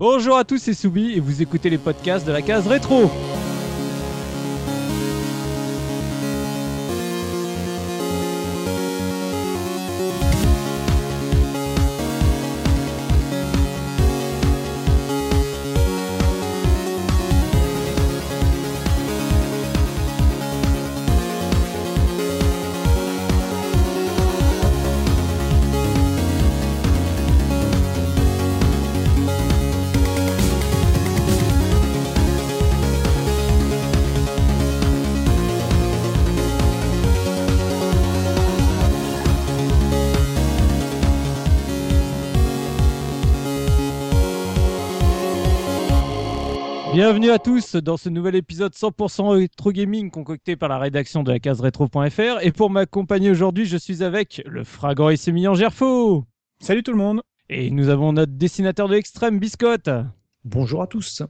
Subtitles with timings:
[0.00, 3.10] Bonjour à tous, c'est Soubi et vous écoutez les podcasts de la case rétro.
[47.10, 51.32] Bienvenue à tous dans ce nouvel épisode 100% rétro gaming concocté par la rédaction de
[51.32, 52.40] la case rétro.fr.
[52.40, 56.24] Et pour m'accompagner aujourd'hui, je suis avec le fragant et sémillant Gerfo.
[56.60, 57.20] Salut tout le monde.
[57.48, 59.90] Et nous avons notre dessinateur de l'extrême, Biscotte.
[60.44, 61.24] Bonjour à tous.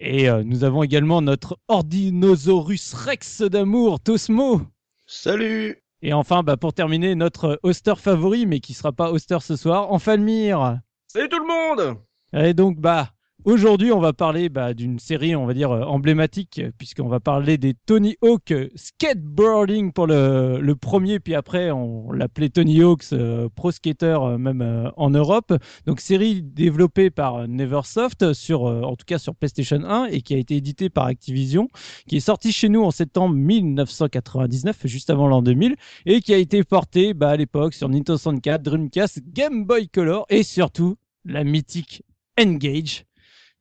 [0.00, 4.62] Et euh, nous avons également notre Ordinosaurus Rex d'amour, Tosmo.
[5.04, 5.76] Salut.
[6.00, 9.92] Et enfin, bah, pour terminer, notre hoster favori, mais qui sera pas hoster ce soir,
[9.92, 10.78] Enfalmir.
[11.06, 11.98] Salut tout le monde.
[12.32, 13.10] Et donc, bah,
[13.48, 17.56] Aujourd'hui, on va parler bah, d'une série, on va dire, euh, emblématique, puisqu'on va parler
[17.56, 23.70] des Tony Hawk Skateboarding pour le, premier, puis après, on l'appelait Tony Hawk's euh, Pro
[23.70, 25.54] Skater, euh, même en Europe.
[25.86, 30.36] Donc, série développée par Neversoft, sur, en tout cas sur PlayStation 1, et qui a
[30.36, 31.68] été éditée par Activision,
[32.06, 35.74] qui est sortie chez nous en septembre 1999, juste avant l'an 2000,
[36.04, 40.26] et qui a été portée bah, à l'époque sur Nintendo 64, Dreamcast, Game Boy Color,
[40.28, 42.02] et surtout la mythique
[42.38, 43.07] Engage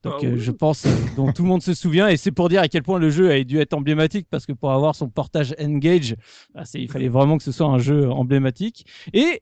[0.08, 2.50] donc ah euh, je pense euh, dont tout le monde se souvient et c'est pour
[2.50, 5.10] dire à quel point le jeu a dû être emblématique parce que pour avoir son
[5.10, 6.16] portage Engage,
[6.54, 8.86] bah, il fallait vraiment que ce soit un jeu emblématique.
[9.14, 9.42] Et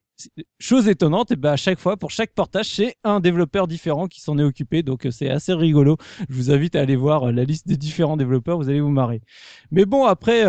[0.60, 4.22] chose étonnante, et ben à chaque fois pour chaque portage c'est un développeur différent qui
[4.22, 5.98] s'en est occupé donc euh, c'est assez rigolo.
[6.30, 9.22] Je vous invite à aller voir la liste des différents développeurs, vous allez vous marrer.
[9.72, 10.46] Mais bon après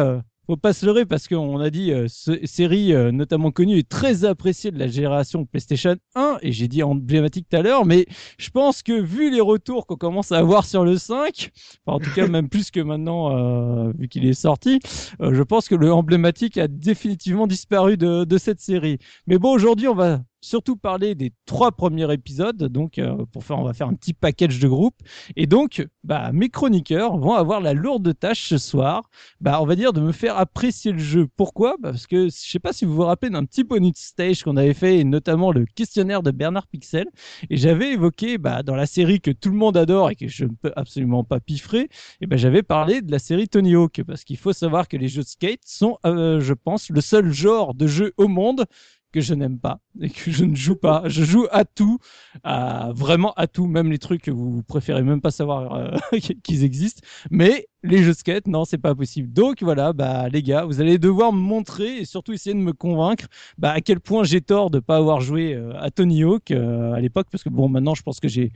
[0.47, 4.25] faut pas se leurrer parce qu'on a dit euh, série euh, notamment connue et très
[4.25, 8.07] appréciée de la génération PlayStation 1 et j'ai dit emblématique tout à l'heure mais
[8.39, 11.51] je pense que vu les retours qu'on commence à avoir sur le 5
[11.87, 14.79] en tout cas même plus que maintenant euh, vu qu'il est sorti
[15.21, 18.99] je pense que le emblématique a définitivement disparu de, de cette série.
[19.27, 22.57] Mais bon aujourd'hui on va surtout parler des trois premiers épisodes.
[22.57, 24.97] Donc, euh, pour faire, on va faire un petit package de groupe.
[25.37, 29.11] Et donc, bah, mes chroniqueurs vont avoir la lourde tâche ce soir,
[29.41, 31.27] bah, on va dire, de me faire apprécier le jeu.
[31.37, 31.77] Pourquoi?
[31.81, 34.57] Bah, Parce que je sais pas si vous vous rappelez d'un petit bonus stage qu'on
[34.57, 37.07] avait fait, et notamment le questionnaire de Bernard Pixel.
[37.51, 40.45] Et j'avais évoqué, bah, dans la série que tout le monde adore et que je
[40.45, 41.89] ne peux absolument pas piffrer,
[42.21, 44.03] et ben j'avais parlé de la série Tony Hawk.
[44.07, 47.33] Parce qu'il faut savoir que les jeux de skate sont, euh, je pense, le seul
[47.33, 48.67] genre de jeu au monde
[49.13, 51.03] que je n'aime pas et que je ne joue pas.
[51.07, 51.99] Je joue à tout,
[52.45, 56.65] à vraiment à tout, même les trucs que vous préférez même pas savoir euh, qu'ils
[56.65, 57.07] existent.
[57.31, 59.33] Mais les jeux de skate, non, c'est pas possible.
[59.33, 62.73] Donc voilà, bah les gars, vous allez devoir me montrer et surtout essayer de me
[62.73, 63.27] convaincre
[63.59, 66.93] bah, à quel point j'ai tort de pas avoir joué euh, à Tony Hawk euh,
[66.93, 68.53] à l'époque, parce que bon, maintenant je pense que j'ai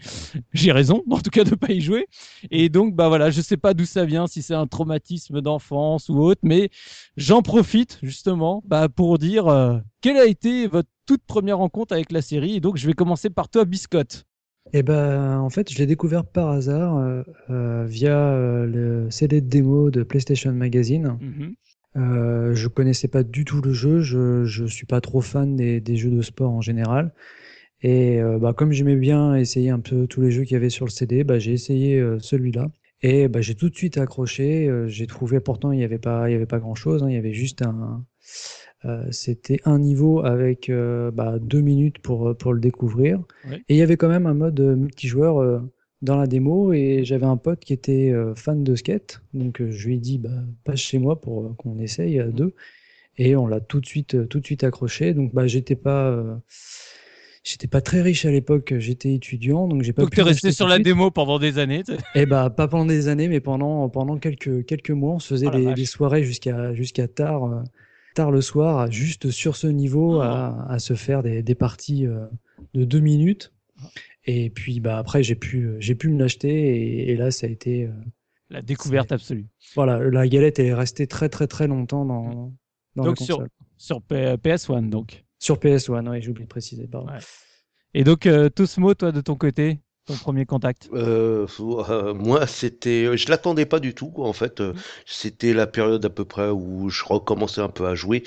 [0.52, 2.06] j'ai raison, en tout cas de pas y jouer.
[2.50, 6.08] Et donc bah voilà, je sais pas d'où ça vient, si c'est un traumatisme d'enfance
[6.08, 6.70] ou autre, mais
[7.16, 12.12] j'en profite justement bah, pour dire euh, quelle a été votre toute première rencontre avec
[12.12, 12.56] la série.
[12.56, 14.26] Et donc je vais commencer par toi, Biscotte.
[14.72, 19.40] Eh ben, en fait, je l'ai découvert par hasard euh, euh, via euh, le CD
[19.40, 21.18] de démo de PlayStation Magazine.
[21.20, 21.54] Mhm.
[21.96, 25.80] Euh, je connaissais pas du tout le jeu, je, je suis pas trop fan des,
[25.80, 27.12] des jeux de sport en général.
[27.82, 30.84] Et bah, comme j'aimais bien essayer un peu tous les jeux qu'il y avait sur
[30.84, 32.68] le CD, bah, j'ai essayé celui-là.
[33.00, 34.70] Et bah, j'ai tout de suite accroché.
[34.86, 37.02] j'ai trouvé pourtant il n'y avait pas, il y avait pas grand-chose.
[37.02, 38.04] hein, il y avait juste un,
[38.84, 43.20] euh, c'était un niveau avec euh, bah, deux minutes pour, pour le découvrir.
[43.48, 43.56] Oui.
[43.68, 45.60] Et il y avait quand même un mode euh, multijoueur euh,
[46.02, 46.72] dans la démo.
[46.72, 49.20] Et j'avais un pote qui était euh, fan de skate.
[49.34, 50.30] Donc euh, je lui ai dit, bah,
[50.64, 52.54] passe chez moi pour euh, qu'on essaye à deux.
[53.18, 55.12] Et on l'a tout de suite, euh, tout de suite accroché.
[55.12, 56.34] Donc bah, j'étais pas, euh,
[57.44, 58.72] j'étais pas très riche à l'époque.
[58.78, 60.86] J'étais étudiant, donc j'ai pas Donc pu t'es resté sur la suite.
[60.86, 61.82] démo pendant des années.
[62.14, 65.50] Eh bah, pas pendant des années, mais pendant, pendant quelques, quelques mois, on se faisait
[65.50, 67.62] Oh des, des soirées jusqu'à jusqu'à tard, euh,
[68.14, 70.20] tard le soir, juste sur ce niveau, Oh.
[70.20, 72.26] à, à se faire des, des parties euh,
[72.74, 73.52] de deux minutes.
[74.26, 77.50] Et puis bah, après, j'ai pu, j'ai pu me l'acheter, et, et là, ça a
[77.50, 77.84] été.
[77.86, 77.90] euh,
[78.50, 79.46] La découverte absolue.
[79.74, 82.52] voilà, la galette est restée très très très longtemps dans,
[82.96, 83.50] dans Donc la sur, console.
[83.78, 85.24] sur P- PS1 donc.
[85.38, 87.10] Sur PS1, oui, j'ai oublié de préciser, pardon.
[87.12, 87.18] Ouais.
[87.94, 89.80] Et donc euh, Tosmo, toi de ton côté
[90.12, 90.88] ton premier contact?
[90.92, 94.08] Euh, euh, Moi, c'était, je l'attendais pas du tout.
[94.10, 94.72] Quoi, en fait, euh,
[95.06, 98.22] c'était la période à peu près où je recommençais un peu à jouer,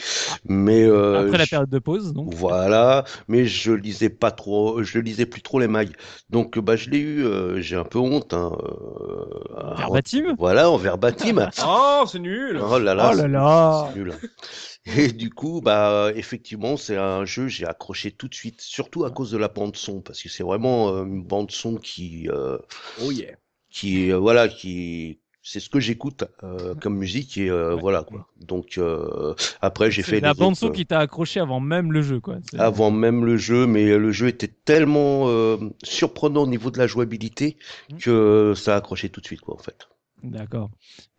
[0.45, 2.33] mais euh, Après la je- période de pause, donc.
[2.33, 5.91] Voilà, mais je lisais pas trop, je lisais plus trop les mailles.
[6.29, 7.25] Donc, bah, je l'ai eu.
[7.25, 8.33] euh, j'ai un peu honte.
[8.33, 10.35] Hein, euh, Verbatim?
[10.37, 11.49] Voilà, en verbatim.
[11.65, 13.87] Oh, c'est nul Oh là là, Oh là là.
[13.91, 14.13] c'est nul.
[14.85, 19.11] Et du coup, bah, effectivement, c'est un jeu, j'ai accroché tout de suite, surtout à
[19.11, 22.57] cause de la bande son, parce que c'est vraiment euh, une bande son qui, euh,
[22.95, 23.37] Oh yeah.
[23.69, 27.81] qui, euh, voilà, qui, c'est ce que j'écoute euh, comme musique et euh, Ouais.
[27.81, 28.27] voilà quoi.
[28.39, 32.01] Donc euh, après, j'ai fait la bande son autres, qui t'a accroché avant même le
[32.01, 32.37] jeu, quoi.
[32.57, 36.87] Avant même le jeu, mais le jeu était tellement euh, surprenant au niveau de la
[36.87, 37.57] jouabilité
[37.89, 37.99] Mhm.
[37.99, 39.87] que ça a accroché tout de suite quoi en fait.
[40.23, 40.69] D'accord.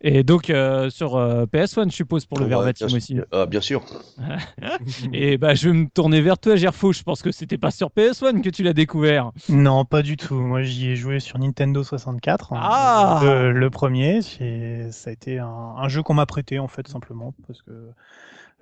[0.01, 3.17] Et donc euh, sur euh, PS1, je suppose pour le Ouais, verbatim bien aussi.
[3.31, 3.83] Ah, bien sûr.
[5.13, 6.91] Et bah je vais me tourner vers toi, Gerfo.
[6.91, 9.31] Je pense que c'était pas sur PS1 que tu l'as découvert.
[9.49, 10.35] Non, pas du tout.
[10.35, 12.53] Moi, j'y ai joué sur Nintendo 64.
[12.53, 14.21] hein, Ah le, le premier.
[14.21, 17.71] c'est- Ça a été un, un jeu qu'on m'a prêté, en fait, simplement, parce que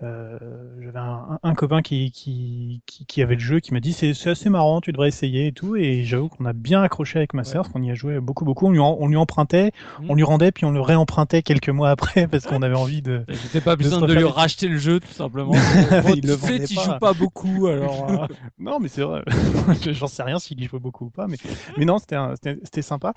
[0.01, 0.37] euh,
[0.81, 4.13] j'avais un, un copain qui, qui, qui, qui avait le jeu, qui m'a dit c'est
[4.13, 5.75] c'est assez marrant, tu devrais essayer et tout.
[5.77, 8.43] Et j'avoue qu'on a bien accroché avec ma sœur, parce qu'on y a joué beaucoup,
[8.43, 8.67] beaucoup.
[8.67, 10.05] On lui, en- on lui empruntait, Mhm.
[10.09, 13.23] on lui rendait, puis on le réempruntait quelques mois après, parce qu'on avait envie de.
[13.29, 15.53] J'étais pas besoin de lui racheter le jeu, tout simplement.
[16.15, 16.83] Il tu le sais, tu pas.
[16.83, 18.09] joues pas beaucoup, alors.
[18.09, 18.27] euh,
[18.59, 19.23] Non, mais c'est vrai.
[19.91, 21.37] J'en sais rien s'il y joue beaucoup ou pas, mais,
[21.77, 23.13] mais non, c'était sympa.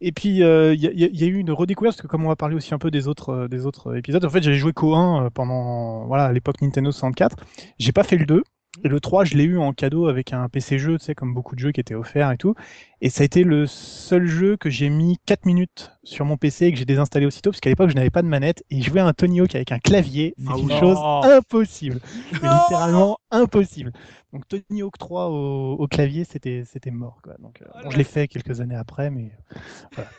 [0.00, 2.28] Et puis, euh, il y, a- y y eu une redécouverte, parce que comme on
[2.28, 4.72] va parler aussi un peu des autres, euh, des autres épisodes, en fait, j'avais joué
[4.72, 7.36] qu'au 1 euh, pendant, voilà, à l'époque Nintendo 64.
[7.78, 8.42] J'ai pas fait le 2.
[8.84, 11.34] Et le 3, je l'ai eu en cadeau avec un PC jeu, tu sais, comme
[11.34, 12.54] beaucoup de jeux qui étaient offerts et tout.
[13.00, 16.66] Et ça a été le seul jeu que j'ai mis 4 minutes sur mon PC
[16.66, 18.62] et que j'ai désinstallé aussitôt, parce qu'à l'époque, je n'avais pas de manette.
[18.70, 22.00] Et jouer à un Tony Hawk avec un clavier, c'est Ah une chose impossible.
[22.32, 23.92] Littéralement impossible.
[24.32, 27.18] Donc Tony Hawk 3 au, au clavier, c'était c'était mort.
[27.22, 27.34] Quoi.
[27.38, 29.58] Donc, euh, bon, je l'ai fait quelques années après, mais euh,
[29.94, 30.10] voilà,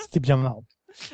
[0.00, 0.64] c'était bien marrant.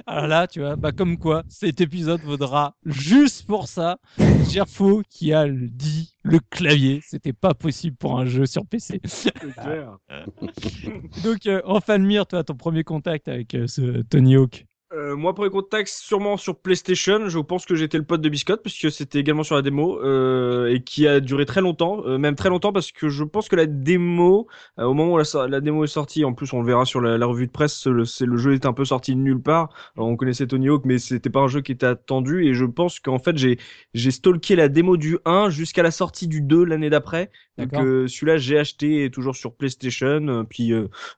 [0.06, 3.98] Alors là, tu vois, bah comme quoi, cet épisode vaudra juste pour ça.
[4.50, 9.00] Gerfo qui a dit le clavier, c'était pas possible pour un jeu sur PC.
[9.00, 9.96] Clair.
[11.24, 14.66] Donc, euh, en Fanmire, toi, ton premier contact avec euh, ce Tony Hawk.
[14.92, 17.28] Euh, moi, premier contact, sûrement sur PlayStation.
[17.28, 20.74] Je pense que j'étais le pote de Biscotte, puisque c'était également sur la démo, euh,
[20.74, 23.54] et qui a duré très longtemps, euh, même très longtemps, parce que je pense que
[23.54, 24.48] la démo,
[24.80, 27.18] euh, au moment où la, démo est sortie, en plus on le verra sur la,
[27.18, 29.68] la revue de presse, le, le jeu était un peu sorti de nulle part.
[29.96, 32.64] Alors, on connaissait Tony Hawk, mais c'était pas un jeu qui était attendu, et je
[32.64, 33.58] pense qu'en fait j'ai
[33.94, 37.30] j'ai stalké la démo du 1 jusqu'à la sortie du 2 l'année d'après.
[37.58, 40.72] Donc euh, celui-là j'ai acheté toujours sur PlayStation, euh, puis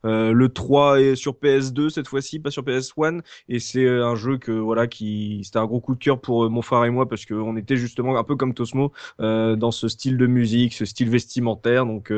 [0.05, 4.37] le 3 est sur PS2 cette fois-ci, pas sur PS1 et c'est euh, un jeu
[4.37, 7.09] que voilà qui c'était un gros coup de cœur pour euh, mon frère et moi
[7.09, 10.75] parce que on était justement un peu comme Tosmo euh, dans ce style de musique,
[10.75, 12.13] ce style vestimentaire donc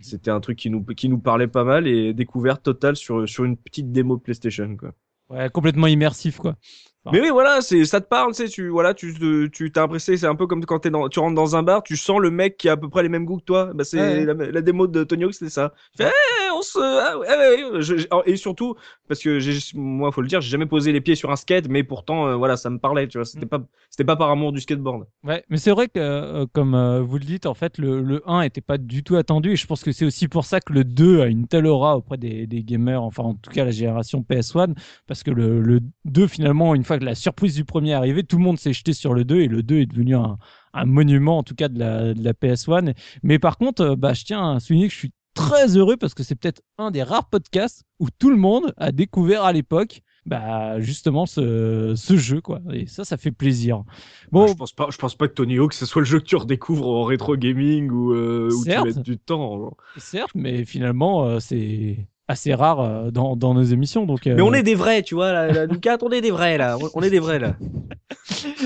[0.00, 3.44] c'était un truc qui nous qui nous parlait pas mal et découverte totale sur sur
[3.44, 4.92] une petite démo PlayStation quoi.
[5.30, 6.56] Ouais, complètement immersif, quoi.
[7.12, 9.80] Mais oui, voilà, c'est ça te parle, tu sais, tu voilà, tu te- tu t'es
[9.80, 12.30] impressé, c'est un peu comme quand dans, tu rentres dans un bar, tu sens le
[12.30, 13.70] mec qui a à peu près les mêmes goûts que toi.
[13.74, 14.24] Bah c'est Ouais.
[14.26, 15.72] la, la démo de Tony Hawk, c'était ça.
[16.54, 17.80] On se, ah, ouais.
[17.82, 18.74] Je- et surtout
[19.08, 19.38] parce que
[19.78, 22.34] moi, faut le dire, j'ai jamais posé les pieds sur un skate, mais pourtant, euh,
[22.36, 23.24] voilà, ça me parlait, tu vois.
[23.24, 23.48] C'était Mm.
[23.48, 25.06] pas, c'était pas par amour du skateboard.
[25.24, 28.22] Ouais, mais c'est vrai que, euh, comme euh, vous le dites, en fait, le, le
[28.28, 29.52] 1 était pas du tout attendu.
[29.52, 31.96] Et je pense que c'est aussi pour ça que le 2 a une telle aura
[31.96, 34.74] auprès des, des gamers, enfin, en tout cas, la génération PS1.
[35.06, 38.22] Parce que le, le 2, finalement, une fois que la surprise du premier est arrivée,
[38.24, 40.38] tout le monde s'est jeté sur le 2 et le 2 est devenu un,
[40.74, 42.94] un monument, en tout cas, de la, de la PS1.
[43.22, 46.12] Mais par contre, euh, bah, je tiens à souligner que je suis très heureux parce
[46.14, 50.02] que c'est peut-être un des rares podcasts où tout le monde a découvert à l'époque
[50.26, 53.84] bah justement ce, ce jeu quoi et ça ça fait plaisir
[54.32, 56.24] bon je pense pas, je pense pas que Tony Hawk ce soit le jeu que
[56.26, 58.84] tu redécouvres en rétro gaming ou euh, où tu Certes.
[58.84, 59.56] mets du temps.
[59.56, 59.76] genre.
[59.96, 64.06] Certes, mais finalement, euh, c'est assez rare euh, dans, dans nos émissions.
[64.06, 66.20] Donc, euh, Mais on est des vrais, tu vois, là, là, nous quatre, on est
[66.20, 67.54] des vrais là, on- on est des vrais là.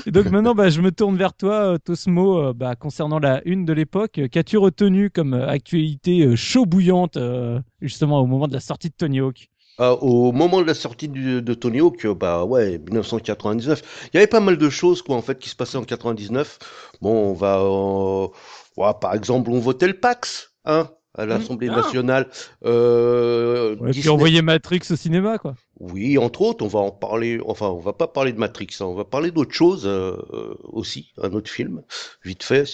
[0.06, 3.64] Et donc maintenant, bah, je me tourne vers toi, euh, Tosmo, bah, concernant la une
[3.64, 4.21] de l'époque.
[4.30, 9.21] Qu'as-tu retenu comme actualité chaud bouillante, euh, justement, au moment de la sortie de Tony
[9.21, 9.49] Hawk?
[9.78, 14.18] Ah, au moment de la sortie du- de Tony Hawk, bah ouais, 1999, il y
[14.18, 16.59] avait pas mal de choses quoi en fait qui se passaient en 99.
[17.00, 18.28] Bon, on va, euh,
[18.76, 21.76] ouais, par exemple, on votait le Pax, hein, à l'Assemblée Ah.
[21.76, 22.28] nationale.
[22.64, 25.54] Euh, Ouais, Puis Disney- envoyer Matrix au cinéma, quoi.
[25.80, 27.40] Oui, entre autres, on va en parler.
[27.47, 30.54] Enfin, on va pas parler de Matrix, hein, on va parler d'autre chose euh, euh,
[30.64, 31.83] aussi, un autre film,
[32.25, 32.64] vite fait,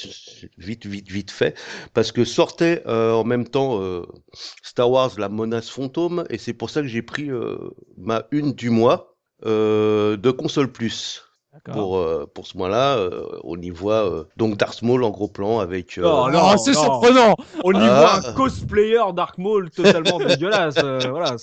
[0.58, 1.56] vite, vite, vite fait,
[1.94, 4.02] parce que sortait euh, en même temps euh,
[4.62, 7.56] Star Wars, la menace fantôme, et c'est pour ça que j'ai pris euh,
[7.96, 9.16] ma une du mois
[9.46, 11.22] euh, de console plus.
[11.64, 12.96] Pour, euh, pour ce mois-là.
[12.98, 15.98] euh, on y voit euh, donc Darth Maul en gros plan avec.
[15.98, 16.80] euh, Oh, Oh, c'est non.
[16.82, 18.20] surprenant On y Ah.
[18.22, 20.76] voit un cosplayer Dark Maul totalement dégueulasse.
[20.82, 21.36] euh, voilà.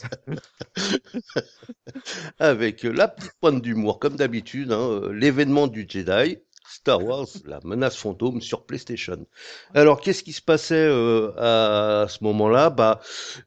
[2.39, 6.37] avec euh, la petite pointe d'humour, comme d'habitude, hein, euh, l'événement du Jedi,
[6.69, 9.25] Star Wars, la menace fantôme sur PlayStation.
[9.73, 12.69] Alors, qu'est-ce qui se passait euh, à ce moment-là?
[12.69, 12.99] Bah,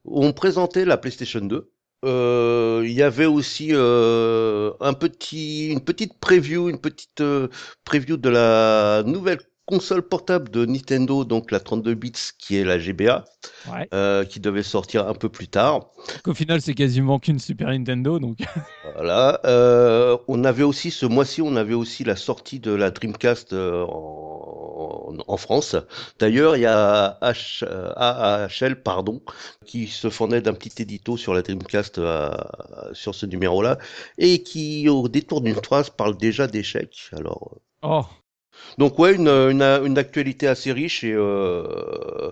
[0.04, 1.70] on présentait la PlayStation 2.
[2.04, 7.48] Euh, Il y avait aussi euh, un petit, une petite preview, une petite euh,
[7.84, 9.40] preview de la nouvelle
[9.70, 13.24] console portable de Nintendo, donc la 32 bits, qui est la GBA,
[13.72, 13.88] Ouais.
[13.94, 15.86] euh, qui devait sortir un peu plus tard.
[16.24, 18.38] Qu'au final, c'est quasiment qu'une Super Nintendo, donc.
[18.96, 19.40] Voilà.
[19.44, 23.84] Euh, on avait aussi ce mois-ci, on avait aussi la sortie de la Dreamcast euh,
[23.86, 25.76] en, en France.
[26.18, 27.64] D'ailleurs, il y a H,
[27.96, 29.22] AHL, pardon,
[29.64, 32.00] qui se fondait d'un petit édito sur la Dreamcast
[32.92, 33.78] sur ce numéro-là
[34.18, 37.10] et qui, au détour d'une phrase, parle déjà d'échecs.
[37.12, 38.04] Alors, Oh,
[38.78, 42.30] donc ouais, une, une, une actualité assez riche et euh,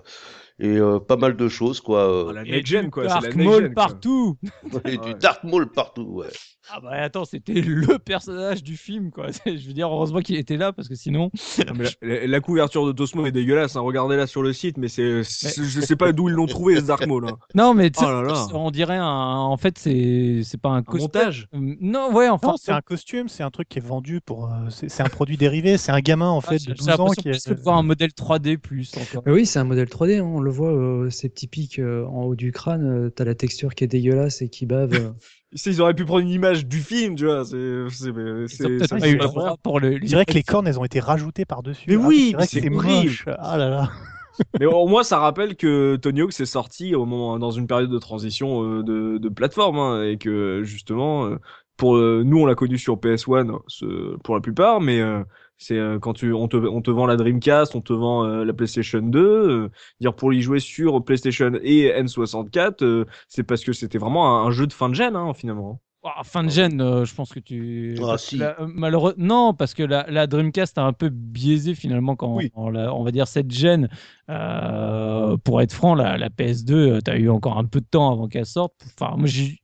[0.59, 2.27] et euh, pas mal de choses quoi.
[2.27, 3.05] Oh, la et du quoi.
[3.05, 4.37] Dark la Maul partout
[4.85, 4.97] et ouais.
[4.97, 6.03] du Dark Maul partout.
[6.03, 6.27] Ouais.
[6.71, 9.27] Ah bah attends, c'était le personnage du film, quoi.
[9.45, 11.31] Je veux dire, heureusement qu'il était là, parce que sinon...
[11.67, 13.75] Non, mais la, la- la couverture de Tosmo est dégueulasse.
[13.75, 13.81] Hein.
[13.81, 16.81] Regardez-la sur le site, mais c'est, c'est- je sais pas d'où ils l'ont trouvé ce
[16.81, 17.27] Dark Maul.
[17.27, 17.37] Hein.
[17.55, 18.47] Non, mais tu sais, Oh là là.
[18.53, 19.05] on dirait un...
[19.05, 21.47] En fait, c'est c'est pas un, Un montage.
[21.55, 22.49] Euh, Non, ouais, enfin...
[22.49, 24.45] Non, c'est un costume, c'est un truc qui est vendu pour.
[24.45, 26.85] euh, c'est c'est un produit dérivé, c'est un gamin en Ah, fait j'ai de j'ai
[26.85, 27.49] 12 ans qui est.
[27.49, 29.23] de voir un modèle 3D plus encore.
[29.25, 32.23] Oui, c'est un modèle 3D, hein, on le voit, euh, ces petits pics euh, en
[32.23, 34.89] haut du crâne, euh, t'as la texture qui est dégueulasse et qui bave.
[35.65, 37.43] Ils auraient pu prendre une image du film, tu vois.
[37.45, 37.57] C'est,
[39.17, 39.93] droit pour le.
[39.93, 41.85] Je dirais que les cornes, elles ont été rajoutées par-dessus.
[41.87, 43.25] Mais Ah, oui, c'est moche.
[43.39, 43.89] Ah là là.
[44.59, 47.89] Mais au moins, ça rappelle que Tony Hawk s'est sorti au moment, dans une période
[47.89, 51.37] de transition euh, de, de plateforme, hein, et que justement, euh,
[51.75, 55.23] pour euh, nous, on l'a connu sur PS1, ce- pour la plupart, mais euh,
[55.59, 58.43] c'est euh, quand tu, on te, on te vend la Dreamcast, on te vend euh,
[58.45, 59.69] la PlayStation 2, euh,
[60.01, 64.47] dire pour y jouer sur PlayStation et N64, euh, c'est parce que c'était vraiment un,
[64.47, 65.79] un jeu de fin de gêne, hein, finalement.
[66.01, 67.97] Ah, fin de gêne, euh, je pense que tu.
[68.07, 68.37] Ah, si.
[68.37, 69.13] la- malheureux...
[69.17, 72.51] Non, parce que la, la Dreamcast a un peu biaisé finalement quand Oui.
[72.55, 73.89] on, la- on va dire cette gêne.
[74.29, 78.11] Euh, pour être franc, la, la PS2, tu as eu encore un peu de temps
[78.11, 78.73] avant qu'elle sorte.
[78.99, 79.59] Enfin, moi, j'ai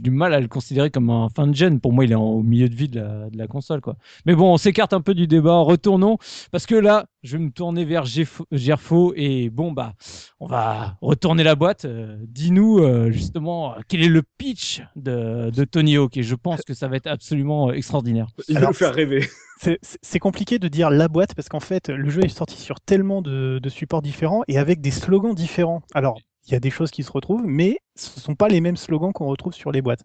[0.00, 1.80] du mal à le considérer comme un fin de gêne.
[1.80, 3.80] Pour moi, il est en- au milieu de vie de la, de la console.
[3.80, 3.96] Quoi.
[4.24, 5.58] Mais bon, on s'écarte un peu du débat.
[5.58, 6.16] Retournons.
[6.50, 9.12] Parce que là, je vais me tourner vers Gerfo-.
[9.16, 9.92] Et bon, bah,
[10.40, 11.84] on va retourner la boîte.
[11.84, 16.16] Euh, Dis-nous euh, justement quel est le pitch de, de Tony Hawk.
[16.16, 18.28] Et je pense que ça va être absolument extraordinaire.
[18.48, 19.28] Il va nous faire rêver.
[19.60, 23.20] C'est- compliqué de dire la boîte parce qu'en fait, le jeu est sorti sur tellement
[23.20, 25.82] de supports différents et avec des slogans différents.
[25.94, 28.60] Alors, il y a des choses qui se retrouvent, mais ce ne sont pas les
[28.60, 30.02] mêmes slogans qu'on retrouve sur les boîtes.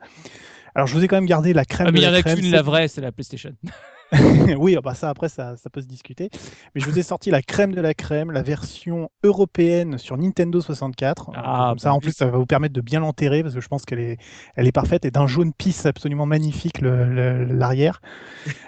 [0.76, 2.22] Alors, je vous ai quand même gardé la crème Ah, mais il y en a
[2.22, 3.54] qu'une, la vraie, c'est la PlayStation.
[4.58, 6.30] oui, ah bah ça après ça, ça peut se discuter.
[6.74, 10.62] Mais je vous ai sorti la crème de la crème, la version européenne sur Nintendo
[10.62, 11.32] 64.
[11.34, 13.62] Ah, Comme ça, bah en plus, ça va vous permettre de bien l'enterrer parce que
[13.62, 14.18] je pense qu'elle est,
[14.56, 18.02] elle est parfaite et d'un jaune pisse absolument magnifique l'arrière.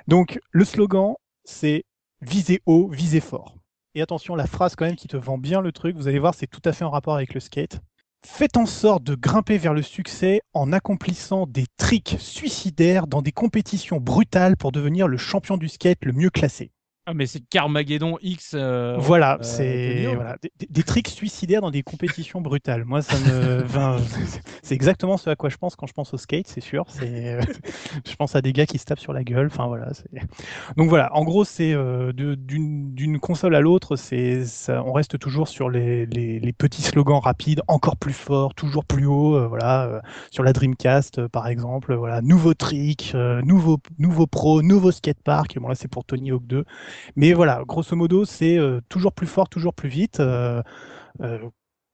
[0.08, 1.86] Donc le slogan, c'est
[2.22, 3.56] visez haut, visez fort.
[3.96, 6.34] Et attention, la phrase quand même qui te vend bien le truc, vous allez voir,
[6.34, 7.80] c'est tout à fait en rapport avec le skate.
[8.26, 13.32] Faites en sorte de grimper vers le succès en accomplissant des tricks suicidaires dans des
[13.32, 16.72] compétitions brutales pour devenir le champion du skate le mieux classé.
[17.10, 18.52] Ah, mais c'est Carmageddon X.
[18.54, 22.84] euh, voilà, euh, c'est voilà, des, des- tricks suicidaires dans des compétitions brutales.
[22.84, 23.96] Moi, ça me, enfin,
[24.62, 26.84] c'est exactement ce à quoi je pense quand je pense au skate, c'est sûr.
[26.90, 27.42] C'est, euh,
[28.06, 29.48] je pense à des gars qui se tapent sur la gueule.
[29.48, 29.88] Enfin voilà.
[30.76, 35.70] Donc voilà, en gros, c'est euh, d'une console à l'autre, c'est, on reste toujours sur
[35.70, 39.48] les, les- les petits slogans rapides, encore plus fort, toujours plus haut.
[39.48, 40.00] voilà, euh,
[40.30, 45.58] sur la Dreamcast, par exemple, voilà, nouveau trick, euh, nouveau nouveau pro, nouveau skatepark.
[45.58, 46.66] Bon là, c'est pour Tony Hawk 2.
[47.16, 50.20] Mais voilà, grosso modo, c'est euh, toujours plus fort, toujours plus vite.
[50.20, 50.62] euh,
[51.22, 51.40] euh,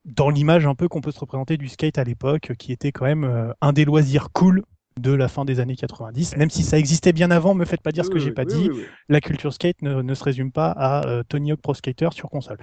[0.05, 3.05] dans l'image un peu qu'on peut se représenter du skate à l'époque, qui était quand
[3.05, 4.63] même un des loisirs cool
[4.99, 6.35] de la fin des années 90.
[6.37, 8.43] Même si ça existait bien avant, me faites pas dire ce que j'ai oui, pas
[8.43, 8.71] oui, dit.
[9.09, 12.29] La culture skate ne, ne se résume pas à euh, Tony Hawk Pro Skater sur
[12.29, 12.57] console.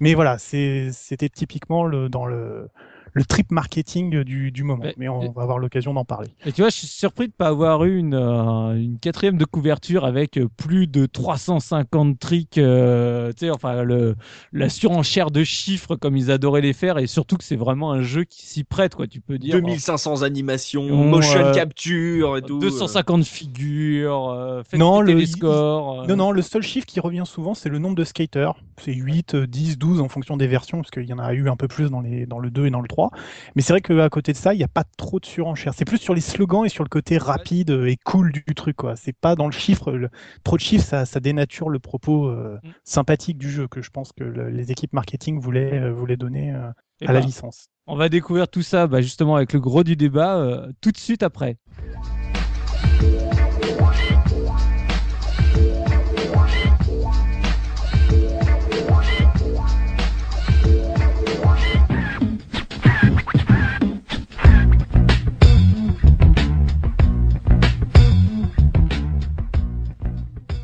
[0.00, 2.68] Mais voilà, c'était typiquement le, dans le,
[3.16, 4.84] le trip marketing du, du moment.
[4.84, 6.28] Mais- Mais on va avoir l'occasion d'en parler.
[6.44, 9.38] Et tu vois, je suis surpris de ne pas avoir eu une, euh, une quatrième
[9.38, 14.16] de couverture avec euh, plus de 350 tricks, euh, tu sais, enfin, le,
[14.52, 18.02] la surenchère de chiffres comme ils adoraient les faire, et surtout que c'est vraiment un
[18.02, 19.06] jeu qui s'y prête, quoi.
[19.06, 19.54] Tu peux dire.
[19.54, 22.58] 2500 animations, On, motion euh, capture et tout.
[22.58, 26.02] 250 figures, euh, Non, le- les il- scores.
[26.02, 26.06] euh.
[26.06, 28.56] Non, non, le seul chiffre qui revient souvent, c'est le nombre de skaters.
[28.78, 31.48] C'est 8, euh, 10, 12 en fonction des versions, parce qu'il y en a eu
[31.48, 33.05] un peu plus dans, les, dans le 2 et dans le 3.
[33.08, 33.20] 3.
[33.54, 35.74] Mais c'est vrai qu'à côté de ça, il n'y a pas trop de surenchère.
[35.74, 38.76] C'est plus sur les slogans et sur le côté rapide et cool du, truc.
[38.76, 38.96] quoi.
[38.96, 39.92] C'est pas dans le chiffre.
[39.92, 40.08] Le,
[40.44, 42.68] trop de chiffres, ça, ça dénature le propos euh, mm.
[42.84, 46.70] sympathique du jeu que je pense que les équipes marketing voulaient, euh, voulaient donner euh,
[47.06, 47.68] à la ben, licence.
[47.86, 51.22] On va découvrir tout ça bah, justement avec le gros du débat tout de suite
[51.22, 51.56] après.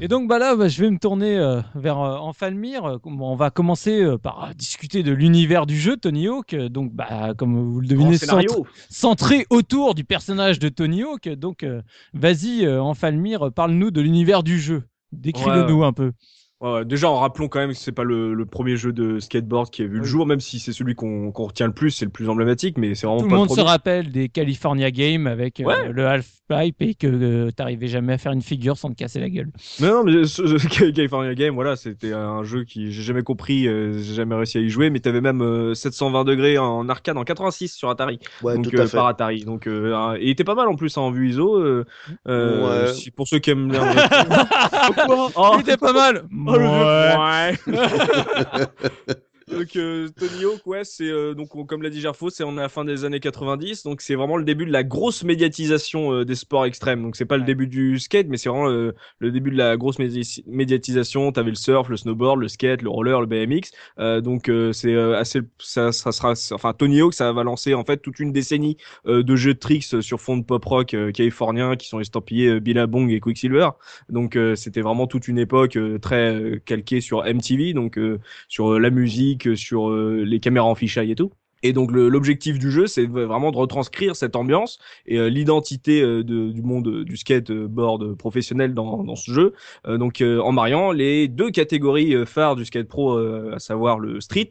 [0.02, 2.98] Et donc bah là, bah, je vais me tourner euh, vers euh, Enfalmir.
[3.04, 6.56] On va commencer euh, par discuter de l'univers du jeu Tony Hawk.
[6.56, 8.16] Donc bah comme vous le devinez,
[8.90, 11.28] centré, autour du personnage de Tony Hawk.
[11.28, 11.64] Donc
[12.14, 14.82] vas-y Enfalmir, parle-nous de l'univers du jeu.
[15.12, 16.10] Décris-le-nous un peu.
[16.62, 19.68] Ouais, déjà, en rappelons quand même que c'est pas le, le, premier jeu de skateboard
[19.70, 22.12] qui a vu le jour, même si c'est celui qu'on retient le plus, c'est le
[22.12, 25.88] plus emblématique, mais c'est vraiment Tout le monde se rappelle des California Games avec euh,
[25.90, 29.28] le half-pipe et que euh, t'arrivais jamais à faire une figure sans te casser la
[29.28, 29.50] gueule.
[29.80, 30.22] Non, non mais
[30.94, 34.60] California Games, voilà, c'était un jeu qui j'ai jamais compris, euh, j'ai jamais réussi à
[34.60, 38.20] y jouer, mais t'avais même 720 degrés en arcade en 86 sur Atari.
[38.42, 38.96] Ouais, donc, tout à fait.
[38.96, 39.44] par Atari.
[39.44, 41.58] Donc, il était pas mal en plus hein, en vue ISO.
[41.58, 42.92] ouais.
[43.16, 43.82] pour ceux qui aiment bien.
[45.08, 45.52] oh.
[45.56, 46.22] Il était pas mal.
[46.58, 47.56] Ouais.
[49.52, 52.68] donc euh, Tony Hawk, ouais, c'est euh, donc comme l'a dit Gerfo, c'est en la
[52.68, 56.34] fin des années 90, donc c'est vraiment le début de la grosse médiatisation euh, des
[56.34, 57.02] sports extrêmes.
[57.02, 59.98] Donc c'est pas le début du skate, mais c'est vraiment le début de la grosse
[59.98, 61.32] médiatisation.
[61.32, 63.70] T'avais le surf, le snowboard, le skate, le roller, le BMX.
[64.22, 68.20] donc c'est assez, ça, ça, sera, enfin Tony Hawk, ça va lancer en fait toute
[68.20, 72.60] une décennie de jeux de tricks sur fond de pop rock californien qui sont estampillés
[72.60, 73.70] Billabong et Quicksilver.
[74.08, 77.98] Donc c'était vraiment toute une époque très calquée sur MTV, donc
[78.48, 81.32] sur la musique sur euh, les caméras en fisheye et tout.
[81.64, 86.24] Et donc l'objectif du jeu, c'est vraiment de retranscrire cette ambiance et euh, l'identité euh,
[86.24, 89.54] du monde du skateboard professionnel dans, dans ce jeu.
[89.86, 94.50] donc en mariant les deux catégories phares du skate pro, à savoir le street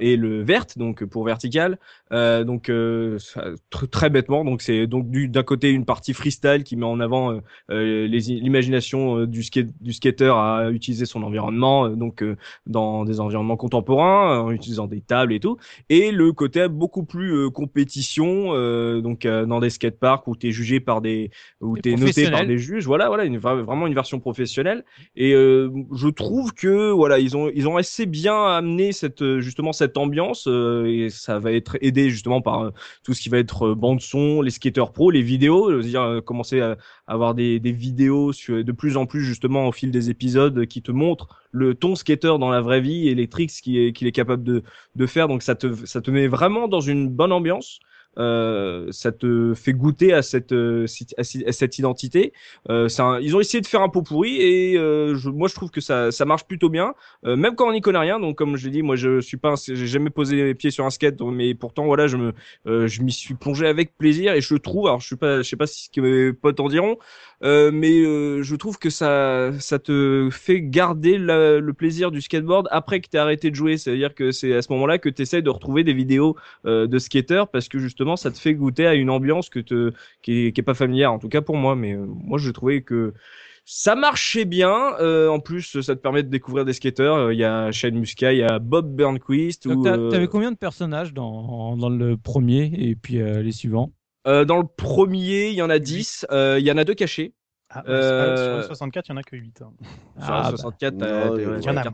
[0.00, 1.78] et le vert donc pour vertical.
[2.12, 3.18] Euh, donc euh,
[3.90, 7.40] très bêtement donc c'est donc d'un côté une partie freestyle qui met en avant euh,
[7.70, 12.24] euh l'imagination du skate du skater à utiliser son environnement donc
[12.66, 15.56] dans des environnements contemporains en utilisant des tables et tout.
[15.88, 18.52] Et le côté beaucoup plus compétition
[19.00, 21.30] donc dans des skateparks où tu es jugé par des
[21.60, 22.86] où tu es noté par des juges.
[22.86, 24.84] Voilà voilà une, vraiment une version professionnelle.
[25.16, 29.89] Et je trouve que voilà ils ont ils ont assez bien amené cette justement cette
[29.98, 32.70] ambiance euh, et ça va être aidé justement par euh,
[33.02, 36.60] tout ce qui va être euh, bande son, les skateurs pro, les vidéos, dire commencer
[36.60, 36.76] à
[37.06, 41.28] avoir des, vidéos de plus en plus justement au fil des épisodes qui te montrent
[41.52, 44.44] le ton skater dans la vraie vie et les tricks qu'il est, qu'il est capable
[44.44, 44.62] de,
[44.96, 45.28] de faire.
[45.28, 47.80] Donc ça te, ça te met vraiment dans une bonne ambiance.
[48.18, 52.32] Euh, ça te fait goûter à cette euh, à cette identité.
[52.68, 55.70] Euh, un, ils ont essayé de faire un pot pourri et je, moi je trouve
[55.70, 56.94] que ça ça marche plutôt bien,
[57.24, 58.18] même quand on n'y connaît rien.
[58.18, 60.84] Donc comme je l'ai dit, moi je suis pas, j'ai jamais posé les pieds sur
[60.84, 62.34] un skate, mais pourtant voilà, je me
[62.66, 65.56] je m'y suis plongé avec plaisir et je trouve, alors je suis pas, je sais
[65.56, 66.98] pas si ce que mes potes en diront,
[67.42, 72.68] euh, mais euh, je trouve que ça, ça te fait garder le plaisir du skateboard
[72.70, 73.78] après que tu as arrêté de jouer.
[73.78, 76.98] C'est-à-dire que c'est à ce moment-là que tu essaies de retrouver des vidéos euh, de
[76.98, 80.52] skateurs parce que justement ça te fait goûter à une ambiance que te, qui, est,
[80.52, 81.76] qui est pas familière, en tout cas pour moi.
[81.76, 83.14] Mais moi je trouvais que
[83.64, 84.96] ça marchait bien.
[85.28, 87.30] en plus, ça te permet de découvrir des skateurs.
[87.30, 89.68] Il y a Shane Muska, il y a Bob Burnquist.
[89.68, 93.92] Donc, t'avais combien de personnages dans, dans le premier et puis les suivants?
[94.26, 96.26] Euh, dans le premier, il y en a 10.
[96.30, 97.34] Euh, il y en a deux cachés.
[97.70, 98.44] Ah, euh...
[98.44, 99.62] Sur le 64, il y en a que 8.
[99.62, 99.72] Hein.
[100.22, 101.84] Sur le 64, il y en a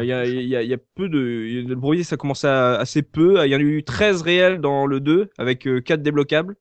[0.00, 1.18] Il y, a, y, a, y, a, peu de.
[1.18, 3.44] Le premier, ça commençait assez peu.
[3.46, 6.54] Il y en a eu 13 réels dans le 2, avec 4 euh,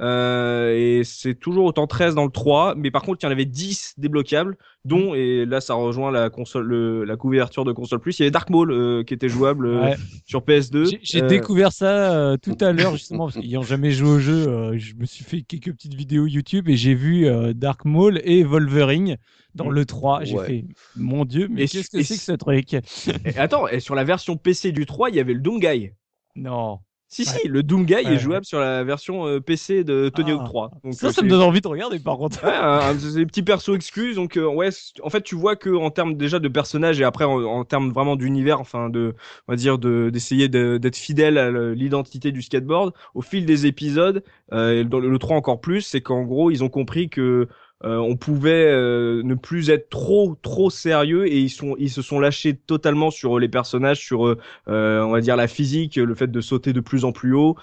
[0.00, 3.32] Euh, et c'est toujours autant 13 dans le 3, mais par contre il y en
[3.32, 8.00] avait 10 débloquables, dont, et là ça rejoint la console, le, la couverture de console
[8.00, 9.94] plus, il y avait Dark Maul euh, qui était jouable euh,
[10.26, 10.98] sur PS2.
[11.02, 15.06] J'ai découvert ça tout à l'heure justement, parce qu'ayant jamais joué au jeu, je me
[15.06, 19.16] suis fait quelques petites vidéos YouTube et j'ai vu Dark Maul et Wolverine
[19.54, 20.24] dans le 3.
[20.24, 20.64] J'ai fait,
[20.96, 22.74] mon dieu, mais qu'est-ce que c'est que ce truc?
[23.24, 25.90] Et Attends, et sur la version PC du 3, il y avait le Doomguy.
[26.36, 26.80] Non.
[27.14, 30.46] Si, si, le Doom Guy est jouable sur la version euh, PC de Tony Hawk
[30.46, 30.70] 3.
[30.72, 30.78] Ah.
[30.82, 32.42] Donc, ça, euh, ça me donne envie de regarder par contre.
[32.44, 34.14] Ouais, un, des petits persos exclus.
[34.14, 37.24] Donc, euh, ouais, en fait, tu vois que en termes déjà de personnages et après
[37.24, 39.14] en, termes vraiment d'univers, enfin, de,
[39.46, 44.82] on va dire, d'essayer d'être fidèle à l'identité du skateboard, au fil des épisodes, et
[44.82, 47.46] dans le 3 encore plus, c'est qu'en gros, ils ont compris que
[47.84, 52.00] euh, on pouvait euh, ne plus être trop trop sérieux et ils sont ils se
[52.02, 56.28] sont lâchés totalement sur les personnages, sur euh, on va dire la physique, le fait
[56.28, 57.56] de sauter de plus en plus haut,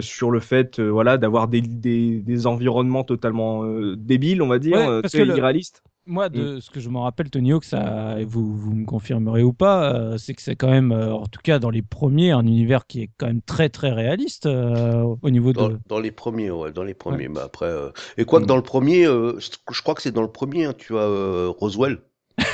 [0.00, 3.64] sur le fait voilà d'avoir des, des, des environnements totalement
[3.96, 5.82] débiles, on va dire, Ouais, très irréalistes.
[6.06, 9.42] Moi, de ce que je me rappelle, Tony Hawk, ça, et vous, vous me confirmerez
[9.42, 12.30] ou pas, euh, c'est que c'est quand même, euh, en tout cas dans les premiers,
[12.30, 15.78] un univers qui est quand même très très réaliste euh, au niveau Dans, de.
[15.88, 17.28] dans les premiers, ouais, dans les premiers.
[17.28, 20.22] Mais après, euh, et quoi que dans le premier, euh, je crois que c'est dans
[20.22, 21.98] le premier, hein, tu as euh, Roswell.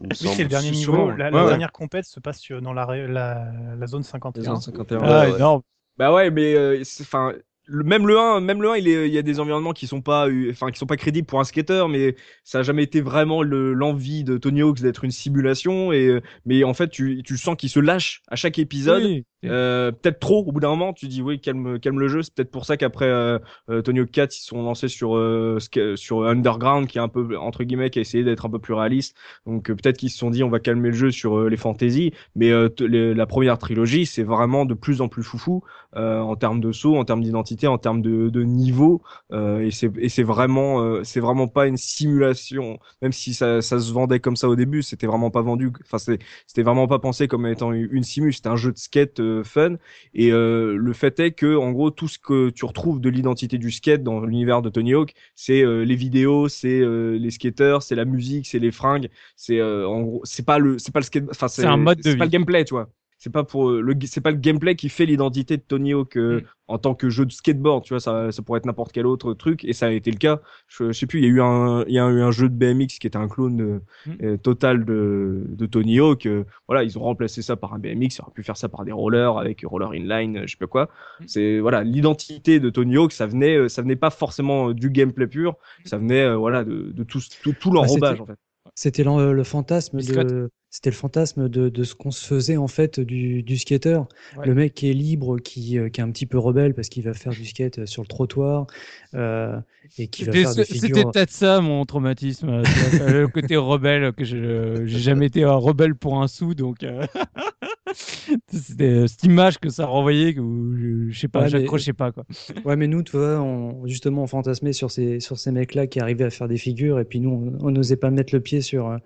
[0.00, 1.10] Oui, c'est le dernier niveau.
[1.10, 1.48] La, Ouais, la ouais.
[1.50, 4.56] dernière compète se passe dans la, la, la zone 51.
[4.56, 4.98] 51.
[5.02, 5.36] Ah, ouais, ouais.
[5.36, 5.62] énorme.
[5.96, 7.32] Bah ouais, mais euh, c'est- enfin.
[7.68, 10.00] Même le 1, même le 1, il, est- il y a des environnements qui sont
[10.02, 13.00] pas, euh, enfin, qui sont pas crédibles pour un skater, mais ça a jamais été
[13.00, 15.92] vraiment le- l'envie de Tony Hawk d'être une simulation.
[15.92, 19.12] Et euh, mais en fait, tu, tu sens qu'il se lâche à chaque épisode.
[19.44, 22.34] Euh, peut-être trop au bout d'un moment tu dis oui calme calme le jeu c'est
[22.34, 23.38] peut-être pour ça qu'après euh,
[23.70, 25.58] euh, Tony Hawk 4 ils sont lancés sur euh,
[25.94, 28.74] sur Underground qui est un peu entre guillemets qui a essayé d'être un peu plus
[28.74, 29.16] réaliste.
[29.46, 32.12] Donc euh, peut-être qu'ils se sont dit on va calmer le jeu sur les fantaisies.
[32.34, 35.62] Mais les- la première trilogie c'est vraiment de plus en plus foufou
[35.94, 39.02] en termes de saut en termes d'identité en termes de, de niveau.
[39.32, 42.78] Et c'est et c'est vraiment c'est vraiment pas une simulation.
[43.02, 45.70] Même si ça ça se vendait comme ça au début c'était vraiment pas vendu.
[45.84, 49.44] Enfin c'était vraiment pas pensé comme étant une simu c'était un jeu de skate euh,
[49.44, 49.76] fun.
[50.14, 53.58] Et euh, le fait est que en gros tout ce que tu retrouves de l'identité
[53.58, 57.82] du skate dans l'univers de Tony Hawk c'est euh, les vidéos c'est euh, les skaters
[57.82, 61.04] c'est la musique c'est les fringues c'est en gros c'est pas le c'est pas le
[61.04, 63.70] skate enfin C'est un mode de c'est pas le gameplay tu vois c'est pas pour
[63.70, 66.44] euh, le c'est pas le gameplay qui fait l'identité de Tony Hawk euh, Mm.
[66.68, 69.34] en tant que jeu de skateboard tu vois ça ça pourrait être n'importe quel autre
[69.34, 71.40] truc et ça a été le cas je, je sais plus il y a eu
[71.40, 74.12] un il y a eu un jeu de BMX qui était un clone de, Mm.
[74.22, 78.16] euh, total de, de Tony Hawk euh, voilà ils ont remplacé ça par un BMX
[78.18, 80.66] ils auraient pu faire ça par des rollers avec roller inline euh, je sais pas
[80.66, 80.88] quoi
[81.20, 81.24] Mm.
[81.26, 84.90] c'est voilà l'identité de Tony Hawk ça venait euh, ça venait pas forcément euh, du
[84.90, 88.38] gameplay pur ça venait euh, voilà de, de tout tout, tout l'enrobage c'était- en fait
[88.80, 92.68] C'était l'en- le fantasme de, c'était le fantasme de, de ce qu'on se faisait en
[92.68, 94.00] fait du, du skater.
[94.36, 94.46] Ouais.
[94.46, 97.02] Le mec qui est libre, qui, euh, qui est un petit peu rebelle parce qu'il
[97.02, 98.66] va faire du skate sur le trottoir
[99.14, 99.58] euh,
[99.98, 101.12] et qui va C'était faire des c'était figures.
[101.12, 105.94] peut-être ça mon traumatisme, euh, le côté rebelle, que je j'ai jamais été un rebelle
[105.94, 107.06] pour un sou, donc euh,
[108.52, 111.92] c'était euh, cette image que ça renvoyait, que je, je sais pas, Ouais, mais- j'accrochais
[111.92, 112.24] pas quoi.
[112.64, 116.00] Ouais, mais nous, tu vois, on, justement, on fantasmait sur ces, sur ces mecs-là qui
[116.00, 118.88] arrivaient à faire des figures et puis nous, on- n'osait pas mettre le pied sur,
[118.88, 118.96] euh,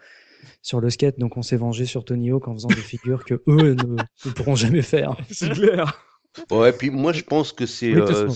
[0.62, 3.42] sur le skate, donc on s'est vengé sur Tony Hawk en faisant des figures que
[3.48, 5.16] eux ne, ne pourront jamais faire.
[5.30, 6.04] c'est clair
[6.50, 8.28] Ouais, puis moi je pense que c'est Oui, euh,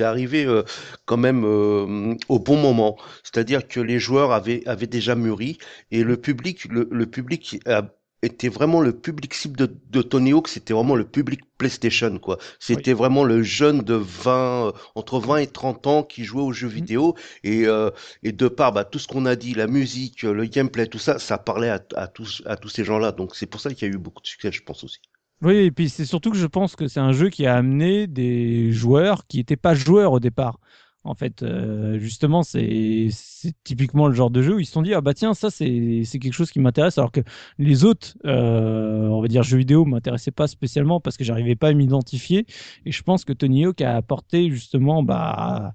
[0.00, 0.62] arrivé euh,
[1.04, 2.96] quand même euh, au bon moment.
[3.22, 5.58] C'est-à-dire que les joueurs avaient avaient déjà mûri
[5.90, 7.92] et le public le, le public a-
[8.24, 12.38] était vraiment le public cible de, de Tony Hawk, c'était vraiment le public PlayStation quoi.
[12.58, 16.52] C'était vraiment le jeune de 20 euh, entre 20 et 30 ans qui jouait aux
[16.52, 17.90] jeux vidéo et euh,
[18.22, 21.18] et de par bah, tout ce qu'on a dit, la musique, le gameplay, tout ça,
[21.18, 23.12] ça parlait à, à tous à tous ces gens-là.
[23.12, 25.00] Donc c'est pour ça qu'il y a eu beaucoup de succès, je pense aussi.
[25.42, 28.06] Oui, et puis c'est surtout que je pense que c'est un jeu qui a amené
[28.06, 30.58] des joueurs qui n'étaient pas joueurs au départ.
[31.04, 33.08] En fait, euh, justement, c'est
[33.62, 36.02] typiquement le genre de jeu où ils se sont dit ah bah tiens ça c'est
[36.04, 37.20] c'est quelque chose qui m'intéresse alors que
[37.58, 41.68] les autres euh, on va dire jeux vidéo m'intéressaient pas spécialement parce que j'arrivais pas
[41.68, 42.46] à m'identifier.
[42.86, 45.74] Et je pense que Tony Hawk a apporté justement bah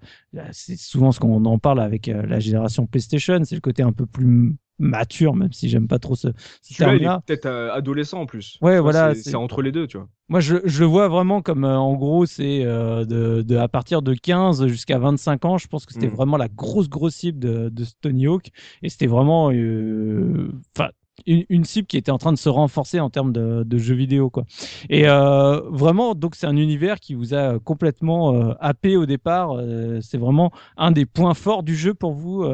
[0.52, 3.94] c'est souvent ce qu'on en parle avec euh, la génération PlayStation c'est le côté un
[3.94, 6.30] peu plus mature même si j'aime pas trop ce,
[6.62, 9.98] ce terme-là peut-être euh, adolescent en plus Ouais, Tu voilà, c'est entre les deux tu
[9.98, 13.58] vois moi, je, je le vois vraiment comme, euh, en gros, c'est euh, de, de,
[13.58, 15.58] à partir de 15 jusqu'à 25 ans.
[15.58, 16.14] Je pense que c'était Mm.
[16.16, 18.50] vraiment la grosse, grosse cible de, de Tony Hawk.
[18.84, 20.90] Et c'était vraiment euh, enfin,
[21.26, 23.96] une, une cible qui était en train de se renforcer en termes de, de jeux
[23.96, 24.30] vidéo.
[24.30, 24.44] Quoi.
[24.90, 29.56] Et vraiment, donc, c'est un univers qui vous a complètement happé au départ.
[30.02, 32.46] C'est vraiment un des points forts du jeu pour vous,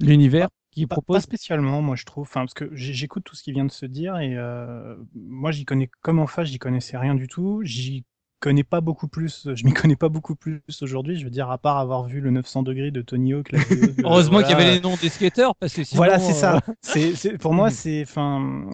[0.00, 1.22] l'univers qui Pas, pas propose.
[1.22, 4.18] spécialement, moi je trouve, enfin, parce que j'écoute tout ce qui vient de se dire
[4.18, 8.04] et euh, moi j'y connais comme en face, j'y connaissais rien du tout, j'y
[8.40, 11.58] connais pas beaucoup plus, je m'y connais pas beaucoup plus aujourd'hui, je veux dire à
[11.58, 13.52] part avoir vu le 900 degrés de Tony Hawk.
[13.52, 16.18] la vidéo de- Heureusement qu'il y avait les noms des skateurs parce que sinon, Voilà,
[16.18, 16.60] c'est euh, ça.
[16.82, 18.66] C'est- pour moi, c'est, enfin,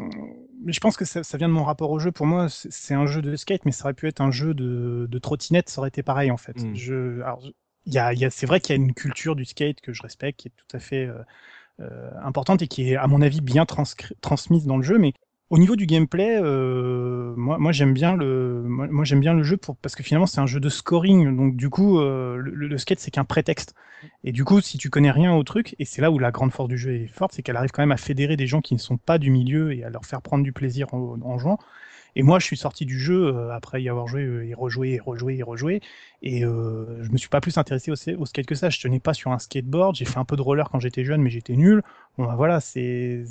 [0.66, 2.12] je pense que ça, ça vient de mon rapport au jeu.
[2.12, 5.06] Pour moi, c'est un jeu de skate, mais ça aurait pu être un jeu de,
[5.11, 6.56] de trottinette, ça aurait été pareil en fait.
[6.74, 7.50] Je, alors, je-
[7.87, 9.80] il y a, il y a, c'est vrai qu'il y a une culture du skate
[9.80, 11.22] que je respecte, qui est tout à fait euh, euh,
[12.22, 15.12] importante et qui est, à mon avis, bien transmise dans le jeu, mais
[15.50, 20.40] au niveau du gameplay, euh, moi, j'aime bien le, jeu pour parce que finalement c'est
[20.40, 23.74] un jeu de scoring, donc du coup euh, le, skate c'est qu'un prétexte.
[24.24, 26.52] Et du coup, si tu connais rien au truc, et c'est là où la grande
[26.52, 28.74] force du jeu est forte, c'est qu'elle arrive quand même à fédérer des gens qui
[28.74, 31.58] ne sont pas du milieu et à leur faire prendre du plaisir en, en jouant.
[32.18, 34.94] Et moi, je suis sorti du jeu euh, après y avoir joué euh, et rejoué
[34.94, 35.80] et rejoué et rejoué.
[36.20, 38.70] Et euh, je me suis pas plus intéressé au, au, skate que ça.
[38.70, 39.94] Je tenais pas sur un skateboard.
[39.94, 41.83] J'ai fait un peu de roller quand j'étais jeune, mais j'étais nul.
[42.16, 43.24] Bon, bah, voilà, c'est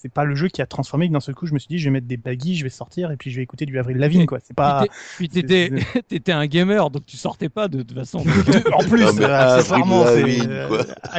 [0.00, 1.08] c'est pas le jeu qui a transformé.
[1.08, 3.10] D'un seul coup, je me suis dit, je vais mettre des baggy, je vais sortir
[3.10, 4.38] et puis je vais écouter du Avril Lavigne, quoi.
[4.44, 4.84] C'est pas.
[5.16, 5.70] Puis t'étais
[6.08, 8.18] t'étais un gamer, donc tu sortais pas de toute façon.
[8.72, 10.04] en plus, non, accessoirement,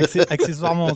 [0.07, 0.91] c'est accessoirement.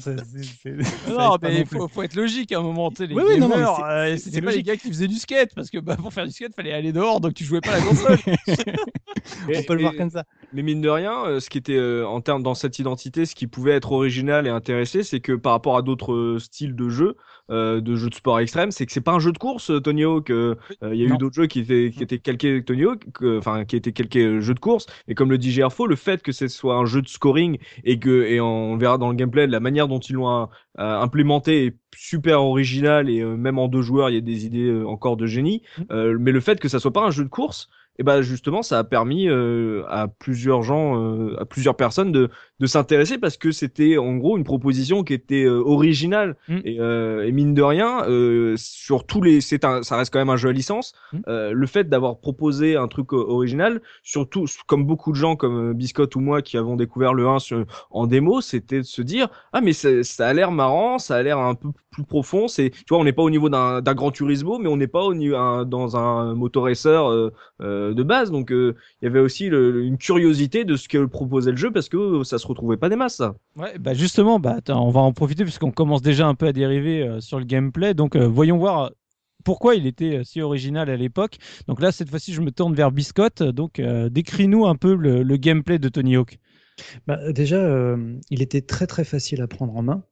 [1.09, 2.89] Non, mais il faut, faut, être logique à un moment.
[2.91, 5.69] Tu sais, les oui, gamers, euh, c'était pas les gars qui faisaient du skate parce
[5.69, 7.85] que bah, pour faire du skate, fallait aller dehors, donc tu jouais pas à la
[7.85, 8.19] console.
[9.55, 10.25] On peut le voir comme ça.
[10.53, 13.35] Mais mine de rien, euh, ce qui était euh, en termes dans cette identité, ce
[13.35, 16.89] qui pouvait être original et intéressé, c'est que par rapport à d'autres euh, styles de
[16.89, 17.15] jeux,
[17.49, 20.29] de jeux de sport extrême, c'est que c'est pas un jeu de course, Tony Hawk.
[20.29, 23.05] Il y a eu d'autres jeux qui étaient qui étaient calqués Tony Hawk,
[23.37, 24.87] enfin qui étaient calqués jeu de course.
[25.07, 27.99] Et comme le dit GRFO, le fait que ce soit un jeu de scoring et
[27.99, 32.41] que et on verra dans le gameplay la manière dont ils l'ont implémenté est super
[32.41, 35.61] original et même en deux joueurs il y a des idées encore de génie.
[35.77, 36.17] Mm.
[36.19, 38.79] mais le fait que ça soit pas un jeu de course, et ben justement ça
[38.79, 42.29] a permis euh, à plusieurs gens euh, à plusieurs personnes de
[42.63, 46.57] de s'intéresser parce que c'était en gros une proposition qui était euh, originale mm.
[46.63, 48.05] et, et, mine de rien
[48.55, 51.51] sur tous les c'est un ça reste quand même un jeu à licence mm.
[51.51, 56.21] le fait d'avoir proposé un truc original surtout comme beaucoup de gens comme Biscotte ou
[56.21, 59.73] moi qui avons découvert le 1 sur, en démo c'était de se dire ah mais
[59.73, 63.03] ça a l'air marrant ça a l'air un peu plus profond c'est tu vois on
[63.03, 66.33] n'est pas au niveau d'un grand Turismo mais on n'est pas au niveau dans un
[66.33, 67.01] motoracer
[67.61, 68.31] euh, de base.
[68.31, 71.89] Donc euh, il y avait aussi une curiosité de ce que proposait le jeu parce
[71.89, 73.17] que ça se retrouvait pas des masses.
[73.17, 73.35] Ça.
[73.55, 77.03] Ouais, bah justement, bah on va en profiter puisqu'on commence déjà un peu à dériver
[77.03, 77.93] euh, sur le gameplay.
[77.93, 78.91] Donc voyons voir
[79.43, 81.37] pourquoi il était si original à l'époque.
[81.67, 83.43] Donc là, cette fois-ci, je me tourne vers Biscotte.
[83.43, 86.39] Donc, décris-nous un peu le, gameplay de Tony Hawk.
[87.07, 87.97] Bah, déjà,
[88.29, 90.03] il était très très facile à prendre en main.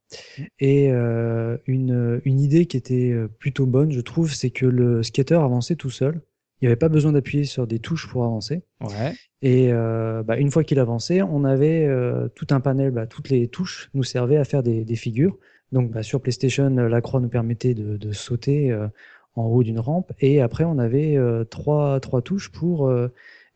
[0.60, 5.76] Et une, une, idée qui était plutôt bonne, je trouve, c'est que le skater avançait
[5.76, 6.20] tout seul.
[6.62, 8.62] Il n'y avait pas besoin d'appuyer sur des touches pour avancer.
[8.80, 9.14] Ouais.
[9.42, 13.30] Et euh, bah, une fois qu'il avançait, on avait euh, tout un panel, bah, toutes
[13.30, 15.36] les touches nous servaient à faire des, des figures.
[15.72, 18.86] Donc bah, sur PlayStation, la croix nous permettait de, de sauter euh,
[19.34, 20.12] en haut d'une rampe.
[20.20, 22.88] Et après, on avait euh, trois, trois touches pour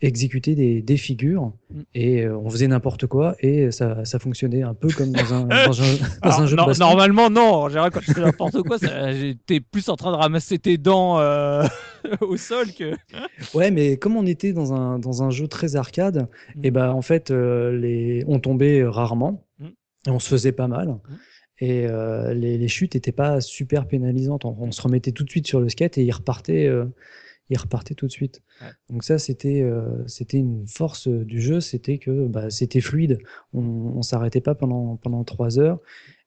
[0.02, 1.80] exécuter des, des figures mm.
[1.94, 5.44] et euh, on faisait n'importe quoi et ça, ça, fonctionnait un peu comme dans un,
[5.66, 6.80] dans un, dans un jeu de basket.
[6.80, 7.54] Normalement, non.
[7.54, 11.18] En général, quand je fais n'importe quoi, j'étais plus en train de ramasser tes dents
[11.18, 11.64] euh,
[12.20, 12.92] au sol que.
[13.54, 16.64] ouais, mais comme on était dans un, dans un jeu très arcade, mm.
[16.64, 18.24] et ben en fait, euh, les...
[18.26, 19.66] on tombait rarement mm.
[20.06, 20.98] et on se faisait pas mal.
[21.58, 21.86] Et
[22.34, 24.44] les, les, chutes n'étaient pas super pénalisantes.
[24.44, 26.70] On, on, se remettait tout de suite sur le skate et il repartait
[27.50, 28.42] il repartait tout de suite.
[28.90, 33.18] Donc ça, c'était euh, c'était une force du jeu, c'était que bah, c'était fluide.
[33.52, 35.80] On, on s'arrêtait pas pendant pendant trois heures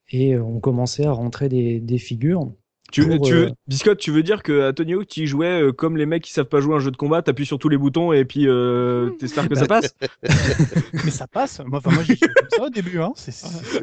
[0.10, 2.52] et on commençait à rentrer des, des figures.
[2.92, 5.72] Tu, tu veux, euh, Biscotte, tu veux dire que à Tony Hawk, tu jouais euh,
[5.72, 7.78] comme les mecs qui savent pas jouer un jeu de combat, t'appuies sur tous les
[7.78, 9.94] boutons et puis euh, t'espères que ça passe
[11.06, 11.62] Mais ça passe.
[11.66, 13.00] Moi, enfin, moi j'ai comme ça au début.
[13.00, 13.12] Hein.
[13.16, 13.34] C'est,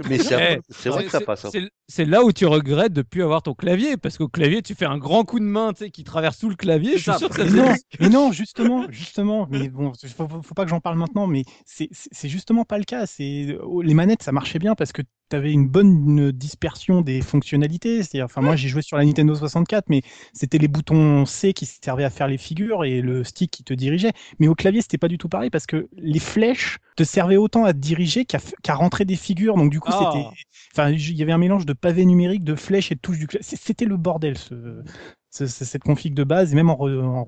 [0.09, 1.45] Mais c'est, c'est vrai que ça passe.
[1.45, 1.51] Hein.
[1.89, 4.87] C'est, là où tu regrettes de plus avoir ton clavier, parce qu'au clavier, tu fais
[4.87, 6.99] un grand coup de main, tu sais, qui traverse tout le clavier.
[6.99, 9.47] Je suis sûr que ça mais non, mais non, justement, justement.
[9.51, 12.85] Mais bon, faut, faut, pas que j'en parle maintenant, mais c'est, c'est justement pas le
[12.85, 13.07] cas.
[13.07, 18.03] C'est les manettes, ça marchait bien parce que avais une bonne dispersion des fonctionnalités.
[18.03, 21.67] C'est-à-dire, enfin, moi, j'ai joué sur la Nintendo 64, mais c'était les boutons C qui
[21.67, 24.13] servaient à faire les figures et le stick qui te dirigeait.
[24.39, 27.65] Mais au clavier, c'était pas du tout pareil parce que les flèches te servaient autant
[27.65, 29.57] à te diriger qu'à rentrer des figures.
[29.57, 30.33] Donc, du coup, c'était, ah.
[30.73, 33.27] enfin, il y avait un mélange de pavés numériques, de flèches et de touches du
[33.27, 33.47] clavier.
[33.57, 34.83] C'était le bordel, ce,
[35.31, 36.79] cette config de base, et même en,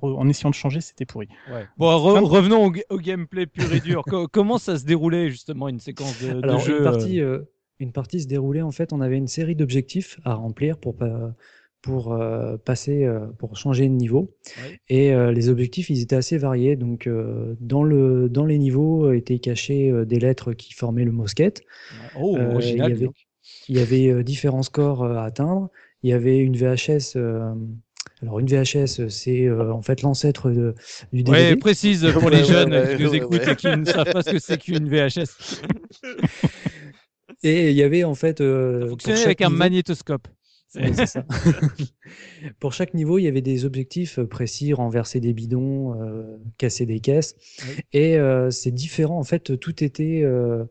[0.00, 1.28] en, essayant de changer, c'était pourri.
[1.76, 4.04] Bon, revenons au, gameplay pur et dur.
[4.32, 7.40] Comment ça se déroulait justement une séquence de, jeu une partie, euh,
[7.80, 10.96] une partie se déroulait en fait, on avait une série d'objectifs à remplir pour
[11.82, 14.34] pour euh, passer, euh, pour changer de niveau.
[14.88, 16.76] Et euh, les objectifs, ils étaient assez variés.
[16.76, 17.08] Donc,
[17.60, 21.62] dans, le, dans les niveaux étaient cachés des lettres qui formaient le mosquette.
[22.18, 23.10] Oh, original, il y avait,
[23.68, 25.70] il y avait différents scores à atteindre.
[26.02, 27.16] Il y avait une VHS.
[28.22, 30.50] alors une VHS, c'est en fait l'ancêtre
[31.12, 31.50] du DVD.
[31.52, 34.38] Oui, précise pour les jeunes qui nous écoutent et qui ne savent pas ce que
[34.38, 35.62] c'est qu'une VHS.
[37.42, 38.40] Et il y avait en fait.
[38.40, 40.28] Euh, avec un magnétoscope.
[41.06, 41.24] ça.
[42.60, 47.00] pour chaque niveau, il y avait des objectifs précis, renverser des bidons, euh, casser des
[47.00, 47.36] caisses.
[47.92, 49.18] Et euh, c'est différent.
[49.18, 50.64] En fait, tout était, euh,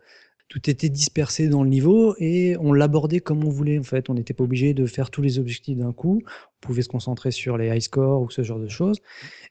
[0.50, 3.80] tout était dispersé dans le niveau et on l'abordait comme on voulait.
[3.80, 6.22] En fait, on n'était pas obligé de faire tous les objectifs d'un coup.
[6.26, 9.02] On pouvait se concentrer sur les high scores ou ce genre de choses.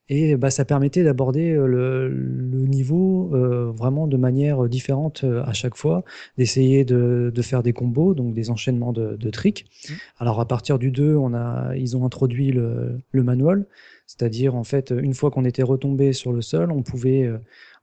[0.09, 5.43] Et bah, ça permettait d'aborder euh, le, le, niveau euh, vraiment de manière différente euh,
[5.45, 6.05] à chaque fois,
[6.39, 9.67] d'essayer de, de, faire des combos, donc des enchaînements de, de tricks.
[9.89, 9.93] Mmh.
[10.19, 13.67] Alors à partir du 2, on a, ils ont introduit le, le manual,
[14.07, 17.29] c'est-à-dire en fait, une fois qu'on était retombé sur le sol, on pouvait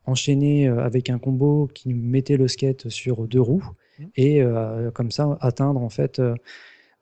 [0.05, 4.05] enchaîner avec un combo qui mettait le skate sur deux roues Mmh.
[4.15, 4.43] et
[4.93, 6.21] comme ça atteindre en fait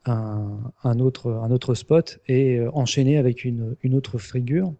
[0.06, 4.74] un, un, autre, un autre spot et enchaîner avec une, une autre figure.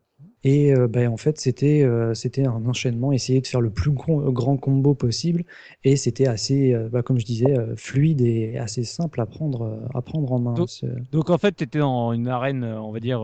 [0.44, 3.92] Et euh, ben, en fait, c'était euh, c'était un enchaînement, essayer de faire le plus
[3.92, 5.44] grand combo possible.
[5.84, 10.02] Et c'était assez, euh, bah, comme je disais, fluide et assez simple à prendre, à
[10.02, 10.54] prendre en main.
[10.54, 10.70] Donc,
[11.12, 13.22] donc en fait, tu étais dans une arène, on va dire,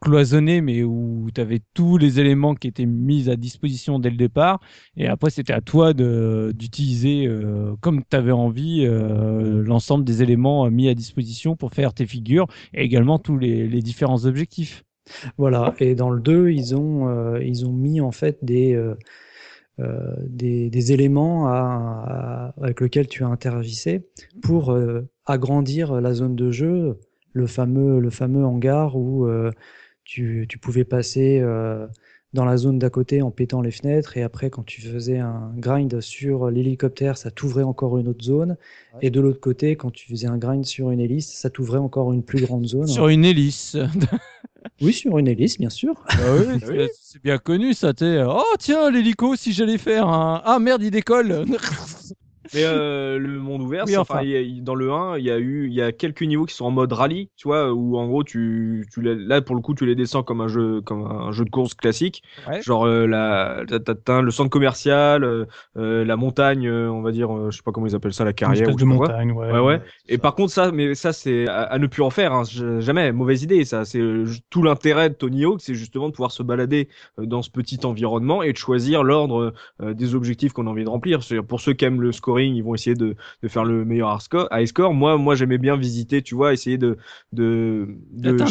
[0.00, 4.16] cloisonnée, mais où tu avais tous les éléments qui étaient mis à disposition dès le
[4.16, 4.60] départ.
[4.96, 7.28] Et après, c'était à toi d'utiliser,
[7.80, 12.82] comme tu avais envie, l'ensemble des éléments mis à disposition pour faire tes figures et
[12.82, 14.84] également tous les, les différents objectifs.
[15.36, 18.94] Voilà, et dans le 2, ils ont, euh, ils ont mis en fait des, euh,
[19.80, 21.48] euh, des, éléments
[22.60, 24.08] avec lesquels tu interagissais
[24.42, 24.76] pour
[25.26, 26.98] agrandir la zone de jeu,
[27.32, 29.28] le fameux, le fameux hangar où
[30.04, 31.42] tu, tu, pouvais passer
[32.34, 34.16] dans la zone d'à côté en pétant les fenêtres.
[34.16, 38.56] Et après quand tu faisais un grind sur l'hélicoptère ça t'ouvrait encore une autre zone.
[38.94, 39.00] Ouais.
[39.02, 42.12] et de l'autre côté quand tu faisais un grind sur une hélice ça t'ouvrait encore
[42.12, 42.86] une plus grande zone.
[42.86, 43.76] Sur une hélice.
[44.80, 45.94] Oui sur une hélice bien sûr.
[46.08, 46.88] Ah oui, oui.
[47.00, 50.90] c'est bien connu ça t'es oh tiens l'hélico si j'allais faire un ah merde il
[50.90, 51.46] décolle
[52.54, 55.38] Mais euh, le monde ouvert, Oui, enfin, y a- dans le 1, il y a
[55.38, 58.06] eu, il y a quelques niveaux qui sont en mode rallye, tu vois, où en
[58.06, 61.02] gros tu, tu les- là pour le coup tu les descends comme un jeu, comme
[61.04, 62.62] un jeu de course classique, Ouais.
[62.62, 63.64] genre euh, la,
[64.04, 65.44] t'as le centre commercial, euh,
[65.76, 68.24] euh, la montagne, euh, on va dire, euh, je sais pas comment ils appellent ça,
[68.24, 69.50] la Une carrière ou de montagne, ouais.
[69.52, 69.80] Ouais, ouais.
[70.08, 72.42] Et par contre, ça, mais ça, c'est à, à ne plus en faire, hein,
[72.80, 73.12] jamais.
[73.12, 73.84] Mauvaise idée, ça.
[73.84, 74.00] C'est
[74.50, 78.42] tout l'intérêt de Tony Hawk, c'est justement de pouvoir se balader dans ce petit environnement
[78.42, 81.22] et de choisir l'ordre euh, des objectifs qu'on a envie de remplir.
[81.22, 84.14] C'est-à-dire, pour ceux qui aiment le scoring, ils vont essayer de, de faire le meilleur
[84.14, 84.48] high score.
[84.52, 84.94] high score.
[84.94, 86.96] Moi, moi, j'aimais bien visiter, tu vois, essayer de,
[87.32, 87.88] de,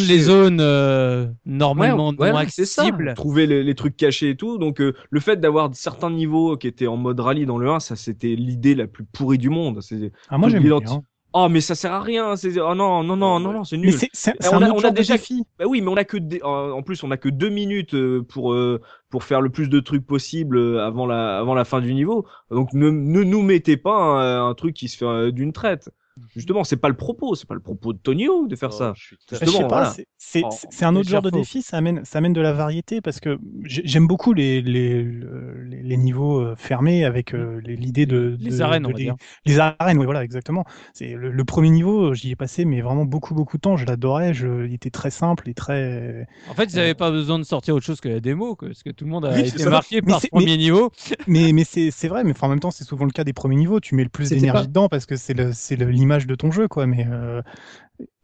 [0.07, 2.83] les zones euh, normalement Ouais, non ouais, c'est ça.
[2.83, 3.13] accessibles.
[3.15, 4.57] Trouver les, les trucs cachés et tout.
[4.57, 7.79] Donc, euh, le fait d'avoir certains niveaux qui étaient en mode rallye dans le 1,
[7.79, 9.81] ça, c'était l'idée la plus pourrie du monde.
[9.81, 11.03] C'est, Ah, moi j'aime bien.
[11.45, 12.35] Oh, mais ça sert à rien.
[12.35, 13.91] C'est, oh non, non, non, non, non, c'est nul.
[14.13, 15.17] c'est on a- on a déjà-.
[15.59, 18.53] Bah oui, mais on a que en plus on a que deux minutes euh, pour
[18.53, 21.93] euh, pour faire le plus de trucs possible euh, avant la avant la fin du
[21.93, 22.25] niveau.
[22.51, 25.89] Donc ne, ne nous mettez pas un, un truc qui se fait d'une traite.
[26.35, 28.93] Justement, c'est pas le propos, c'est pas le propos de Tony Hawk de faire ça.
[28.95, 29.93] je suis Je sais Justement, pas, voilà.
[30.17, 30.49] c'est- Oh,
[30.85, 31.37] un autre genre de faux.
[31.37, 35.03] défi, ça amène, ça amène de la variété parce que j'ai- j'aime beaucoup les, les,
[35.03, 38.97] le- les, les niveaux euh, fermés avec euh, l'idée de, Les arènes, de on va
[38.97, 39.15] les, dire.
[39.45, 40.65] les arènes, oui, voilà, exactement.
[40.93, 43.77] C'est le, le premier niveau, j'y ai passé, mais vraiment beaucoup, beaucoup de temps.
[43.77, 46.27] Je l'adorais, je, il était très simple et très.
[46.49, 48.83] En fait, ils n'avaient pas besoin de sortir autre chose que la démo, quoi, parce
[48.83, 49.69] que tout le monde a Oui, été ça.
[49.69, 50.91] marqué Mais par c'est- ce premier niveau.
[51.27, 53.55] Mais, mais c'est c'est vrai, mais en même temps, c'est souvent le cas des premiers
[53.57, 53.79] niveaux.
[53.79, 56.35] Tu mets le plus d'énergie pas- dedans parce que c'est le- c'est le- l'image de
[56.35, 56.87] ton jeu, quoi.
[56.87, 57.41] Mais euh,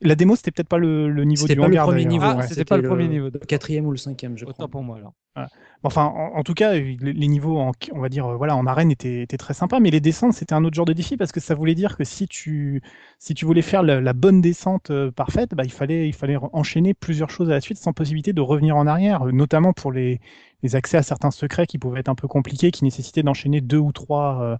[0.01, 2.47] la démo, c'était peut-être pas le, le niveau du pas le premier niveau, Ah, ouais,
[2.47, 3.29] c'était pas le premier niveau.
[3.31, 4.67] Le quatrième ou le cinquième, je crois.
[4.67, 5.13] Pour moi alors.
[5.81, 8.65] Enfin, en, en tout cas, les, les niveaux, en, on va dire, euh, voilà, en
[8.67, 11.31] arène étaient, étaient très sympas, mais les descentes, c'était un autre genre de défi parce
[11.31, 12.81] que ça voulait dire que si tu,
[13.19, 16.37] si tu voulais faire la, la bonne descente euh, parfaite, bah, il fallait, il fallait
[16.53, 19.91] enchaîner plusieurs choses à la suite sans possibilité de revenir en arrière, euh, notamment pour
[19.91, 20.21] les,
[20.61, 23.77] les accès à certains secrets qui pouvaient être un peu compliqués, qui nécessitaient d'enchaîner deux
[23.79, 24.57] ou trois euh,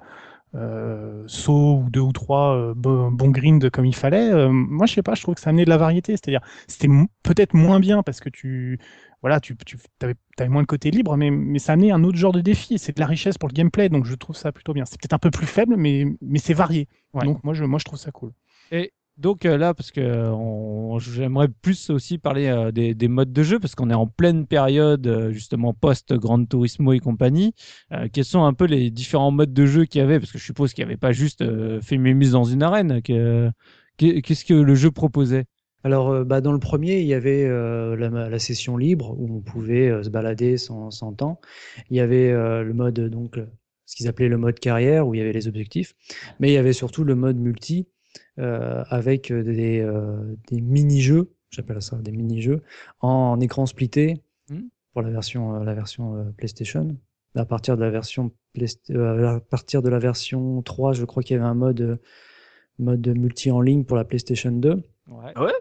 [0.56, 4.32] euh, sauts ou deux ou trois euh, bo- bons grinds comme il fallait.
[4.32, 6.88] Euh, moi, je sais pas, je trouve que ça amenait de la variété, c'est-à-dire, c'était
[7.24, 8.80] peut-être moins bien parce que tu,
[9.22, 10.16] voilà, tu, tu avais,
[10.50, 12.76] moins le côté libre, mais, mais ça amenait un autre genre de défi.
[12.76, 14.86] et C'est de la richesse pour le gameplay, donc je trouve ça plutôt bien.
[14.86, 16.88] C'est peut-être un peu plus faible, mais, mais c'est varié.
[17.14, 17.26] Ouais.
[17.26, 18.32] Donc moi je, moi, je trouve ça cool.
[19.18, 20.32] Donc euh, là, parce que
[21.00, 24.48] j'aimerais plus aussi parler euh, des, des modes de jeu, parce qu'on est en pleine
[24.48, 27.54] période euh, justement post-Gran Turismo et compagnie.
[28.12, 30.20] Quels sont un peu les différents modes de jeu qu'il y avait?
[30.20, 31.44] Parce que je suppose qu'il n'y avait pas juste
[31.82, 33.02] fait mémuse dans une arène.
[33.02, 33.52] que-
[33.98, 35.46] que- Qu'est-ce que le jeu proposait?
[35.84, 40.10] Alors, bah, dans le premier, il y avait la, session libre où on pouvait se
[40.10, 41.40] balader sans, temps.
[41.92, 43.40] Il y avait le mode, donc,
[43.86, 45.94] ce qu'ils appelaient le mode carrière où il y avait les objectifs.
[46.40, 47.88] Mais il y avait surtout le mode multi
[48.38, 52.62] avec euh, des, euh, des mini-jeux, j'appelle ça des mini-jeux,
[53.02, 54.70] en, écran splitté Mhm.
[54.94, 56.98] pour la version, euh, la version euh, PlayStation.
[57.36, 61.24] À partir de la version Playst- euh, à partir de la version 3, je crois
[61.24, 61.96] qu'il y avait un mode, euh,
[62.80, 64.82] mode multi en ligne pour la PlayStation 2.
[65.08, 65.52] ouais.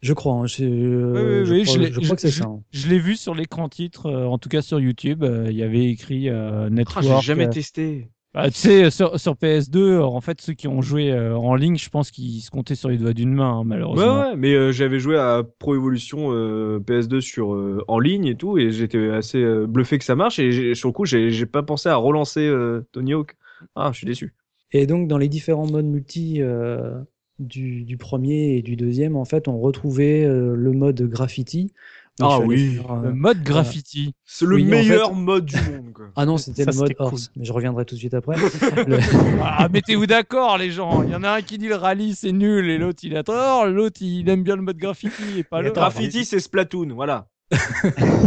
[0.00, 2.30] Je crois, hein, je, Oui, oui, je oui, crois, je l'ai- je crois que c'est
[2.30, 2.44] ça.
[2.44, 2.62] hein.
[2.70, 5.24] Je l'ai vu sur l'écran titre, euh, en tout cas sur YouTube.
[5.24, 7.04] euh, Il y avait écrit euh, Ah, Network.
[7.04, 8.08] j'ai jamais euh, testé.
[8.34, 11.54] Bah, tu sais, sur, sur PS2, euh, en fait, ceux qui ont joué euh, en
[11.54, 13.64] ligne, je pense qu'ils se comptaient sur les doigts d'une main, hein,
[13.94, 14.04] Ouais, malheureusement.
[14.04, 18.36] ouais, mais euh, j'avais joué à Pro Evolution euh, PS2 sur euh, en ligne et
[18.36, 20.38] tout, et j'étais assez euh, bluffé que ça marche.
[20.38, 23.36] Et j'ai- sur le coup, j'ai pas pensé à relancer euh, Tony Hawk.
[23.74, 24.34] Ah, je suis déçu.
[24.72, 27.00] Et donc, dans les différents modes multi euh,
[27.38, 31.72] du, du premier et du deuxième, en fait, on retrouvait euh, le mode graffiti
[32.20, 32.74] Donc, Ah oui.
[32.76, 34.14] faire, euh, Le mode graffiti.
[34.24, 35.92] C'est le Oui, en meilleur fait- mode du monde.
[35.92, 36.06] Quoi.
[36.16, 37.06] Ah non, c'était le mode cool.
[37.06, 38.36] horse, mais je reviendrai tout de suite après.
[38.86, 38.98] Le-
[39.42, 41.02] Ah, mettez-vous d'accord, les gens.
[41.04, 43.22] Il y en a un qui dit le rallye c'est nul et l'autre il a
[43.22, 43.66] tort.
[43.66, 45.70] L'autre il aime bien le mode graffiti et pas Et le.
[45.72, 47.28] Graffiti, c'est Splatoon, voilà.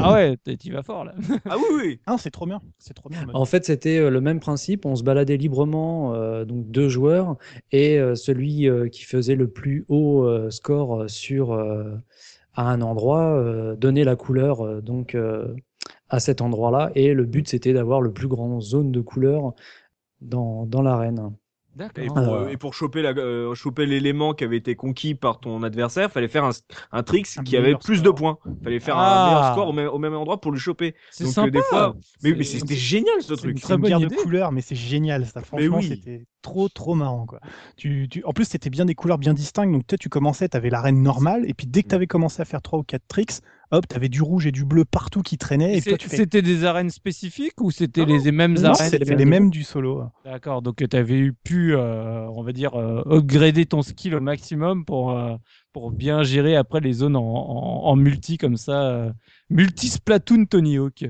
[0.01, 1.13] Ah ouais, t'es- tu vas fort là.
[1.49, 1.99] Ah oui, oui.
[2.07, 2.59] Ah, c'est trop bien.
[2.79, 3.19] C'est trop bien.
[3.33, 4.85] En fait, c'était euh, le même principe.
[4.85, 7.35] On se baladait librement, euh, donc deux joueurs,
[7.71, 11.93] et euh, celui euh, qui faisait le plus haut euh, score sur euh,
[12.55, 15.55] à un endroit euh, donnait la couleur euh, donc euh,
[16.09, 16.91] à cet endroit-là.
[16.95, 19.53] Et le but, c'était d'avoir le plus grand zone de couleur
[20.21, 21.31] dans, dans l'arène.
[21.75, 22.05] Et D'accord.
[22.07, 22.41] pour, Ah.
[22.41, 26.11] euh, et pour choper la- euh, choper l'élément qui avait été conquis par ton adversaire,
[26.11, 26.51] fallait faire un,
[26.91, 28.13] un trick Un qui avait plus score.
[28.13, 28.37] de points.
[28.63, 29.23] Fallait faire Ah.
[29.23, 30.95] un meilleur score au même, au même endroit pour le choper.
[31.11, 31.49] C'est Donc, euh, sympa.
[31.51, 33.51] des fois- Mais, C'est- mais c'était génial ce c'est truc.
[33.51, 35.25] une C'est très une bonne de couleurs, mais c'est génial.
[35.25, 35.87] Ça, franchement, oui.
[35.87, 37.25] c'était trop, trop marrant.
[37.25, 37.39] Quoi.
[37.77, 38.23] Tu, tu...
[38.25, 39.71] En plus, c'était bien des couleurs bien distinctes.
[39.71, 41.43] Donc, tu commençais, tu avais l'arène normale.
[41.47, 43.39] Et puis, dès que tu avais commencé à faire trois ou quatre tricks,
[43.71, 45.73] hop, tu avais du rouge et du bleu partout qui traînaient.
[45.73, 46.17] Et, Et toi, c'est- tu fais.
[46.17, 48.89] C'était des arènes spécifiques ou c'était Non, les mêmes Non, arènes?
[48.89, 49.49] c'est les les, mêmes.
[49.49, 50.03] du solo.
[50.25, 54.21] D'accord, donc tu avais eu pu, euh, on va dire, euh, upgrader ton skill au
[54.21, 55.35] maximum pour, euh,
[55.73, 59.11] pour bien gérer après les zones en, en, en multi comme ça.
[59.51, 61.05] Euh, multi Splatoon Tony Hawk.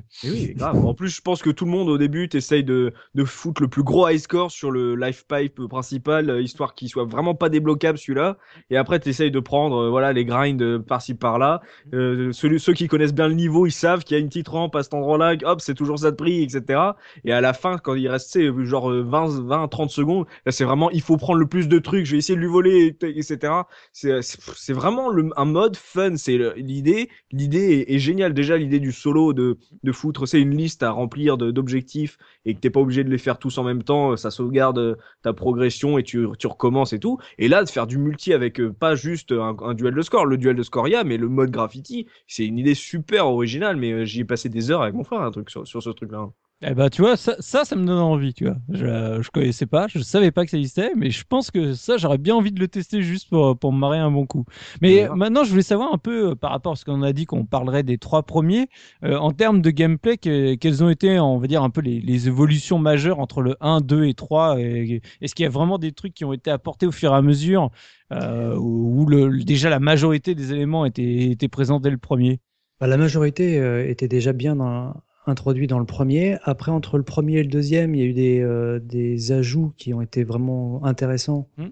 [0.55, 0.85] Grave.
[0.85, 3.67] En plus, je pense que tout le monde au début t'essaye de, de foutre le
[3.67, 7.49] plus gros high score sur le life pipe principal, euh, histoire qu'il soit vraiment pas
[7.49, 8.37] débloquable celui-là.
[8.69, 11.61] Et après, t'essayes de prendre euh, voilà les grinds euh, par-ci par-là.
[11.91, 14.83] Ceux, qui connaissent bien le niveau, ils savent qu'il y a une petite rampe à
[14.83, 15.35] cet endroit-là.
[15.43, 16.79] Hop, c'est toujours ça de prix, etc.
[17.25, 20.63] Et à la fin, quand il reste genre euh, 20, 20, 30 secondes, là c'est
[20.63, 22.05] vraiment il faut prendre le plus de trucs.
[22.05, 23.53] Je vais essayer de lui voler, et- etc.
[23.93, 26.15] C'est vraiment le, un mode fun.
[26.15, 27.09] C'est l'idée.
[27.31, 28.30] L'idée est géniale.
[28.32, 32.59] Déjà l'idée du solo de de foutre, c'est une liste à remplir d'objectifs et que
[32.59, 35.97] t'es pas obligé de les faire tous en même temps, ça sauvegarde euh, ta progression
[35.97, 37.17] et tu, tu recommences et tout.
[37.38, 40.38] Et là, de faire du multi avec euh, pas juste un, duel de score, le
[40.38, 43.91] duel de score, il y mais le mode graffiti, c'est une idée super originale, mais
[43.91, 46.29] euh, j'y ai passé des heures avec mon frère, un truc sur, sur ce truc-là.
[46.64, 48.55] Eh ben, tu vois, ça, ça, ça me donne envie, tu vois.
[48.70, 51.97] Je, je connaissais pas, je savais pas que ça existait, mais je pense que ça,
[51.97, 54.45] j'aurais bien envie de le tester juste pour, pour me marrer un bon coup.
[54.80, 55.16] Mais Ouais.
[55.16, 57.45] maintenant, je voulais savoir un peu euh, par rapport à ce qu'on a dit qu'on
[57.45, 58.68] parlerait des trois premiers,
[59.03, 61.99] euh, en termes de gameplay, que- quelles ont été, on va dire, un peu les,
[61.99, 65.80] les évolutions majeures entre le 1, 2 et 3 et- Est-ce qu'il y a vraiment
[65.80, 67.72] des trucs qui ont été apportés au fur et à mesure,
[68.12, 72.39] euh, où, où le, déjà la majorité des éléments étaient, étaient présents dès le premier?
[72.80, 74.93] Bah, la majorité euh, était déjà bien dans-
[75.26, 76.38] introduit dans le premier.
[76.43, 79.74] Après, entre le premier et le deuxième, il y a eu des, euh, des ajouts
[79.78, 81.47] qui ont été vraiment intéressants.
[81.57, 81.65] Mm.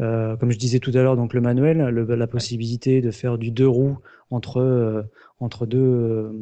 [0.00, 3.36] Euh, comme je disais tout à l'heure, donc le manuel, le- la possibilité de faire
[3.38, 3.98] du deux roues
[4.30, 5.02] entre, euh,
[5.40, 6.32] entre deux,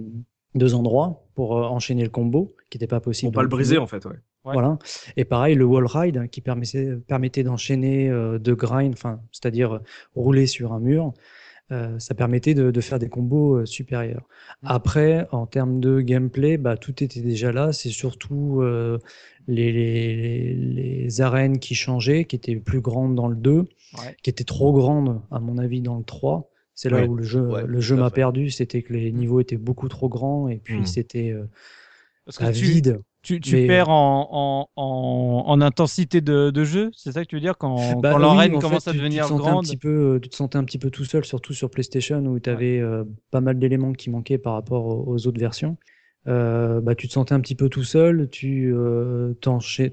[0.55, 3.33] deux endroits pour enchaîner le combo, qui n'était pas possible.
[3.33, 4.13] Pour pas le briser, en fait, ouais.
[4.45, 4.55] Ouais.
[4.55, 4.79] Voilà.
[5.19, 9.81] Et pareil, le wall ride qui permettait, permettait d'enchaîner euh, de grind, enfin, c'est-à-dire
[10.15, 11.13] rouler sur un mur.
[11.73, 14.27] Euh, ça permettait de, de faire des combos euh, supérieurs.
[14.65, 17.73] Après, en termes de gameplay, bah, tout était déjà là.
[17.73, 18.99] C'est surtout euh,
[19.47, 23.67] les, les, les arènes qui changeaient, qui étaient plus grandes dans le 2,
[23.99, 24.17] Ouais.
[24.23, 26.51] qui étaient trop grandes, à mon avis, dans le 3.
[26.75, 27.07] C'est là Ouais.
[27.09, 28.51] où le jeu, Ouais, le tout jeu à m'a perdu.
[28.51, 30.87] C'était que les niveaux étaient beaucoup trop grands et puis Mm.
[30.87, 31.35] c'était
[32.41, 33.01] vide.
[33.23, 37.29] Tu, tu Mais, perds en, en, en, en intensité de, de jeu, c'est ça que
[37.29, 39.27] tu veux dire quand, Bah quand oui, l'arène en commence fait, à tu- tu devenir
[39.27, 41.53] sentais un grande petit peu, euh, tu te sentais un petit peu tout seul, surtout
[41.53, 42.83] sur PlayStation où tu avais
[43.31, 45.77] pas mal d'éléments qui manquaient par rapport aux, autres versions.
[46.29, 49.35] Euh, bah, tu te sentais un petit peu tout seul, tu euh,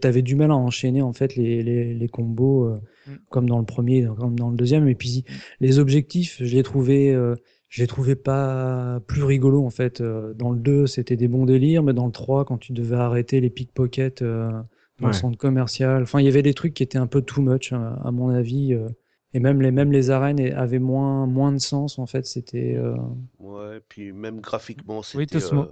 [0.03, 3.15] avais du mal à enchaîner en fait les, les, les combos euh, Mm.
[3.29, 4.87] comme dans le premier, comme dans le deuxième.
[4.89, 5.23] Et puis
[5.61, 7.15] les objectifs, je les trouvais,
[7.69, 10.01] je les trouvais pas plus rigolos en fait.
[10.01, 12.95] Euh, Dans le 2, c'était des bons délires, mais dans le 3, quand tu devais
[12.97, 14.49] arrêter les pickpockets euh,
[14.99, 15.09] dans Ouais.
[15.09, 17.73] le centre commercial, enfin il y avait des trucs qui étaient un peu too much
[17.73, 18.73] à, à mon avis.
[18.73, 18.89] euh,
[19.33, 22.25] et même les, même les arènes avaient moins, moins de sens en fait.
[22.25, 22.95] C'était euh,
[23.39, 25.67] Ouais, puis même graphiquement, Oui, c'était Tosmo.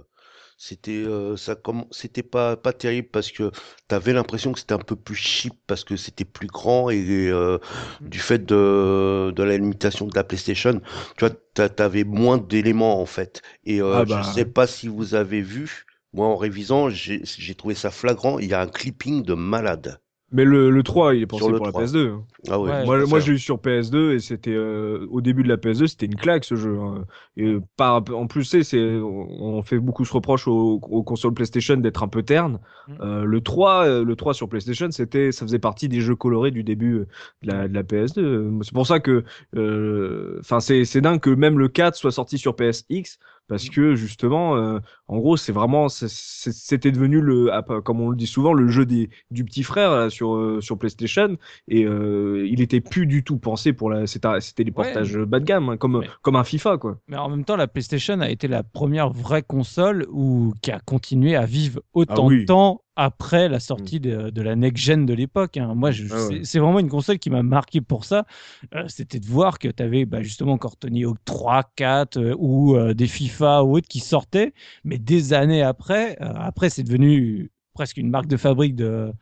[0.58, 3.50] C'était euh, ça comme c'était pas pas terrible parce que
[3.88, 7.58] t'avais l'impression que c'était un peu plus cheap parce que c'était plus grand et euh,
[8.00, 10.80] du fait de de la limitation de la PlayStation,
[11.16, 13.42] tu vois, t'a- t'avais moins d'éléments en fait.
[13.64, 14.22] Et euh, Ah bah.
[14.22, 18.38] je sais pas si vous avez vu, moi en révisant, j'ai trouvé ça flagrant.
[18.38, 20.00] Il y a un clipping de malade.
[20.32, 21.80] Mais le, le 3, il est pensé pour 3.
[21.82, 22.08] la PS2.
[22.10, 22.24] hein.
[22.48, 22.58] Ah.
[22.60, 25.86] Ouais, moi, moi, l'ai eu sur PS2 et c'était euh, au début de la PS2,
[25.86, 26.76] c'était une claque ce jeu.
[26.80, 27.04] hein.
[27.36, 31.76] Et euh, par, en plus, c'est, on fait beaucoup ce reproche aux, aux consoles PlayStation
[31.76, 32.58] d'être un peu ternes.
[32.88, 32.92] Mm.
[33.02, 36.50] Euh, le 3, euh, le 3 sur PlayStation, c'était, ça faisait partie des jeux colorés
[36.50, 37.06] du début euh,
[37.42, 38.62] de la, de la PS2.
[38.64, 39.22] C'est pour ça que,
[39.56, 43.18] euh, enfin, c'est, c'est dingue que même le 4 soit sorti sur PSX
[43.48, 44.78] parce que justement, euh,
[45.08, 48.86] en gros, c'est vraiment, c'était devenu le, ah, comme on le dit souvent, le jeu
[48.86, 51.36] des du petit frère là, sur euh, sur PlayStation,
[51.68, 54.28] et euh, il était plus du tout pensé pour la, c'était
[54.64, 54.70] Ouais.
[54.72, 56.98] portages bas de gamme, hein, comme Mais- comme un FIFA quoi.
[57.08, 60.80] Mais en même temps, la PlayStation a été la première vraie console où, qui a
[60.80, 62.36] continué à vivre autant Ah oui.
[62.36, 62.40] Mm.
[62.40, 65.56] de temps après la sortie de, de la next-gen de l'époque.
[65.58, 65.74] hein.
[65.74, 66.44] Moi, Ah ouais.
[66.44, 68.26] c'est- vraiment une console qui m'a marqué pour ça.
[68.74, 72.34] Euh, C'était de voir que tu avais bah, justement encore Tony Hawk 3, 4 euh,
[72.38, 74.52] ou euh, des FIFA ou autres qui sortaient.
[74.84, 79.12] Mais des années après, après c'est devenu presque une marque de fabrique de,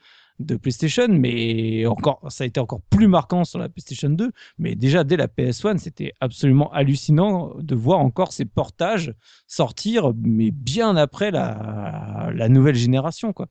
[0.41, 4.32] de PlayStation, mais encore, ça a été encore plus marquant sur la PlayStation 2.
[4.59, 9.14] Mais déjà, dès la PS1, c'était absolument hallucinant de voir encore ces portages
[9.47, 13.47] sortir, mais bien après la, la nouvelle génération, quoi.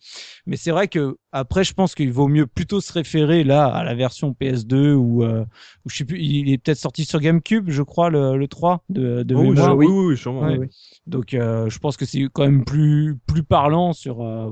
[0.46, 3.84] Mais c'est vrai que après, je pense qu'il vaut mieux plutôt se référer là à
[3.84, 5.44] la version PS2 ou, euh,
[5.86, 8.84] ou je sais plus, il est peut-être sorti sur GameCube, je crois, le, le 3
[8.90, 9.72] de, de Oh, mémoire.
[9.72, 10.42] je- oui, oui, oui, sûrement.
[10.42, 10.58] Ouais.
[10.60, 10.68] oui.
[11.08, 14.52] Donc, euh, je pense que c'est quand même plus plus parlant sur, euh,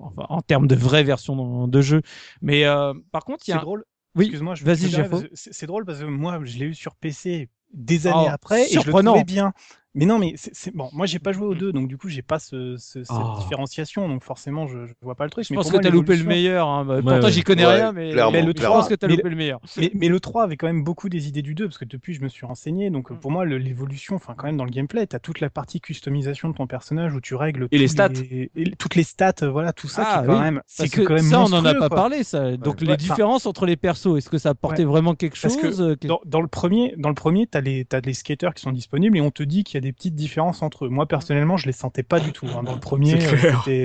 [0.00, 2.02] enfin, en termes de vraie version de, jeu.
[2.42, 3.84] Mais euh, par contre, il y a un- drôle.
[4.14, 4.90] Oui, Excuse-moi, je vas-y.
[5.34, 8.64] C'est c'est drôle parce que moi, je l'ai eu sur PC des années Oh, après
[8.64, 9.52] et je le trouvais bien.
[9.94, 10.90] Mais non, mais c'est bon.
[10.92, 13.38] Moi, j'ai pas joué aux deux, donc du coup, j'ai pas ce, ce- cette Oh.
[13.40, 15.46] différenciation, donc forcément, je, je vois pas le truc.
[15.46, 16.68] je mais pense que moi, tu as loupé le meilleur.
[16.68, 16.84] hein.
[16.84, 17.32] Bah, Ouais, Pourtant, ouais.
[17.32, 19.30] j'y connais Ouais, rien, mais, mais le je trois, pense que tu as mais loupé
[19.30, 19.60] le meilleur.
[19.78, 22.12] Mais, mais le 3 avait quand même beaucoup des idées du 2, parce que depuis,
[22.14, 22.90] je me suis renseigné.
[22.90, 23.18] Donc, euh, Mm.
[23.20, 26.50] pour moi, l'évolution, enfin, quand même, dans le gameplay, tu as toute la partie customisation
[26.50, 28.08] de ton personnage où tu règles Et les stats.
[28.30, 30.62] et toutes les stats, euh, voilà, tout ça Ah, qui est quand oui, même.
[30.66, 31.96] C'est que quand même ça, on n'en a pas quoi.
[31.96, 32.22] parlé.
[32.24, 32.56] Ça.
[32.58, 36.08] Donc, les différences entre les persos, est-ce que ça apportait vraiment quelque chose euh, que-
[36.26, 39.20] Dans, le premier, dans le premier, t'as les, t'as les skaters qui sont disponibles et
[39.22, 40.88] on te dit qu'il y a des petites différences entre eux.
[40.88, 42.46] Moi personnellement, je les sentais pas du tout.
[42.56, 42.62] hein.
[42.62, 43.18] Dans le premier,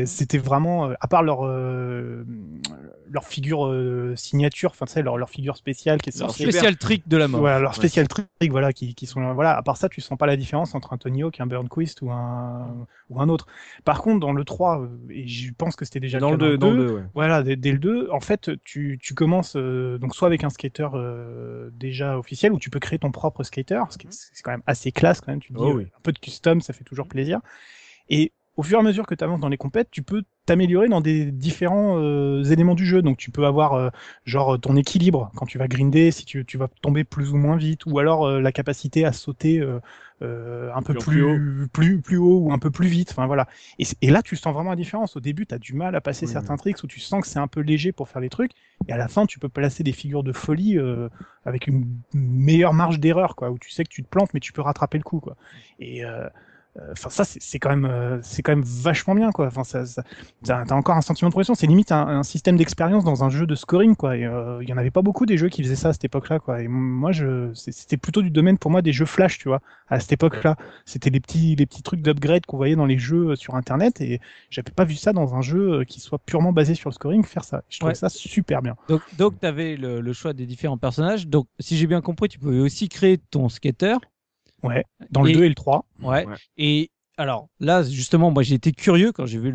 [0.06, 2.26] c'était, vraiment, euh, à part leur euh,
[3.10, 6.78] leur figure euh, signature, enfin tu sais, leur, leur figure spéciale qui est Leur spécial
[6.78, 7.42] trick de la mort.
[7.42, 9.56] Voilà, leur spécial trick, voilà, qui, qui sont voilà.
[9.56, 12.12] À part ça, tu sens pas la différence entre un Tony Hawk, un Burnquist ou
[12.12, 13.46] un ou un autre.
[13.86, 16.44] Par contre, dans le 3, euh, et je pense que c'était déjà Dans le cas
[16.46, 17.02] 2, dans le 2, ouais.
[17.14, 20.50] voilà, dès, dès le 2, en fait, tu, tu commences euh, donc soit avec un
[20.50, 24.42] skater euh, déjà officiel, ou tu peux créer ton propre skater, ce qui est- c'est
[24.42, 25.40] quand même assez classe quand même.
[25.42, 25.92] Tu te dis Oh euh, oui.
[25.98, 27.40] un peu de custom, ça fait toujours plaisir.
[28.10, 30.90] Et au fur et à mesure que tu avances dans les compètes, tu peux t'améliorer
[30.90, 33.02] dans des différents euh, éléments du jeu.
[33.02, 33.90] Donc tu peux avoir euh,
[34.26, 37.56] genre ton équilibre quand tu vas grinder, si tu, tu vas tomber plus ou moins
[37.56, 39.80] vite, ou alors euh, la capacité à sauter euh,
[40.22, 43.10] euh, un peu Plus- plus plus, plus haut ou un peu plus vite.
[43.12, 43.48] Enfin voilà.
[43.80, 45.16] Et, là tu sens vraiment la différence.
[45.16, 47.28] Au début, tu as du mal à passer Oui, certains tricks où tu sens que
[47.28, 48.52] c'est un peu léger pour faire les trucs,
[48.88, 51.10] et à la fin tu peux placer des figures de folie euh,
[51.46, 54.54] avec une meilleure marge d'erreur, quoi, où tu sais que tu te plantes mais tu
[54.54, 55.36] peux rattraper le coup, quoi.
[55.80, 56.30] Et euh, euh,
[56.92, 59.46] Enfin, ça, c'est quand même, euh, c'est quand même vachement bien, quoi.
[59.48, 60.04] Enfin, ça, ça
[60.44, 61.54] t'as encore un sentiment de progression.
[61.54, 64.12] C'est limite un, un système d'expérience dans un jeu de scoring, quoi.
[64.16, 66.40] Euh, il y en avait pas beaucoup des jeux qui faisaient ça à cette époque-là,
[66.40, 66.62] quoi.
[66.62, 69.62] Et moi, je, c'était plutôt du domaine pour moi des jeux flash, tu vois.
[69.88, 70.56] À cette époque-là,
[70.86, 74.02] c'était les petits, les petits trucs d'upgrade qu'on voyait dans les jeux euh, sur Internet,
[74.02, 74.20] et
[74.50, 77.24] j'avais pas vu ça dans un jeu euh, qui soit purement basé sur le scoring
[77.24, 77.62] faire ça.
[77.70, 77.96] Je trouvais Ouais.
[77.96, 78.76] ça super bien.
[78.88, 81.28] Donc, donc tu avais le, le choix des différents personnages.
[81.28, 83.98] Donc, si j'ai bien compris, tu pouvais aussi créer ton skater.
[84.64, 84.84] Ouais.
[85.12, 85.86] Dans le Et- 2 et le 3.
[86.02, 86.26] Ouais.
[86.26, 86.36] Ouais.
[86.58, 89.54] Et alors là, justement, moi j'ai été curieux quand j'ai vu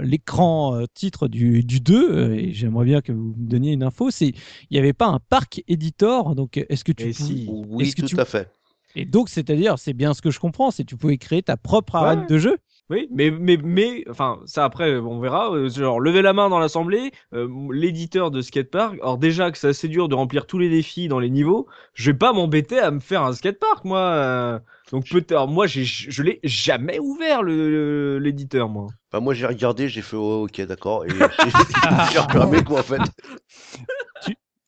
[0.00, 3.82] l'écran euh, titre du, du 2, euh, et j'aimerais bien que vous me donniez une
[3.82, 4.10] info.
[4.10, 4.34] C'est il
[4.72, 7.46] n'y avait pas un parc editor, donc est-ce que tu Et pou- si.
[7.48, 8.50] Oui, Est-ce que tout tu- à fait.
[8.94, 11.56] Et donc, c'est-à-dire, c'est bien ce que je comprends, c'est que tu pouvais créer ta
[11.56, 12.26] propre arène Ouais.
[12.26, 12.56] de jeu.
[12.90, 15.50] Oui, mais, mais, mais, enfin, ça après, on verra.
[15.52, 18.94] euh, Genre, lever la main dans l'assemblée, euh, l'éditeur de skatepark.
[19.02, 22.10] Alors, déjà que c'est assez dur de remplir tous les défis dans les niveaux, je
[22.10, 23.98] vais pas m'embêter à me faire un skatepark, moi.
[24.00, 24.58] euh.
[24.90, 28.86] Donc, peut-être, moi, j'ai, je l'ai jamais ouvert, le, le- l'éditeur, moi.
[29.12, 31.04] Bah, moi, j'ai regardé, j'ai fait, oh, ok, d'accord.
[31.04, 31.28] Et
[32.10, 33.02] j'ai reclamé quoi, en fait.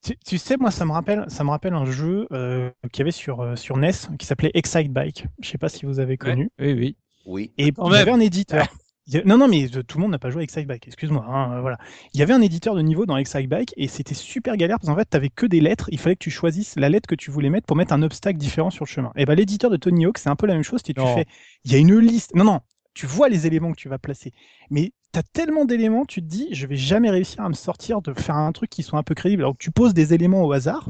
[0.02, 3.02] Tu, tu sais, moi, ça me rappelle, ça me rappelle un jeu euh, qu'il y
[3.02, 5.26] avait sur, euh, sur NES qui s'appelait Excite Bike.
[5.42, 6.50] Je sais pas si vous avez connu.
[6.58, 6.96] Oui, oui.
[7.26, 7.52] Oui.
[7.58, 8.66] Et Quand il y avait un éditeur.
[9.24, 11.24] Non, non, mais tout le monde n'a pas joué à Excite Bike, excuse-moi.
[11.28, 11.78] hein, euh, voilà.
[12.14, 14.88] Il y avait un éditeur de niveau dans Excite Bike et c'était super galère parce
[14.88, 15.88] qu'en fait, tu n'avais que des lettres.
[15.90, 18.38] Il fallait que tu choisisses la lettre que tu voulais mettre pour mettre un obstacle
[18.38, 19.10] différent sur le chemin.
[19.16, 20.80] Et ben l'éditeur de Tony Hawk, c'est un peu la même chose.
[20.86, 21.12] Si tu Non.
[21.16, 21.26] fais,
[21.64, 22.36] il y a une liste.
[22.36, 22.60] Non, non,
[22.94, 24.32] tu vois les éléments que tu vas placer.
[24.70, 28.02] Mais tu as tellement d'éléments, tu te dis, je vais jamais réussir à me sortir
[28.02, 29.42] de faire un truc qui soit un peu crédible.
[29.42, 30.88] Alors que tu poses des éléments au hasard.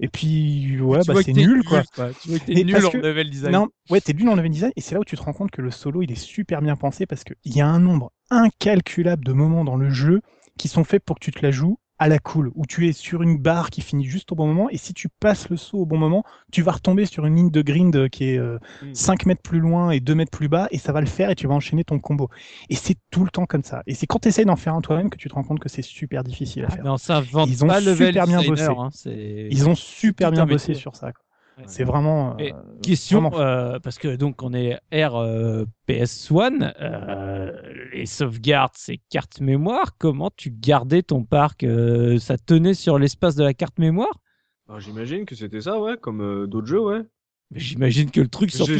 [0.00, 1.82] Et puis, ouais, bah, c'est nul, quoi.
[2.22, 3.52] Tu vois que t'es nul en que- level design.
[3.52, 5.50] Non, ouais, t'es nul le level design et c'est là où tu te rends compte
[5.50, 9.24] que le solo il est super bien pensé parce qu'il y a un nombre incalculable
[9.24, 10.20] de moments dans le jeu
[10.58, 12.92] qui sont faits pour que tu te la joues à la cool, où tu es
[12.92, 15.78] sur une barre qui finit juste au bon moment et si tu passes le saut
[15.78, 16.22] au bon moment,
[16.52, 18.94] tu vas retomber sur une ligne de grind qui est euh, Mm.
[18.94, 21.34] 5 mètres plus loin et 2 mètres plus bas et ça va le faire et
[21.34, 22.28] tu vas enchaîner ton combo.
[22.68, 23.82] Et c'est tout le temps comme ça.
[23.86, 25.68] Et c'est quand tu essayes d'en faire un toi-même que tu te rends compte que
[25.68, 26.84] c'est super difficile à Ah, faire.
[27.48, 27.80] Ils ont pas
[28.12, 28.62] super bien bossé.
[28.80, 28.90] hein,
[29.50, 31.12] Ils ont super bien bossé sur ça.
[31.12, 31.22] quoi.
[31.66, 32.36] C'est vraiment.
[32.40, 32.50] Euh,
[32.82, 37.50] Question, vraiment- euh, parce que donc on est R euh, PS1, euh,
[37.92, 39.96] les sauvegardes, c'est carte mémoire.
[39.98, 44.20] Comment tu gardais ton parc euh, Ça tenait sur l'espace de la carte mémoire?
[44.68, 47.00] Alors, J'imagine que c'était ça, ouais, comme euh, d'autres jeux, ouais.
[47.50, 48.72] Mais J'imagine que le truc, surtout,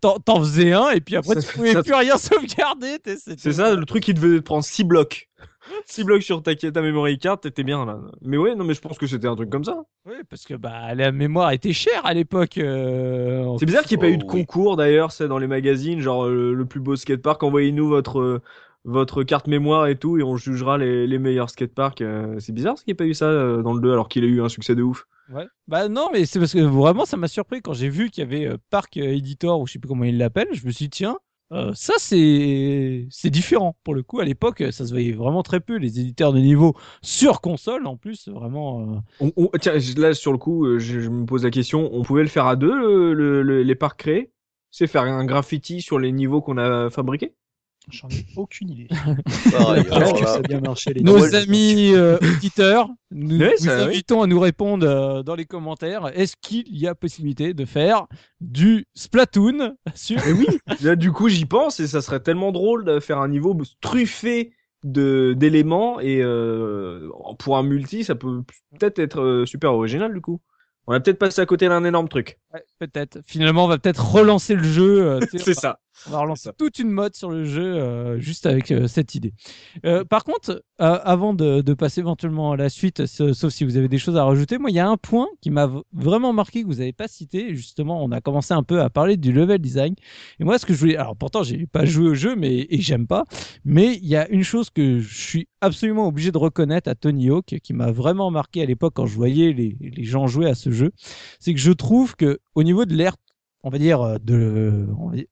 [0.00, 2.96] t'en- faisais un et puis après Ça- tu pouvais ça- plus rien sauvegarder.
[3.36, 5.28] C'est ça, le truc qui devait prendre 6 blocs.
[5.86, 7.98] 6 blocs sur ta, ta memory card, t'étais bien là.
[8.22, 9.82] Mais ouais, non, mais je pense que c'était un truc comme ça.
[10.04, 12.58] Oui, parce que bah la mémoire était chère à l'époque.
[12.58, 14.46] euh, C'est bizarre qu'il n'y ait pas eu de Oh, oui.
[14.46, 18.42] concours d'ailleurs, c'est dans les magazines, genre euh, le plus beau skatepark, envoyez-nous votre, euh,
[18.84, 22.02] votre carte mémoire et tout, et on jugera les, les meilleurs skateparks.
[22.38, 23.26] c'est bizarre qu'il n'y ait pas eu ça
[23.62, 25.06] dans le 2 alors qu'il a eu un succès de ouf.
[25.28, 25.46] Ouais.
[25.66, 28.26] Bah non, mais c'est parce que vraiment ça m'a surpris quand j'ai vu qu'il y
[28.26, 30.46] avait Parc euh, Editor ou je sais plus comment ils l'appellent.
[30.52, 31.18] Je me suis dit tiens,
[31.52, 34.18] euh, ça c'est c'est différent pour le coup.
[34.20, 37.96] À l'époque, ça se voyait vraiment très peu les éditeurs de niveau sur console en
[37.96, 39.02] plus vraiment.
[39.20, 42.28] euh, tiens, là sur le coup, euh, je, me pose la question, on pouvait le
[42.28, 44.32] faire à deux, le- le- le- les parcs créés?
[44.70, 47.34] C'est faire un graffiti sur les niveaux qu'on a fabriqués?
[47.90, 48.88] J'en ai aucune idée.
[49.52, 53.68] Pareil, alors ça a bien marché les Nos amis euh, auditeurs, nous vous oui.
[53.70, 56.10] invitons à nous répondre euh, dans les commentaires.
[56.18, 58.06] Est-ce qu'il y a possibilité de faire
[58.40, 60.46] du Splatoon sur Et oui,
[60.82, 64.52] là du coup j'y pense et ça serait tellement drôle de faire un niveau truffé
[64.82, 67.08] de d'éléments et euh,
[67.38, 68.42] pour un multi ça peut
[68.78, 70.40] peut-être être super original du coup.
[70.88, 72.38] On a peut-être passé à côté d'un énorme truc.
[72.54, 73.18] Ouais, peut-être.
[73.26, 75.04] Finalement, on va peut-être relancer le jeu.
[75.04, 75.80] euh, C'est ça.
[76.06, 76.52] On va relancer ça.
[76.52, 79.32] toute une mode sur le jeu euh, juste avec euh, cette idée.
[79.84, 83.76] Euh, par contre, avant de, de passer éventuellement à la suite, sa- sauf si vous
[83.78, 86.62] avez des choses à rajouter, moi, il y a un point qui m'a vraiment marqué
[86.62, 87.54] que vous n'avez pas cité.
[87.54, 89.94] Justement, on a commencé un peu à parler du level design.
[90.38, 92.80] Et moi, ce que je voulais, alors pourtant, j'ai pas joué au jeu, mais et
[92.80, 93.24] j'aime pas.
[93.64, 97.30] Mais il y a une chose que je suis absolument obligé de reconnaître à Tony
[97.30, 100.54] Hawk, qui m'a vraiment marqué à l'époque quand je voyais les, les gens jouer à
[100.54, 100.92] ce jeu,
[101.40, 103.16] c'est que je trouve que au niveau de l'ère
[103.62, 104.86] on va dire, euh, de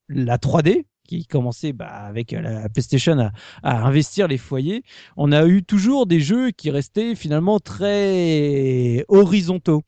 [0.09, 3.31] la 3D, qui commençait bah, avec euh, la PlayStation
[3.62, 4.83] à, investir les foyers,
[5.16, 9.83] on a eu toujours des jeux qui restaient finalement très horizontaux.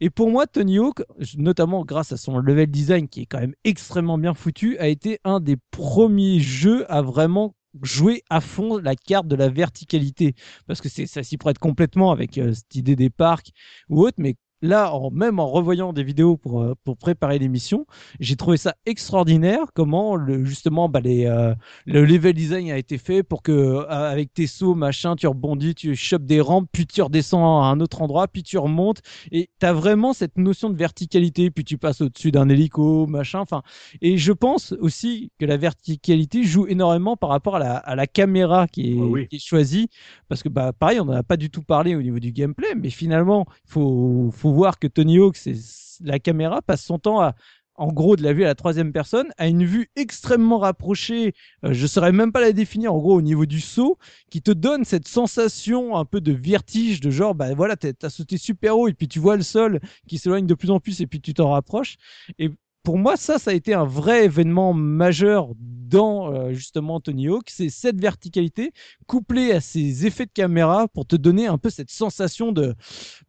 [0.00, 1.02] Et pour moi, Tony Hawk,
[1.36, 5.18] notamment grâce à son level design qui est quand même extrêmement bien foutu, a été
[5.24, 10.34] un des premiers jeux à vraiment jouer à fond la carte de la verticalité
[10.66, 13.50] parce que ça s'y prête complètement avec euh, cette idée des parcs
[13.88, 17.86] ou autre mais là en, même en revoyant des vidéos pour euh, pour préparer l'émission
[18.20, 21.54] j'ai trouvé ça extraordinaire comment le justement bah, les euh,
[21.86, 25.74] le level design a été fait pour que euh, avec tes sauts machin tu rebondis
[25.74, 29.00] tu chopes des rampes puis tu redescends à un autre endroit puis tu remontes.
[29.30, 33.40] Et tu as vraiment cette notion de verticalité puis tu passes au-dessus d'un hélico machin
[33.40, 33.62] enfin.
[34.00, 38.06] Et je pense aussi que la verticalité joue énormément par rapport à la, à la
[38.06, 39.28] caméra qui est, oui.
[39.28, 39.88] qui est choisie.
[40.28, 42.74] Parce que bah pareil on n'en a pas du tout parlé au niveau du gameplay
[42.76, 45.54] mais finalement il faut faut voir que Tony Hawk c'est
[46.00, 47.34] la caméra passe son temps à
[47.76, 51.34] en gros de la vue à la troisième personne à une vue extrêmement rapprochée.
[51.64, 53.98] Euh, je saurais même pas la définir en gros au niveau du saut
[54.30, 58.38] qui te donne cette sensation un peu de vertige de genre bah voilà t'as sauté
[58.38, 61.06] super haut et puis tu vois le sol qui s'éloigne de plus en plus et
[61.06, 61.96] puis tu t'en rapproches.
[62.38, 62.50] Et
[62.84, 67.48] pour moi, ça, ça a été un vrai événement majeur dans euh, justement Tony Hawk.
[67.50, 68.72] C'est cette verticalité
[69.06, 72.74] couplée à ces effets de caméra pour te donner un peu cette sensation de,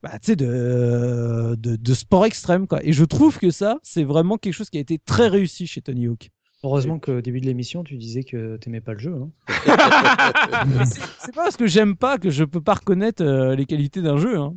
[0.03, 2.67] bah, de, de, de sport extrême.
[2.67, 2.85] Quoi.
[2.85, 5.81] Et je trouve que ça, c'est vraiment quelque chose qui a été très réussi chez
[5.81, 6.29] Tony Hawk.
[6.63, 9.13] Heureusement qu'au début de l'émission, tu disais que t'aimais pas le jeu.
[9.13, 9.29] hein.
[11.19, 14.17] C'est pas parce que j'aime pas que je peux pas reconnaître euh, les qualités d'un
[14.17, 14.37] jeu.
[14.37, 14.55] Hein.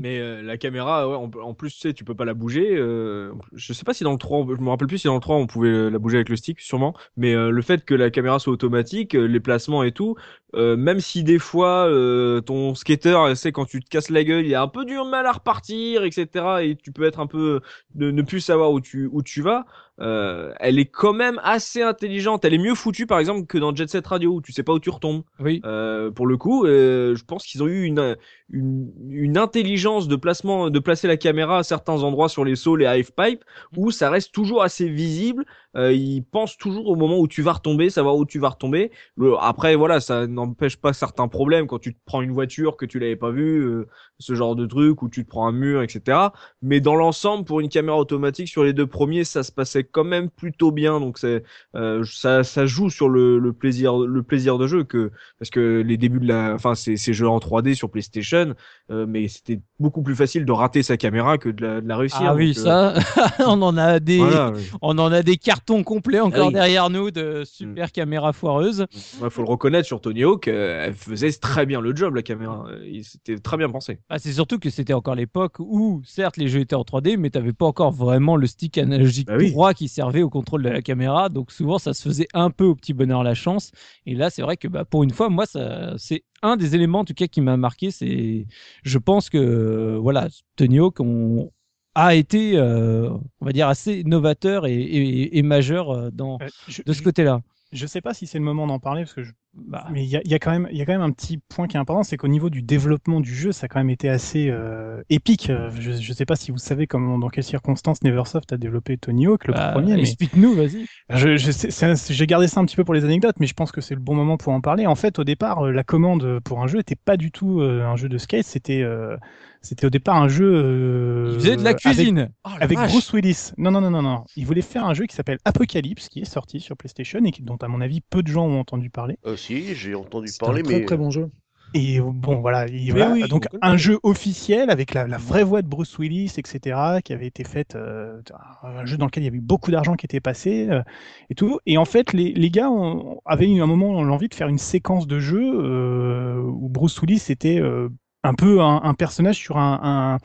[0.00, 2.68] Mais euh, la caméra, ouais, en, en plus, tu sais, tu peux pas la bouger.
[2.76, 5.14] euh, je sais pas si dans le 3, on- je me rappelle plus si dans
[5.14, 6.94] le 3 on pouvait euh, la bouger avec le stick, sûrement.
[7.18, 10.14] Mais euh, le fait que la caméra soit automatique, euh, les placements et tout,
[10.54, 14.46] euh, même si des fois euh, ton skater, c'est quand tu te casses la gueule,
[14.46, 16.62] il a un peu du mal à repartir, etc.
[16.62, 17.60] Et tu peux être un peu
[17.94, 19.66] de ne plus savoir où tu où tu vas.
[20.00, 22.44] Euh, elle est quand même assez intelligente.
[22.44, 24.72] Elle est mieux foutue, par exemple, que dans Jet Set Radio où tu sais pas
[24.72, 25.22] où tu retombes.
[25.38, 25.60] Oui.
[25.64, 28.16] Euh, pour le coup, euh, je pense qu'ils ont eu une,
[28.50, 32.76] une, une intelligence de placement, de placer la caméra à certains endroits sur les sauts,
[32.76, 33.44] les half pipe,
[33.76, 35.44] où ça reste toujours assez visible.
[35.76, 38.90] Euh, ils pensent toujours au moment où tu vas retomber, savoir où tu vas retomber.
[39.16, 42.86] Le- après, voilà, ça n'empêche pas certains problèmes quand tu te prends une voiture que
[42.86, 43.86] tu l'avais pas vue, euh,
[44.18, 46.32] ce genre de truc, où tu te prends un mur, etc.
[46.62, 50.04] Mais dans l'ensemble, pour une caméra automatique sur les deux premiers, ça se passait quand
[50.04, 51.00] même plutôt bien.
[51.00, 51.42] Donc c'est,
[51.76, 55.82] euh, ça, ça joue sur le, le plaisir, le plaisir de jeu que parce que
[55.86, 58.54] les débuts de la, enfin ces, ces jeux en 3D sur PlayStation,
[58.90, 61.96] euh, mais c'était beaucoup plus facile de rater sa caméra que de la, de la
[61.96, 62.20] réussir.
[62.22, 62.94] Ah oui, euh, ça,
[63.46, 64.52] on en a des, voilà,
[64.82, 66.52] on en a des cartons complets encore Ah oui.
[66.52, 68.86] derrière nous de super caméras foireuses.
[69.20, 72.22] Ouais, faut le reconnaître sur Tony Hawk, euh, elle faisait très bien le job la
[72.22, 72.64] caméra.
[72.68, 73.98] Euh, il- C'était très bien pensé.
[74.10, 77.30] Ah, c'est surtout que c'était encore l'époque où, certes, les jeux étaient en 3D, mais
[77.30, 79.50] t'avais pas encore vraiment le stick analogique Bah oui.
[79.50, 81.28] droit qui servait au contrôle de la caméra.
[81.30, 83.72] Donc souvent, ça se faisait un peu au petit bonheur la chance.
[84.06, 87.00] Et là, c'est vrai que bah, pour une fois, moi, ça, c'est un des éléments
[87.00, 87.90] en tout cas qui m'a marqué.
[87.90, 88.46] C'est,
[88.84, 91.50] je pense que voilà, Tony Hawk on,
[91.94, 93.10] a été, euh,
[93.40, 97.02] on va dire, assez novateur et, et- et majeur euh, dans Euh, je, de ce
[97.02, 97.40] côté-là.
[97.72, 100.08] Je sais pas si c'est le moment d'en parler parce que je- Bah, mais il
[100.08, 101.66] y a, il y a quand même il y a quand même un petit point
[101.66, 104.08] qui est important, c'est qu'au niveau du développement du jeu, ça a quand même été
[104.08, 105.50] assez euh, épique.
[105.50, 108.96] Euh, Je, je sais pas si vous savez comment dans quelles circonstances Neversoft a développé
[108.96, 110.86] Tony Hawk le bah, premier, mais explique-nous, vas-y.
[111.10, 113.80] Je, je j'ai gardé ça un petit peu pour les anecdotes, mais je pense que
[113.80, 114.86] c'est le bon moment pour en parler.
[114.86, 117.84] En fait, au départ, euh, la commande pour un jeu n'était pas du tout euh,
[117.84, 119.16] un jeu de skate, c'était euh,
[119.62, 120.50] c'était au départ un jeu.
[120.52, 122.28] euh, Il faisait de la avec- cuisine.
[122.44, 123.52] Avec, Bruce Willis.
[123.58, 124.24] Non, non, non, non, non.
[124.36, 127.56] Il voulait faire un jeu qui s'appelle Apocalypse, qui est sorti sur PlayStation et dont,
[127.56, 129.18] à mon avis, peu de gens ont entendu parler.
[129.26, 131.28] Euh, si, j'ai entendu C'est parler, un très mais très bon jeu.
[131.72, 132.66] Et euh, bon, voilà.
[132.66, 133.12] il- Mais voilà.
[133.12, 137.12] oui, Donc, un jeu officiel avec la, la vraie voix de Bruce Willis, etc., qui
[137.12, 138.20] avait été fait, euh,
[138.64, 140.82] un jeu dans lequel il y avait eu beaucoup d'argent qui était passé euh,
[141.28, 141.60] et tout.
[141.66, 144.58] Et en fait, les, les gars ont, avaient eu un moment l'envie de faire une
[144.58, 147.88] séquence de jeu euh, où Bruce Willis était euh,
[148.22, 150.18] un peu un, un personnage sur un,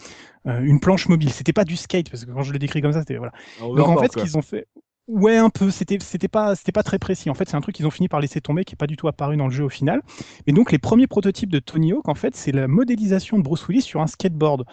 [0.48, 1.32] un- euh, une planche mobile.
[1.32, 3.34] C'était pas du skate, parce que quand je le décris comme ça, c'était voilà.
[3.76, 4.68] Donc en fait, ce qu'ils ont fait,
[5.08, 5.72] ouais, un peu.
[5.72, 7.30] C'était, c'était pas, c'était pas très précis.
[7.30, 8.96] En fait, c'est un truc qu'ils ont fini par laisser tomber, qui est pas du
[8.98, 10.02] tout apparu dans le jeu au final.
[10.46, 13.68] Mais donc, les premiers prototypes de Tony Hawk, en fait, c'est la modélisation de Bruce
[13.68, 14.66] Willis sur un skateboard.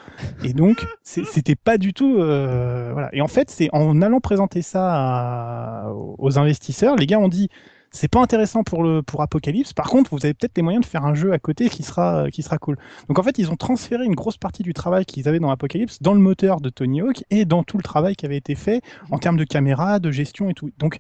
[0.44, 3.08] Et donc, c'était pas du tout, euh, voilà.
[3.14, 7.48] Et en fait, c'est en allant présenter ça à- aux investisseurs, les gars ont dit.
[7.93, 9.72] C'est pas intéressant pour le pour Apocalypse.
[9.72, 12.30] Par contre, vous avez peut-être les moyens de faire un jeu à côté qui sera
[12.30, 12.76] qui sera cool.
[13.09, 16.01] Donc en fait, ils ont transféré une grosse partie du travail qu'ils avaient dans Apocalypse
[16.01, 18.80] dans le moteur de Tony Hawk et dans tout le travail qui avait été fait
[19.11, 20.70] en termes de caméra, de gestion et tout.
[20.78, 20.99] Donc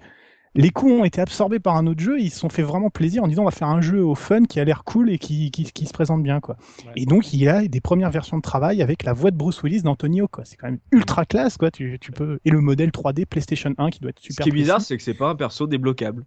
[0.54, 2.90] les coûts ont été absorbés par un autre jeu, et ils se sont fait vraiment
[2.90, 5.18] plaisir en disant on va faire un jeu au fun qui a l'air cool et
[5.18, 6.56] qui, qui, qui se présente bien quoi.
[6.84, 6.92] Ouais.
[6.96, 9.62] Et donc il y a des premières versions de travail avec la voix de Bruce
[9.62, 10.44] Willis dans Tony Hawk quoi.
[10.44, 11.70] C'est quand même ultra classe quoi.
[11.70, 14.44] Tu, tu peux et le modèle 3D PlayStation 1 qui doit être Ce super.
[14.44, 16.24] qui est bizarre, c'est que c'est pas un perso débloquable.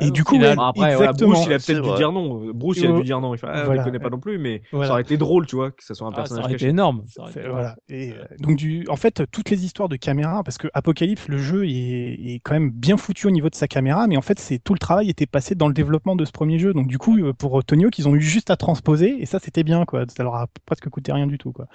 [0.00, 1.32] Et du coup, ouais, Après, exactement.
[1.34, 1.96] Bruce, il a peut-être dû vrai.
[1.98, 2.50] dire non.
[2.52, 3.34] Bruce, il a dû dire non.
[3.34, 3.84] Il fait, ah, voilà.
[4.00, 4.86] pas non plus, mais Voilà.
[4.88, 6.60] ça aurait été drôle, tu vois, que ça soit un Ah, ça personnage aurait été
[6.60, 6.70] caché.
[6.70, 7.02] énorme.
[7.06, 7.76] ça aurait été voilà.
[7.88, 11.38] Et euh, donc du, en fait, toutes les histoires de caméra, parce que Apocalypse, le
[11.38, 11.70] jeu est,
[12.34, 14.72] est quand même bien foutu au niveau de sa caméra, mais en fait, c'est tout
[14.74, 16.72] le travail était passé dans le développement de ce premier jeu.
[16.72, 19.38] Donc du coup, euh, pour Tony Hawk, ils ont eu juste à transposer, et ça,
[19.38, 20.04] c'était bien, quoi.
[20.08, 21.66] Ça leur a presque coûté rien du tout, quoi.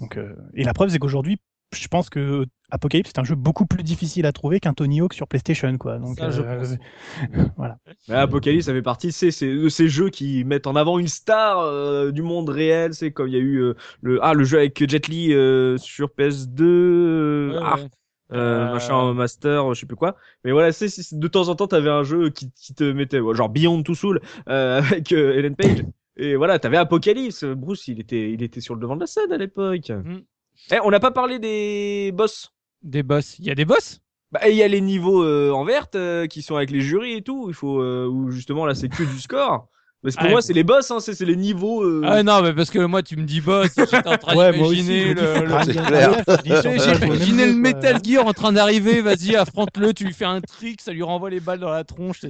[0.00, 1.38] Donc, euh, et la preuve, c'est qu'aujourd'hui,
[1.74, 5.14] je pense que Apocalypse, c'est un jeu beaucoup plus difficile à trouver qu'un Tony Hawk
[5.14, 5.98] sur PlayStation, quoi.
[5.98, 6.76] Donc Ça, je euh, pense.
[7.56, 7.78] voilà.
[8.08, 11.08] Mais Apocalypse, ça fait partie, c'est c'est de ces jeux qui mettent en avant une
[11.08, 12.94] star euh, du monde réel.
[12.94, 15.78] C'est comme il y a eu euh, le ah le jeu avec Jet Li euh,
[15.78, 17.88] sur PS2, euh, Ouais, ah, ouais.
[18.32, 20.16] euh, Euh, machin master, je sais plus quoi.
[20.44, 23.48] Mais voilà, c'est de temps en temps t'avais un jeu qui, qui te mettait genre
[23.48, 25.84] Beyond Two Soul euh, avec euh, Ellen Page.
[26.16, 27.44] Et voilà, t'avais Apocalypse.
[27.44, 29.90] Bruce, il était il était sur le devant de la scène à l'époque.
[29.90, 30.22] Mhm.
[30.72, 32.52] Eh, on n'a pas parlé des boss.
[32.82, 33.36] Des boss.
[33.38, 34.00] Il y a des boss?
[34.32, 37.14] Bah, il y a les niveaux euh, en verte euh, qui sont avec les jurys
[37.14, 37.46] et tout.
[37.48, 39.68] Il faut euh, où justement là c'est que du score.
[40.02, 41.82] Mais pour Ah, moi c'est les boss, hein, c'est les niveaux.
[41.82, 44.50] euh, Ah non, mais parce que moi, tu me dis boss, j'étais en train Ouais,
[44.50, 47.52] d'imaginer le-.
[47.52, 51.28] Metal Gear en train d'arriver, vas-y, affronte-le, tu lui fais un trick, ça lui renvoie
[51.28, 52.22] les balles dans la tronche.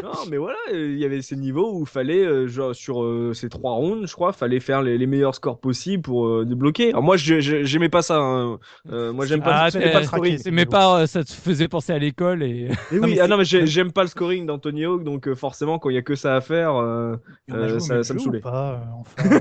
[0.00, 3.02] C'est- Non, mais voilà, euh, il y avait ces niveaux où fallait euh, genre sur
[3.02, 6.44] euh, ces trois rounds, je crois, fallait faire les, les meilleurs scores possibles pour euh,
[6.44, 6.88] débloquer.
[6.90, 8.18] Alors moi, j'aimais pas ça.
[8.18, 8.58] hein.
[8.90, 10.38] Euh, moi, j'aime pas, Ah, pas le scoring.
[10.38, 12.68] c'est- mais pas, euh, ça te faisait penser à l'école et.
[12.92, 15.04] Et Non, oui, mais ah c'est- non, mais j'ai- j'aime pas le scoring d'Anthony Hawk,
[15.04, 17.16] donc euh, forcément, quand il y a que ça à faire, euh,
[17.52, 18.40] Euh, ça- ça me saoulait.
[18.40, 19.40] pas, euh, enfin,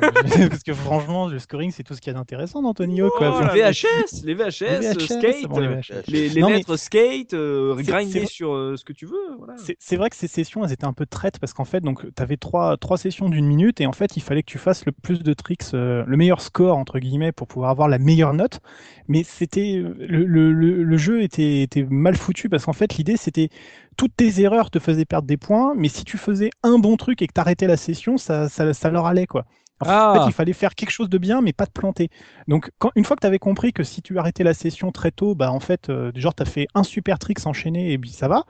[0.49, 3.12] parce que franchement, le scoring, c'est tout ce qu'il y a d'intéressant dans Tony Hawk.
[3.18, 3.30] quoi.
[3.32, 6.03] Oh, Enfin, les VHS, les VHS, les VHS, skate, bon, les VHS.
[6.07, 9.05] les, les Non, mais- lettres skate, euh, C'est- grinder c'est sur euh, ce que tu
[9.05, 9.18] veux.
[9.38, 9.53] Voilà.
[9.57, 12.04] C'est c'est vrai que ces sessions, elles étaient un peu traites parce qu'en fait, donc,
[12.16, 14.86] tu avais trois, trois sessions d'une minute et en fait, il fallait que tu fasses
[14.86, 18.34] le plus de tricks, euh, le meilleur score, entre guillemets, pour pouvoir avoir la meilleure
[18.34, 18.60] note.
[19.08, 23.18] Mais c'était le, le, le, le jeu était, était mal foutu parce qu'en fait, l'idée,
[23.18, 23.50] c'était
[23.97, 27.22] toutes tes erreurs te faisaient perdre des points, mais si tu faisais un bon truc
[27.22, 29.45] et que tu arrêtais la session, ça, ça, ça leur allait, quoi.
[29.82, 30.10] En Ah.
[30.12, 32.10] fait, il fallait faire quelque chose de bien, mais pas te planter.
[32.47, 35.12] Donc, quand, une fois que tu avais compris que si tu arrêtais la session très
[35.12, 38.10] tôt, bah en fait, euh, genre, tu as fait un super trick enchaîné et puis
[38.10, 38.45] ça va.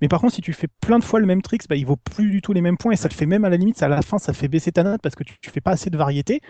[0.00, 1.96] Mais par contre, si tu fais plein de fois le même trick, bah, il vaut
[1.96, 3.86] plus du tout les mêmes points et ça te fait même à la limite, ça,
[3.86, 5.90] à la fin, ça fait baisser ta note parce que tu, tu fais pas assez
[5.90, 6.40] de variété.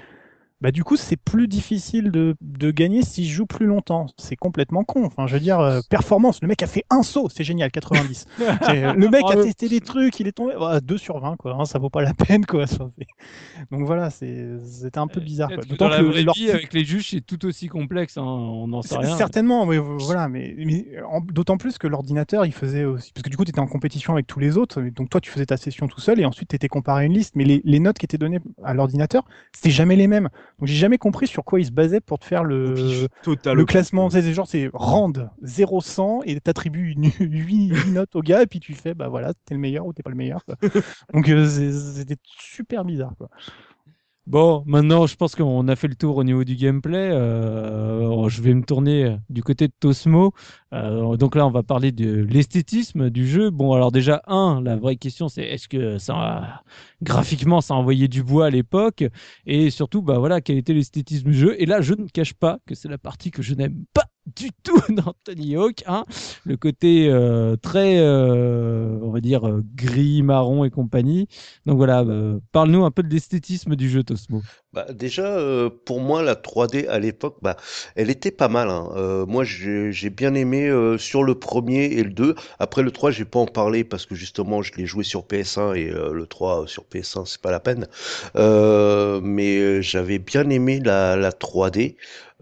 [0.61, 4.07] Bah du coup c'est plus difficile de, de gagner s'il joue plus longtemps.
[4.19, 5.05] C'est complètement con.
[5.05, 8.27] Enfin, je veux dire, euh, performance, le mec a fait un saut, c'est génial, 90.
[8.67, 9.43] C'est- le mec a Ouais.
[9.45, 11.57] testé des trucs, il est tombé à 2 sur 20, quoi.
[11.59, 12.65] hein, ça vaut pas la peine, quoi.
[13.71, 15.51] Donc voilà, c'était un peu bizarre.
[15.55, 15.65] Quoi.
[15.79, 18.17] Dans la vraie vie, avec les juges, c'est tout aussi complexe.
[18.17, 19.17] hein, On n'en sait rien.
[19.17, 20.57] Certainement, mais euh, voilà, mais,
[21.33, 24.13] d'autant plus que l'ordinateur, il faisait aussi, parce que du coup, tu étais en compétition
[24.15, 26.57] avec tous les autres, donc toi, tu faisais ta session tout seul, et ensuite, tu
[26.57, 29.25] étais comparé à une liste, mais les, les notes qui étaient données à l'ordinateur,
[29.55, 30.29] c'était jamais les mêmes.
[30.59, 34.09] Donc, j'ai jamais compris sur quoi il se basait pour te faire le, le classement.
[34.11, 38.75] C'est genre, c'est rand 0-100, et t'attribues une 8, notes au gars, et puis tu
[38.75, 40.45] fais, bah voilà, t'es le meilleur ou t'es pas le meilleur.
[40.45, 40.57] quoi.
[41.13, 41.47] Donc, euh,
[41.97, 43.29] c'était super bizarre, quoi.
[44.27, 47.11] Bon, maintenant, je pense qu'on a fait le tour au niveau du gameplay.
[47.13, 50.33] Euh, je vais me tourner du côté de Tosmo.
[50.73, 53.51] Euh, donc là, on va parler de l'esthétisme du jeu.
[53.51, 56.63] Bon, alors déjà, un, la vraie question, c'est est-ce que ça, a-
[57.03, 59.05] graphiquement, ça envoyait du bois à l'époque?
[59.45, 61.55] Et surtout, bah voilà, quel était l'esthétisme du jeu?
[61.61, 64.51] Et là, je ne cache pas que c'est la partie que je n'aime pas du
[64.63, 65.83] tout dans Tony Hawk.
[65.87, 66.05] Hein.
[66.45, 71.29] Le côté euh, très, euh, on va dire, euh, gris, marron et compagnie.
[71.67, 72.05] Donc voilà,
[72.53, 74.43] parle-nous un peu de l'esthétisme du jeu, Tosmo.
[74.73, 75.39] Bah, déjà,
[75.85, 77.57] pour moi, la 3D à l'époque, bah,
[77.95, 78.69] elle était pas mal.
[78.71, 79.25] hein.
[79.29, 80.69] Moi, j'ai bien aimé
[80.99, 82.35] sur le premier et le 2.
[82.59, 85.75] Après le 3, j'ai pas en parlé parce que justement, je l'ai joué sur PS1
[85.77, 87.87] et le 3 sur PS1, c'est pas la peine.
[88.35, 91.97] Mais j'avais bien aimé la 3D.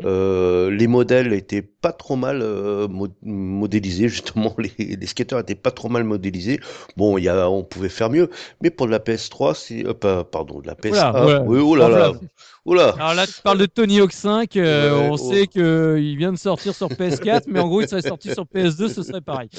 [0.04, 4.54] Euh, les modèles étaient pas trop mal euh, mo- modélisés, justement.
[4.78, 6.60] Les, les skateurs étaient pas trop mal modélisés.
[6.96, 8.30] Bon, il y a, on pouvait faire mieux.
[8.60, 11.10] Mais pour de la PS3, c'est, euh, pardon, de la PS1.
[11.10, 11.46] Oula, ouais.
[11.46, 12.08] oui, oh là là.
[12.10, 12.28] Enflamme.
[12.64, 12.94] Oula.
[12.98, 14.56] Alors là, tu parles de Tony Hawk 5.
[14.56, 15.34] euh, Ouais, on ouais.
[15.40, 18.88] sait qu'il vient de sortir sur PS4, mais en gros, il serait sorti sur PS2,
[18.88, 19.48] ce serait pareil.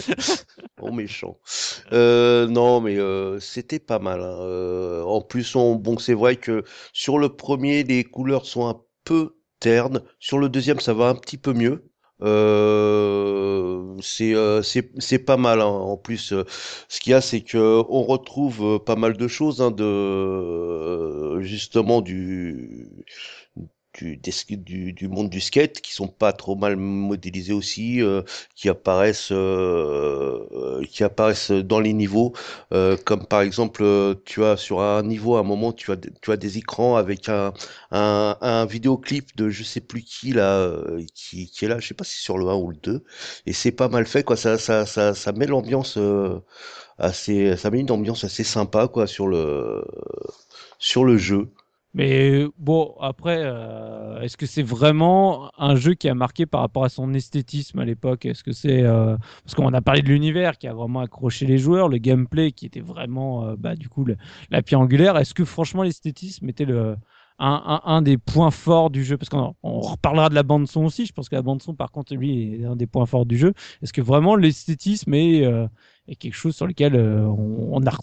[0.81, 1.37] Oh méchant.
[1.93, 4.21] Euh, non, mais euh, c'était pas mal.
[4.21, 4.37] hein.
[4.41, 8.75] Euh, en plus, on, bon, c'est vrai que sur le premier, les couleurs sont un
[9.05, 9.35] peu
[10.19, 11.83] Sur le deuxième, ça va un petit peu mieux.
[12.21, 15.61] Euh, c'est euh, c'est pas mal.
[15.61, 15.65] hein.
[15.65, 16.45] En plus, euh,
[16.87, 19.83] ce qu'il y a, c'est que on retrouve euh, pas mal de choses hein, de
[19.83, 22.87] euh, justement du
[23.93, 28.21] du, du, du monde du skate qui sont pas trop mal modélisés aussi, euh,
[28.55, 32.33] qui apparaissent, euh, qui apparaissent dans les niveaux,
[32.73, 35.97] euh, comme par exemple, euh, tu as sur un niveau à un moment, tu as,
[36.21, 37.53] tu as des écrans avec un,
[37.91, 41.87] un, un vidéoclip de je sais plus qui là, euh, qui, qui est là, je
[41.87, 43.03] sais pas si sur le 1 ou le 2,
[43.45, 46.39] et c'est pas mal fait quoi, ça, ça, ça, ça met l'ambiance euh,
[46.99, 49.83] assez, ça met une ambiance assez sympa quoi sur le,
[50.79, 51.49] sur le jeu.
[51.95, 56.83] Mais bon, après, euh, est-ce que c'est vraiment un jeu qui a marqué par rapport
[56.85, 58.25] à son esthétisme à l'époque?
[58.25, 61.59] Est-ce que c'est euh, parce qu'on a parlé de l'univers qui a vraiment accroché les
[61.59, 64.05] joueurs, le gameplay qui était vraiment, euh, bah, du coup,
[64.49, 65.17] la pierre angulaire.
[65.17, 66.95] Est-ce que franchement l'esthétisme était le
[67.39, 69.17] un, un, un des points forts du jeu?
[69.17, 71.05] Parce qu'on on reparlera de la bande son aussi.
[71.05, 73.37] Je pense que la bande son, par contre, lui, est un des points forts du
[73.37, 73.53] jeu.
[73.83, 75.67] Est-ce que vraiment l'esthétisme est, euh,
[76.07, 77.97] est quelque chose sur lequel euh, on, on, a-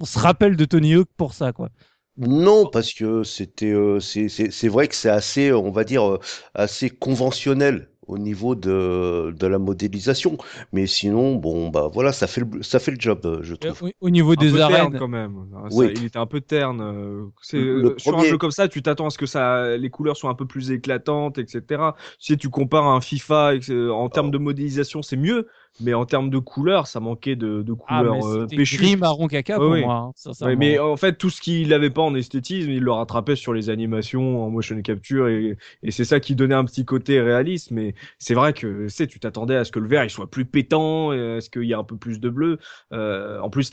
[0.00, 1.70] on se rappelle de Tony Hawk pour ça, quoi?
[2.16, 6.04] Non, parce que c'était, euh, c'est, c'est, c'est vrai que c'est assez, on va dire,
[6.14, 6.18] euh,
[6.54, 10.36] assez conventionnel au niveau de, de la modélisation.
[10.72, 13.72] Mais sinon, bon, bah voilà, ça fait le, ça fait le job, euh, je Euh,
[13.72, 13.82] trouve.
[13.82, 15.46] Au, au niveau un des peu terne, arènes, quand même.
[15.70, 15.92] Ça, Oui.
[15.94, 16.80] il était un peu terne.
[16.80, 19.26] euh, C'est Le euh, sur un premier- jeu comme ça, tu t'attends à ce que
[19.26, 21.94] ça, les couleurs soient un peu plus éclatantes, etc.
[22.18, 23.52] Si tu compares à un FIFA
[23.92, 24.30] en termes Oh.
[24.30, 25.46] de modélisation, c'est mieux,
[25.78, 29.26] mais en termes de couleurs, ça manquait de, de Ah, couleurs mais euh, gris, marron,
[29.26, 29.80] caca pour ouais.
[29.80, 29.94] moi.
[29.94, 33.36] hein, Ouais, mais en fait, tout ce qu'il n'avait pas en esthétisme, il le rattrapait
[33.36, 37.20] sur les animations, en motion capture, et, et c'est ça qui donnait un petit côté
[37.20, 37.70] réaliste.
[37.72, 40.30] Mais c'est vrai que, tu sais, tu t'attendais à ce que le vert il soit
[40.30, 42.58] plus pétant, et à ce qu'il y ait un peu plus de bleu.
[42.92, 43.70] Euh, en plus,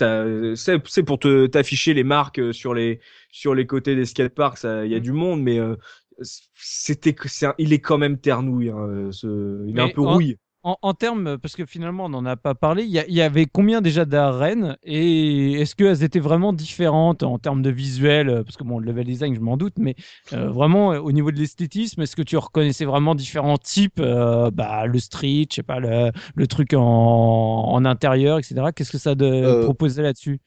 [0.55, 2.99] c'est c'est pour te t'afficher les marques euh, sur les
[3.31, 5.01] sur les côtés des skateparks, il y a Mm.
[5.01, 5.75] du monde, mais euh,
[6.55, 8.69] c'était c'est il est quand même ternouille.
[8.69, 10.37] Hein, ce, il est un peu en- rouille.
[10.67, 13.79] En, en termes, parce que finalement, on n'en a pas parlé, il y, avait combien
[13.79, 18.65] déjà d'arènes et est-ce qu'elles étaient vraiment différentes en termes de visuel euh, Parce que
[18.65, 19.95] bon, le level design, je m'en doute, mais
[20.33, 24.51] euh, vraiment euh, au niveau de l'esthétisme, est-ce que tu reconnaissais vraiment différents types euh,
[24.51, 28.55] bah, Le street, je sais pas, le, le truc en, en intérieur, etc.
[28.75, 30.41] Qu'est-ce que ça de, proposait là-dessus?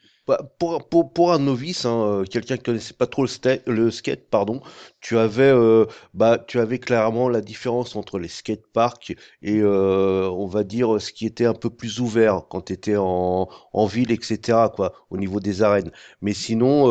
[0.58, 3.24] Pour, pour, un novice, hein, euh, quelqu'un qui connaissait pas trop
[3.66, 4.60] le, skate, pardon,
[5.00, 10.46] tu avais, euh, bah, tu avais clairement la différence entre les skateparks et, euh, on
[10.46, 13.48] va dire, ce qui était un peu plus ouvert quand tu étais en,
[13.86, 15.90] ville, etc., quoi, au niveau des arènes.
[16.22, 16.84] Mais sinon,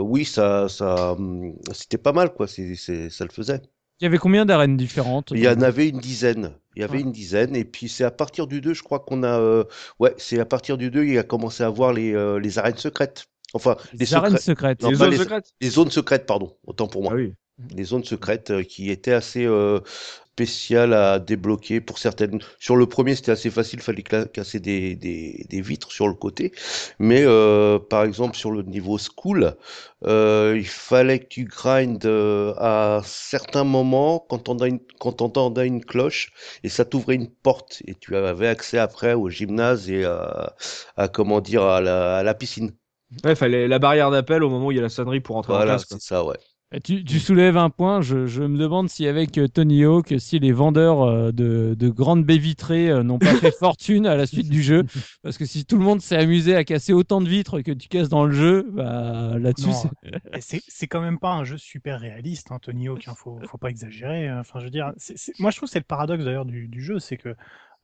[0.00, 3.60] oui, ça, ça, hum, c'était pas mal, quoi, ça le faisait.
[4.04, 6.50] Il y avait combien d'arènes différentes Il y en avait une dizaine.
[6.76, 7.00] Il y avait Ouais.
[7.04, 7.56] une dizaine.
[7.56, 9.40] Et puis c'est à partir du 2, je crois qu'on a...
[9.40, 9.64] euh,
[9.98, 12.76] Ouais, c'est à partir du 2, il a commencé à voir les, euh, les arènes
[12.76, 13.24] secrètes.
[13.54, 14.82] Enfin, les, Les arènes secrets- secrètes.
[14.82, 15.54] Non, les zones les- secrètes.
[15.58, 16.54] les zones secrètes, pardon.
[16.66, 17.12] Autant pour moi.
[17.14, 17.32] Ah oui.
[17.58, 19.80] Des zones secrètes euh, qui étaient assez euh,
[20.32, 22.40] spéciales à débloquer pour certaines.
[22.58, 26.52] Sur le premier, c'était assez facile, fallait casser des, des, des vitres sur le côté.
[26.98, 29.54] Mais euh, par exemple, sur le niveau school,
[30.04, 35.66] euh, il fallait que tu grindes euh, à certains moments quand t'entendais une, quand t'entendais
[35.66, 36.32] une cloche
[36.62, 40.54] et ça t'ouvrait une porte et tu avais accès après au gymnase et à,
[40.96, 42.72] à comment dire à la, à la piscine.
[43.24, 45.52] Ouais, fallait la barrière d'appel au moment où il y a la sonnerie pour entrer
[45.52, 45.84] en Voilà, classe.
[45.84, 45.96] quoi.
[45.96, 46.36] c'est ça, ouais.
[46.82, 50.38] Tu, tu soulèves un point, je, je me demande si avec euh, Tony Hawk, si
[50.38, 54.26] les vendeurs euh, de, de grandes baies vitrées euh, n'ont pas fait fortune à la
[54.26, 54.84] suite du jeu.
[55.22, 57.88] Parce que si tout le monde s'est amusé à casser autant de vitres que tu
[57.88, 59.70] casses dans le jeu, bah, là-dessus,
[60.40, 63.06] c'est- quand même pas un jeu super réaliste, hein, Tony Hawk.
[63.08, 64.28] Hein, faut, faut pas exagérer.
[64.28, 64.38] hein.
[64.40, 64.92] Enfin, je veux dire,
[65.38, 67.34] moi je trouve que c'est le paradoxe d'ailleurs du, du jeu, c'est que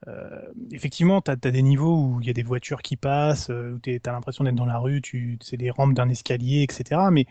[0.09, 0.41] euh,
[0.73, 4.01] effectivement, t'as as des niveaux où il y a des voitures qui passent, où t'es-
[4.01, 7.11] t'as l'impression d'être dans la rue, tu, c'est des rampes d'un escalier, etc.
[7.11, 7.27] Mais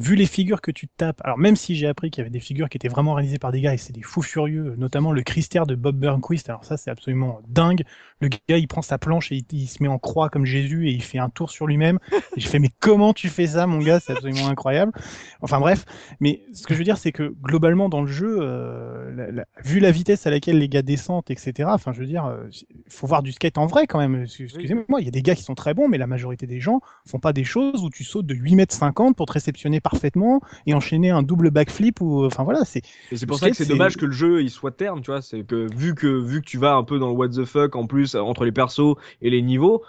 [0.00, 2.40] vu les figures que tu tapes, alors même si j'ai appris qu'il y avait des
[2.40, 5.22] figures qui étaient vraiment réalisées par des gars et c'est des fous furieux, notamment le
[5.22, 7.84] Christer de Bob Burnquist, alors ça c'est absolument dingue.
[8.20, 10.88] Le gars il prend sa planche et il, il se met en croix comme Jésus
[10.88, 11.98] et il fait un tour sur lui-même.
[12.36, 14.92] Et je fais mais comment tu fais ça mon gars, c'est absolument incroyable.
[15.40, 15.84] Enfin bref,
[16.20, 19.44] mais ce que je veux dire c'est que globalement dans le jeu, euh, la- la-
[19.64, 21.74] vu la vitesse à laquelle les gars descendent, etc.
[21.74, 22.48] Enfin je veux dire, euh,
[22.88, 24.22] faut voir du skate en vrai quand même.
[24.22, 26.80] Excusez-moi, il y a des gars qui sont très bons, mais la majorité des gens
[27.06, 30.40] font pas des choses où tu sautes de 8 mètres 50 pour te réceptionner parfaitement
[30.66, 33.66] et enchaîner un double backflip ou enfin voilà c'est Et c'est pour ça que c'est
[33.66, 35.22] dommage que le jeu il soit terne, tu vois.
[35.22, 37.76] C'est que vu que vu que tu vas un peu dans le what the fuck
[37.76, 39.82] en plus entre les persos et les niveaux,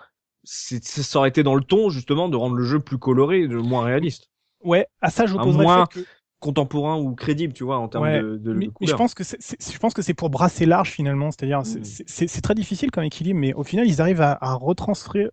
[0.44, 3.84] ça aurait été dans le ton justement de rendre le jeu plus coloré, de moins
[3.84, 4.30] réaliste,
[4.64, 6.08] ouais à ça je j'opposerais moins- le fait que
[6.40, 9.14] contemporain ou crédible, tu vois, en termes Ouais, de, de, mais, de mais je pense
[9.14, 9.38] que c'est-
[9.72, 12.26] je pense que c'est pour brasser large finalement, c'est-à-dire c'est- Mm.
[12.28, 14.40] c'est très difficile comme équilibre, mais au final ils arrivent à,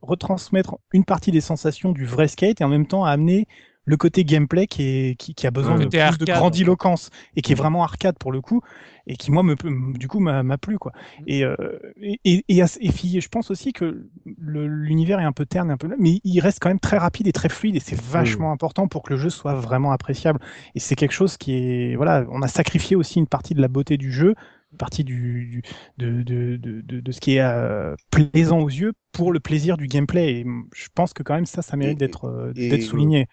[0.03, 3.47] retransmettre une partie des sensations du vrai skate et en même temps à amener
[3.89, 5.85] le côté gameplay qui, est, qui, qui a besoin Ouais.
[5.85, 8.61] de plus arcade, de grandiloquence et qui est vraiment arcade pour le coup
[9.07, 9.57] et qui moi me
[9.99, 10.93] du coup m'a m'a plu quoi.
[11.27, 11.57] Et, euh,
[12.03, 15.77] et, et, et, et puis, je pense aussi que l'univers est un peu terne, un
[15.77, 18.89] peu, mais il reste quand même très rapide et très fluide et c'est vachement important
[18.89, 20.41] pour que le jeu soit vraiment appréciable.
[20.75, 23.69] Et c'est quelque chose qui est voilà, on a sacrifié aussi une partie de la
[23.69, 24.35] beauté du jeu,
[24.73, 25.63] une partie du, du-
[25.99, 29.77] de, de, de, de, de ce qui est euh, plaisant aux yeux pour le plaisir
[29.77, 30.41] du gameplay.
[30.41, 33.27] Et je pense que quand même ça, ça mérite d'être euh, souligné.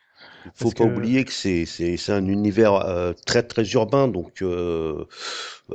[0.45, 3.63] Il faut Parce pas que- oublier que c'est c'est c'est un univers euh, très très
[3.71, 5.05] urbain donc euh,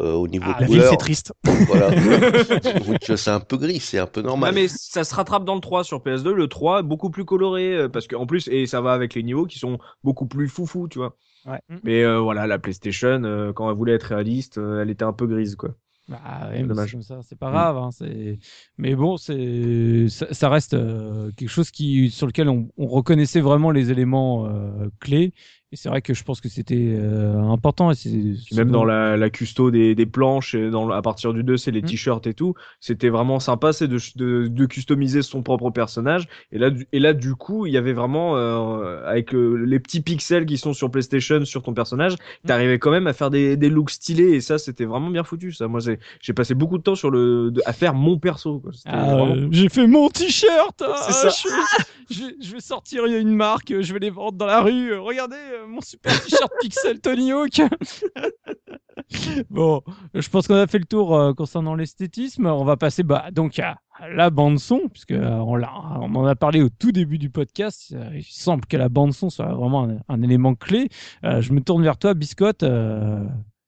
[0.01, 1.33] euh, au niveau Ah, de la ville couleur, c'est triste.
[1.67, 1.91] voilà.
[2.87, 4.55] donc c'est un peu gris, c'est un peu normal.
[4.55, 7.89] mais ça se rattrape dans le 3 sur PS2, le 3 est beaucoup plus coloré
[7.93, 10.87] parce que en plus et ça va avec les niveaux qui sont beaucoup plus foufou,
[10.89, 11.17] tu vois.
[11.47, 11.61] Ouais.
[11.85, 15.13] Mais euh, voilà, la PlayStation euh, quand elle voulait être réaliste, euh, elle était un
[15.15, 15.71] peu grise quoi.
[16.11, 16.89] Bah ouais, mais Dommage.
[16.89, 17.77] c'est comme ça, c'est pas grave.
[17.77, 18.39] hein, c'est...
[18.79, 20.09] Mais bon, c'est...
[20.09, 22.11] Ça, ça reste euh, quelque chose qui...
[22.11, 25.33] sur lequel on, on reconnaissait vraiment les éléments euh, clés.
[25.73, 27.93] Et c'est vrai que je pense que c'était euh, important.
[27.93, 28.11] Et c'est...
[28.57, 31.71] Même dans la, la custo des, des planches, et dans, à partir du 2, c'est
[31.71, 31.85] les Mm.
[31.85, 32.55] t-shirts et tout.
[32.81, 36.27] C'était vraiment sympa, c'est de, de, de customiser son propre personnage.
[36.51, 39.79] Et là, du, et là, du coup, il y avait vraiment, euh, avec euh, les
[39.79, 43.57] petits pixels qui sont sur PlayStation sur ton personnage, t'arrivais quand même à faire des,
[43.57, 44.31] des looks stylés.
[44.33, 45.53] Et ça, c'était vraiment bien foutu.
[45.53, 45.79] Ça, moi,
[46.21, 48.59] j'ai passé beaucoup de temps sur le, de- à faire mon perso.
[48.59, 48.73] quoi.
[48.87, 50.83] Ah, vraiment- euh, j'ai fait mon t-shirt.
[50.83, 51.29] ça.
[51.29, 53.73] Je, je vais- je vais sortir il y a une marque.
[53.81, 54.91] Je vais les vendre dans la rue.
[54.95, 55.37] euh, Regardez
[55.69, 57.61] mon super t-shirt Pixel Tony Hawk.
[59.51, 59.83] bon,
[60.15, 62.47] je pense qu'on a fait le tour euh, concernant l'esthétisme.
[62.47, 66.63] On va passer bah, donc à la bande son, puisque euh, on, en a parlé
[66.63, 67.93] au tout début du podcast.
[67.95, 70.89] Euh, il semble que la bande son soit vraiment un, un élément clé.
[71.25, 72.63] Euh, je me tourne vers toi, Biscotte.
[72.63, 73.25] Euh,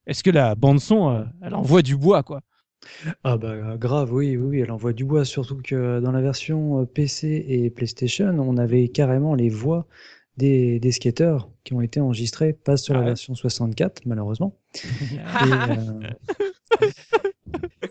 [0.07, 2.41] Est-ce que la bande son, euh, elle envoie du bois, quoi?
[3.25, 6.85] Ah bah grave, oui, oui, elle envoie du bois, surtout que dans la version euh,
[6.85, 9.87] PC et PlayStation, on avait carrément les voix
[10.37, 13.09] des, des skateurs qui ont été enregistrés, pas sur Ah la ouais.
[13.11, 14.57] version 64, malheureusement.
[14.75, 16.01] Et, euh,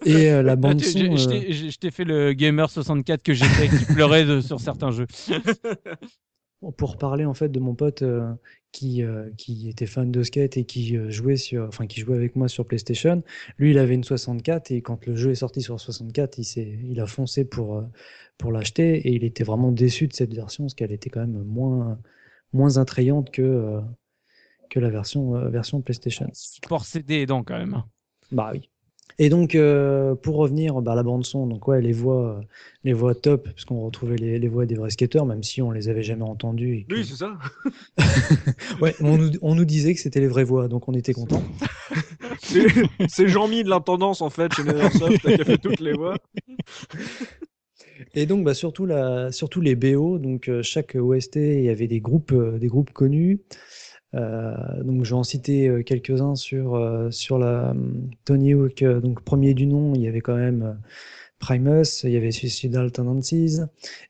[0.06, 0.98] et, euh, la bande son...
[1.00, 4.42] je- je t'ai- je je t'ai fait le gamer 64 que j'étais qui pleurait de-
[4.42, 5.06] sur certains jeux.
[6.78, 8.32] pour parler en fait de mon pote euh,
[8.72, 12.16] qui, euh, qui était fan de skate et qui euh, jouait sur, enfin qui jouait
[12.16, 13.24] avec moi sur PlayStation,
[13.58, 16.78] lui il avait une 64 et quand le jeu est sorti sur 64, il s'est,
[16.84, 17.82] il a foncé pour euh,
[18.38, 21.44] pour l'acheter et il était vraiment déçu de cette version parce qu'elle était quand même
[21.44, 22.00] moins
[22.54, 23.82] moins attrayante que euh,
[24.70, 26.30] que la version euh, version PlayStation.
[26.34, 27.84] Support CD donc quand même.
[28.32, 28.68] Bah oui.
[29.20, 32.42] Et donc, euh, pour revenir bah, à la bande son, donc ouais, les voix, euh,
[32.86, 35.70] les voix top, parce qu'on retrouvait les, les voix des vrais skateurs, même si on
[35.70, 36.86] les avait jamais entendues.
[36.88, 37.38] que- Oui, c'est ça.
[38.82, 41.44] ouais, on nous, on nous disait que c'était les vraies voix, donc on était contents.
[42.40, 42.66] C'est
[43.10, 46.16] c'est Jean-Mi de l'intendance en fait chez Neversoft qui a fait toutes les voix.
[48.14, 52.32] Et donc, bah, surtout, les BO, donc euh, chaque OST, il y avait des groupes,
[52.32, 52.60] euh,
[52.94, 53.42] connus.
[54.14, 56.78] Euh, donc, je vais en citer quelques-uns sur,
[57.40, 57.74] la
[58.26, 58.84] Tony Hawk.
[58.84, 60.80] Donc, premier du nom, il y avait quand même
[61.40, 63.62] Primus, il y avait Suicidal Tendencies,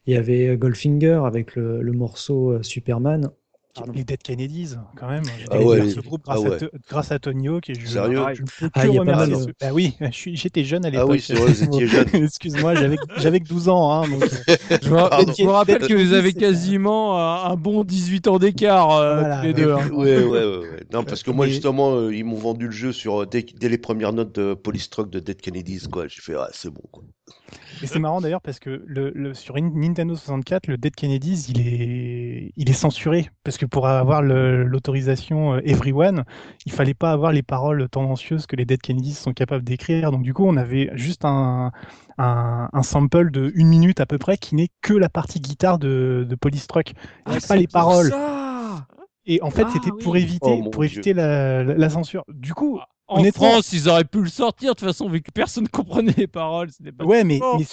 [0.05, 3.31] il y avait Goldfinger avec le morceau Superman.
[3.73, 3.93] Pardon.
[3.95, 5.23] Les Dead Kennedys, quand même.
[5.49, 6.55] Ah ouais, ce groupe grâce, ah ouais.
[6.55, 7.69] à, to- grâce à Tony Hawk.
[7.69, 9.65] Et je, Sérieux je ne peux Ah, que il y a pas remercier mal, ce-
[9.65, 11.09] Bah oui, je suis- j'étais jeune à Ah l'époque.
[11.11, 12.05] oui, c'est vrai, vous étiez jeune.
[12.13, 13.91] Excuse-moi, j'avais j'avais que 12 ans.
[14.03, 15.33] Hein, donc, euh, Je me, Pardon.
[15.37, 19.43] je me rappelle que vous avez quasiment un, bon 18 ans d'écart euh, Voilà, tous
[19.43, 19.53] les ouais.
[19.53, 19.71] deux.
[19.73, 19.89] hein.
[19.91, 20.83] Ouais, ouais, ouais, ouais.
[20.93, 23.77] Non, parce que moi, justement, euh, ils m'ont vendu le jeu sur, dès, dès les
[23.77, 26.07] premières notes de Polystruck de Dead Kennedys, quoi.
[26.09, 27.03] J'ai fait, ah, c'est bon, quoi.
[27.81, 31.59] Et c'est marrant d'ailleurs parce que le, le- sur Nintendo 64, le Dead Kennedys, il
[31.61, 33.29] est, il est censuré.
[33.43, 36.23] Parce que pour avoir l'autorisation euh, Everyone,
[36.65, 40.11] il fallait pas avoir les paroles tendancieuses que les Dead Kennedys sont capables d'écrire.
[40.11, 41.71] Donc du coup, on avait juste un,
[42.17, 45.79] un, un sample de une minute à peu près qui n'est que la partie guitare
[45.79, 46.93] de, de Polystruck.
[47.27, 48.11] Il n'y a pas les paroles.
[49.25, 50.03] Et en fait, Ah, c'était oui.
[50.03, 52.23] pour éviter, Oh, pour éviter la, la- la censure.
[52.29, 52.79] Du coup,
[53.11, 56.27] En France, ils auraient pu le sortir de toute façon, vu que personne comprenait les
[56.27, 56.69] paroles.
[56.97, 57.65] Pas Ouais, mais, mais,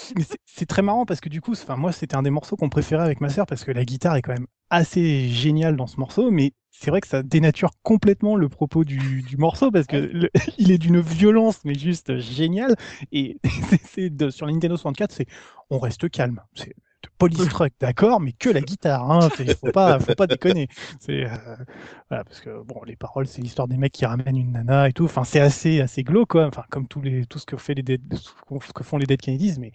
[0.45, 3.03] c'est- très marrant parce que du coup, enfin moi, c'était un des morceaux qu'on préférait
[3.03, 6.29] avec ma sœur parce que la guitare est quand même assez géniale dans ce morceau,
[6.29, 10.29] mais c'est vrai que ça dénature complètement le propos du, du morceau parce que le-
[10.57, 12.75] il est d'une violence mais juste géniale
[13.11, 13.37] et
[13.85, 15.25] c'est- sur la Nintendo 64, c'est
[15.69, 16.41] on reste calme.
[17.27, 20.67] De Polystruck, d'accord, mais que la guitare, hein, faut pas, faut pas déconner.
[20.99, 21.29] C'est euh,
[22.09, 24.93] voilà, parce que bon, les paroles, c'est l'histoire des mecs qui ramènent une nana et
[24.93, 25.05] tout.
[25.05, 26.45] Enfin, c'est assez, assez glauque, quoi.
[26.47, 29.19] Enfin, comme tous les, tout ce que fait les Dead- ce que font les Dead
[29.21, 29.73] Kennedys, mais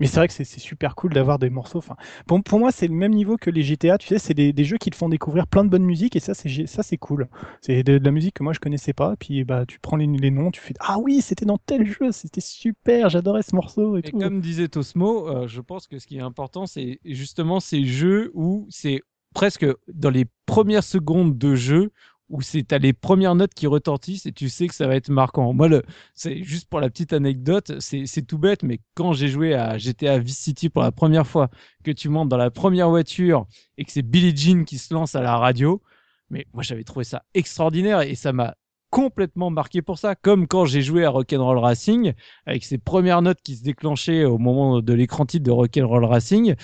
[0.00, 1.78] mais c'est vrai que c'est super cool d'avoir des morceaux.
[1.78, 3.98] Enfin, pour, pour moi, c'est le même niveau que les GTA.
[3.98, 6.20] Tu sais, c'est des, des jeux qui te font découvrir plein de bonne musique et
[6.20, 7.28] ça, c'est ça, c'est cool.
[7.60, 9.14] C'est de, de la musique que moi je connaissais pas.
[9.16, 12.10] Puis bah, tu prends les, les noms, tu fais ah oui, c'était dans tel jeu,
[12.12, 14.18] c'était super, j'adorais ce morceau et, Et tout.
[14.18, 18.30] comme disait Tosmo, euh, je pense que ce qui est important, c'est justement ces jeux
[18.34, 19.02] où c'est
[19.34, 21.92] presque dans les premières secondes de jeu
[22.28, 25.10] où c'est t'as les premières notes qui retentissent et tu sais que ça va être
[25.10, 25.52] marquant.
[25.52, 25.82] Moi, le,
[26.14, 29.78] c'est juste pour la petite anecdote, c'est c'est tout bête, mais quand j'ai joué à
[29.78, 31.50] GTA Vice City pour la première fois,
[31.84, 33.46] que tu montes dans la première voiture
[33.78, 35.82] et que c'est Billie Jean qui se lance à la radio,
[36.30, 38.54] mais moi j'avais trouvé ça extraordinaire et ça m'a
[38.92, 40.14] complètement marqué pour ça.
[40.14, 42.12] Comme quand j'ai joué à Rock'n'Roll Racing
[42.46, 46.54] avec ces premières notes qui se déclenchaient au moment de l'écran titre de Rock'n'Roll Racing.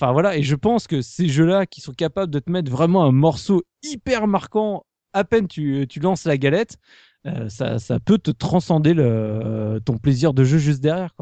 [0.00, 3.04] Enfin voilà, et je pense que ces jeux-là qui sont capables de te mettre vraiment
[3.04, 6.76] un morceau hyper marquant à peine tu, lances la galette,
[7.26, 8.94] euh, ça, peut te transcender
[9.84, 11.12] ton plaisir de jeu juste derrière.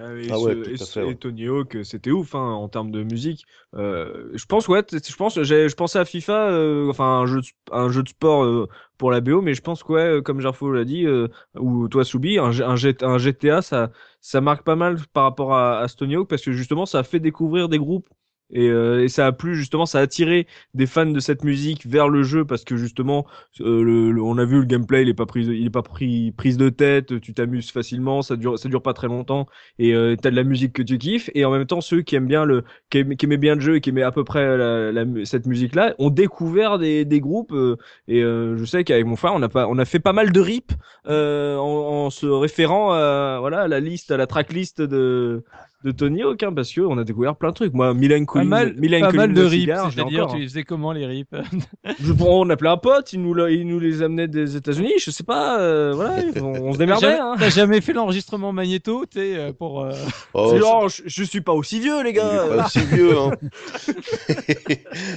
[0.00, 1.12] Ah, et, Ah ouais, ce- et fait, ouais.
[1.12, 3.44] et Tony Hawk, c'était ouf hein, en termes de musique.
[3.74, 7.40] Euh, je pense, ouais, je pense, j'ai- je pensais à FIFA, euh, enfin un jeu,
[7.40, 10.22] de, un jeu de sport euh, pour la BO, mais je pense que ouais, euh,
[10.22, 11.26] comme Jarfo l'a dit, euh,
[11.58, 13.90] ou toi Soubi, un, GTA, ça,
[14.20, 17.02] ça marque pas mal par rapport à, à ce Tony Hawk parce que justement, ça
[17.02, 18.08] fait découvrir des groupes.
[18.50, 21.86] Et, euh, et ça a plu justement, ça a attiré des fans de cette musique
[21.86, 23.26] vers le jeu parce que justement,
[23.60, 25.82] euh, le, le- on a vu le gameplay, il est pas pris, il est pas
[25.82, 29.46] pris prise de tête, tu t'amuses facilement, ça dure, ça dure pas très longtemps
[29.78, 32.16] et euh, t'as de la musique que tu kiffes et en même temps ceux qui
[32.16, 34.56] aiment bien le qui, aiment- aimaient bien le jeu et qui aimaient à peu près
[34.56, 37.76] la, la cette musique là ont découvert des, des groupes euh,
[38.08, 40.32] et euh, je sais qu'avec mon frère on a pas on a fait pas mal
[40.32, 40.72] de rips
[41.06, 45.44] euh, en, en se référant à voilà à la liste à la tracklist de
[45.84, 48.24] de Tony Hawk hein, parce que on a découvert plein de trucs moi Milan Pas
[48.24, 50.38] Collins mal, Milan pas mal de rips, c'est-à-dire tu hein.
[50.40, 51.28] les faisais comment les rips
[52.00, 55.22] Je- on appelait un pote il nous il nous les amenait des États-Unis je sais
[55.22, 57.34] pas euh, voilà on, on se T'as démerdait jamais, hein.
[57.38, 59.82] t'as jamais fait l'enregistrement magnéto, tu sais, euh, pour.
[59.84, 59.92] euh,
[60.34, 63.16] Oh, genre, je, je suis pas aussi vieux les Il est gars pas aussi vieux,
[63.16, 63.30] hein.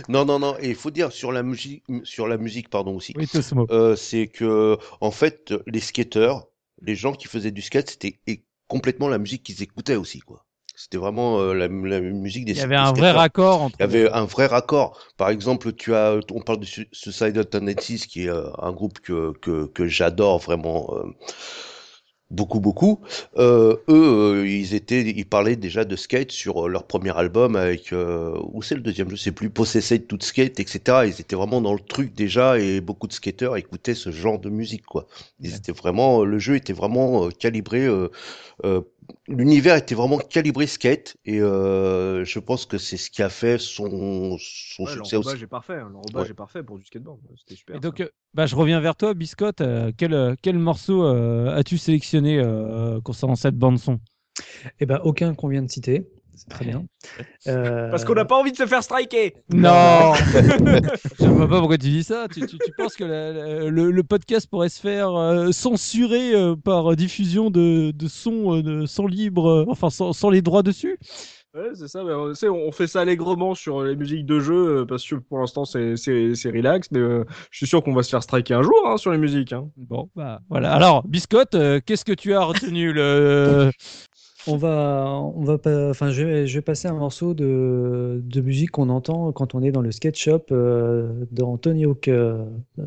[0.10, 0.56] non, non, non.
[0.60, 3.14] Et il faut dire sur la musique, sur la musique, pardon aussi.
[3.18, 3.28] Oui.
[3.72, 6.48] Euh, c'est que en fait, les skateurs,
[6.82, 8.20] les gens qui faisaient du skate, c'était
[8.68, 10.46] complètement la musique qu'ils écoutaient aussi, quoi.
[10.82, 12.54] C'était vraiment euh, la, la musique des.
[12.54, 13.78] Il y avait un vrai raccord entre.
[13.80, 14.98] Il y avait un vrai raccord.
[15.18, 19.00] Par exemple, tu as, on parle de Su- Suicidal Tendencies, qui est euh, un groupe
[19.00, 21.04] que que, que j'adore vraiment euh,
[22.30, 23.02] beaucoup beaucoup.
[23.38, 27.58] Euh, eux, euh, ils étaient, ils parlaient déjà de skate sur euh, leur premier album
[27.58, 31.06] avec où c'est le deuxième, je sais plus, Possessed to Skate, etc.
[31.06, 34.50] Ils étaient vraiment dans le truc déjà et beaucoup de skateurs écoutaient ce genre de
[34.50, 35.08] musique quoi.
[35.42, 37.88] Ils étaient vraiment, le jeu était vraiment calibré.
[39.28, 43.58] L'univers était vraiment calibré skate et euh, je pense que c'est ce qui a fait
[43.58, 45.44] son, son Ouais, succès aussi.
[45.44, 46.32] est parfait, hein, l'enrobage Ouais.
[46.32, 47.20] est parfait pour du skateboard.
[47.38, 47.76] C'était super.
[47.76, 49.62] Et donc, euh, bah, je reviens vers toi, Biscotte.
[49.62, 54.00] euh, quel, quel morceau euh, as-tu sélectionné euh, concernant cette bande-son
[54.80, 56.08] Eh ben, aucun qu'on vient de citer.
[56.36, 56.84] C'est très bien.
[57.48, 59.34] Euh, Parce qu'on n'a pas envie de se faire striker.
[59.52, 60.14] Non
[61.20, 62.28] Je vois pas pourquoi tu dis ça.
[62.32, 66.36] Tu, tu- tu penses que la- la- le, le podcast pourrait se faire euh, censurer
[66.36, 71.00] euh, par diffusion de, de sons euh, libres, euh, enfin sans, sans les droits dessus?
[71.54, 72.02] Ouais, c'est ça.
[72.04, 75.66] Mais on, fait ça allègrement sur les musiques de jeu euh, parce que pour l'instant
[75.66, 78.62] c'est c'est c'est relax, mais euh, je suis sûr qu'on va se faire striker un
[78.62, 79.52] jour hein, sur les musiques.
[79.52, 79.68] Hein.
[79.76, 80.72] Bon, bah voilà.
[80.74, 83.70] Alors, Biscotte, euh, qu'est-ce que tu as retenu le
[84.48, 88.42] On va, on va pas, enfin, je vais, je vais passer un morceau de, de
[88.42, 92.44] musique qu'on entend quand on est dans le sketch shop euh, dans Tony Hawk, euh,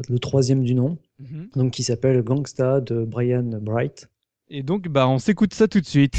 [0.09, 1.48] le troisième du nom, Mhm.
[1.55, 4.09] donc qui s'appelle Gangsta de Brian Bright.
[4.51, 6.14] Et donc, bah, on s'écoute ça tout de suite.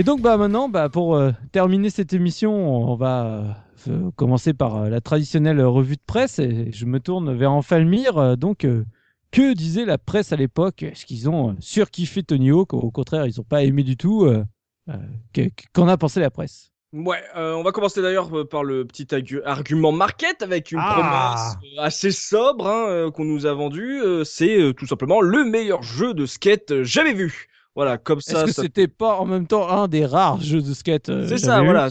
[0.00, 2.52] Et donc, bah, maintenant, bah, pour euh, terminer cette émission,
[2.90, 3.42] on va euh,
[3.86, 6.38] f- commencer par euh, la traditionnelle revue de presse.
[6.38, 8.16] Et je me tourne vers Enfalmir.
[8.16, 8.86] Euh, donc, euh,
[9.30, 10.82] que disait la presse à l'époque?
[10.84, 14.24] Est-ce qu'ils ont euh, surkiffé Tony Hawk Au contraire, ils n'ont pas aimé du tout.
[14.24, 14.42] euh,
[14.88, 14.94] euh,
[15.34, 16.70] que- que- Qu'en a pensé la presse?
[16.94, 19.06] Ouais, euh, on va commencer d'ailleurs euh, par le petit
[19.44, 20.94] argument market avec une Ah.
[20.94, 24.00] promesse euh, assez sobre hein, euh, qu'on nous a vendue.
[24.00, 27.48] euh, c'est euh, tout simplement le meilleur jeu de skate euh, jamais vu.
[27.76, 28.44] Voilà, comme Est-ce ça.
[28.44, 31.38] que ça- c'était pas en même temps un des rares jeux de skate euh, C'est
[31.38, 31.88] ça, voilà.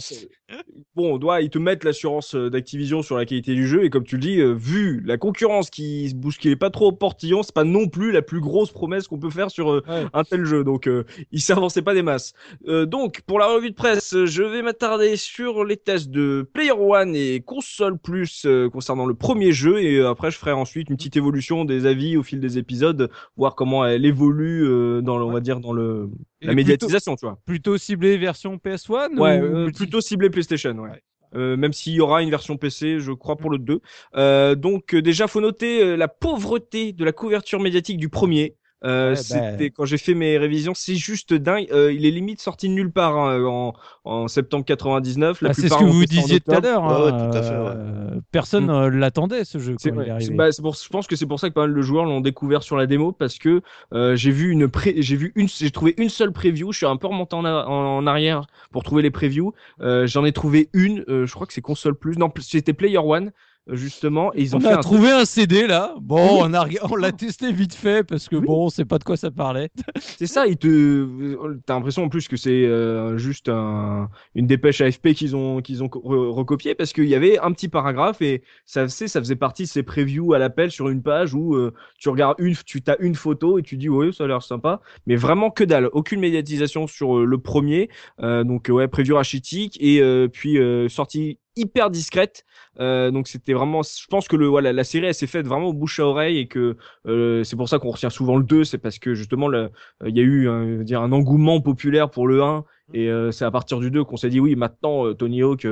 [0.96, 3.90] Bon, on doit, ils te mettent l'assurance euh, d'Activision sur la qualité du jeu, et
[3.90, 7.42] comme tu le dis, euh, vu la concurrence qui se bousculait pas trop au portillon,
[7.42, 10.06] c'est pas non plus la plus grosse promesse qu'on peut faire sur euh, Ouais.
[10.12, 10.64] un tel jeu.
[10.64, 12.32] Donc, euh, il s'avançait pas des masses.
[12.66, 17.14] Donc, pour la revue de presse, je vais m'attarder sur les tests de Player One
[17.14, 21.64] et Console Plus concernant le premier jeu, et après, je ferai ensuite une petite évolution
[21.64, 24.62] des avis au fil des épisodes, voir comment elle évolue
[25.02, 26.08] dans, le, on va dire, dans le
[26.42, 27.38] La plutôt- médiatisation, tu vois.
[27.44, 30.90] Plutôt ciblé version PS1 Ouais, ou euh, plutôt ciblé PlayStation, ouais.
[30.90, 31.02] Ouais.
[31.36, 33.80] Euh, même s'il y aura une version PC, je crois pour le 2.
[34.16, 38.56] Euh, donc euh, déjà, faut noter euh, la pauvreté de la couverture médiatique du premier.
[38.84, 39.74] Euh, Ouais, c'était bah.
[39.76, 41.66] quand j'ai fait mes révisions, c'est juste dingue.
[41.70, 43.72] Euh, il est limite sorti de nulle part hein, en,
[44.04, 45.42] en septembre 99.
[45.42, 46.84] La Bah, c'est ce plupart que vous disiez tout à l'heure.
[46.84, 47.72] Hein, ouais, tout à fait, ouais.
[47.76, 48.70] euh, Personne Mm.
[48.70, 51.38] euh, l'attendait ce jeu quand il est bah, c'est pour, je pense que c'est pour
[51.40, 53.60] ça que pas mal de joueurs l'ont découvert sur la démo parce que
[53.92, 56.72] euh, j'ai vu une pré, j'ai vu une, j'ai trouvé une seule preview.
[56.72, 59.52] Je suis un peu remonté en, a- en arrière pour trouver les previews.
[59.82, 61.04] Euh, J'en ai trouvé une.
[61.08, 62.16] euh, je crois que c'est console plus.
[62.16, 63.30] Non, c'était Player One
[63.72, 64.32] justement.
[64.34, 65.94] Et ils ont on fait a un trouvé un CD là.
[66.00, 66.40] Bon, Oui.
[66.50, 68.46] on a on l'a testé vite fait parce que Oui.
[68.46, 69.70] bon, on sait pas de quoi ça parlait.
[70.00, 71.36] C'est ça, ils te,
[71.66, 75.82] t'as l'impression en plus que c'est euh, juste un, une dépêche AFP qu'ils ont, qu'ils
[75.82, 79.36] ont re- recopié parce qu'il y avait un petit paragraphe et ça, c'est, ça faisait
[79.36, 82.82] partie de ces previews à l'appel sur une page où euh, tu regardes une, tu
[82.86, 85.88] as une photo et tu dis ouais ça a l'air sympa, mais vraiment que dalle,
[85.92, 87.88] aucune médiatisation sur euh, le premier,
[88.22, 92.44] euh, donc ouais preview rachitique et euh, puis euh, sortie hyper discrète,
[92.80, 95.72] euh, donc c'était vraiment, je pense que le voilà la série elle s'est faite vraiment
[95.72, 96.76] bouche à oreille et que
[97.06, 99.68] euh, c'est pour ça qu'on retient souvent le 2, c'est parce que justement euh,
[100.06, 103.44] il y a eu un, dire, un engouement populaire pour le 1 et euh, c'est
[103.44, 105.66] à partir du 2 qu'on s'est dit oui maintenant euh, Tony Hawk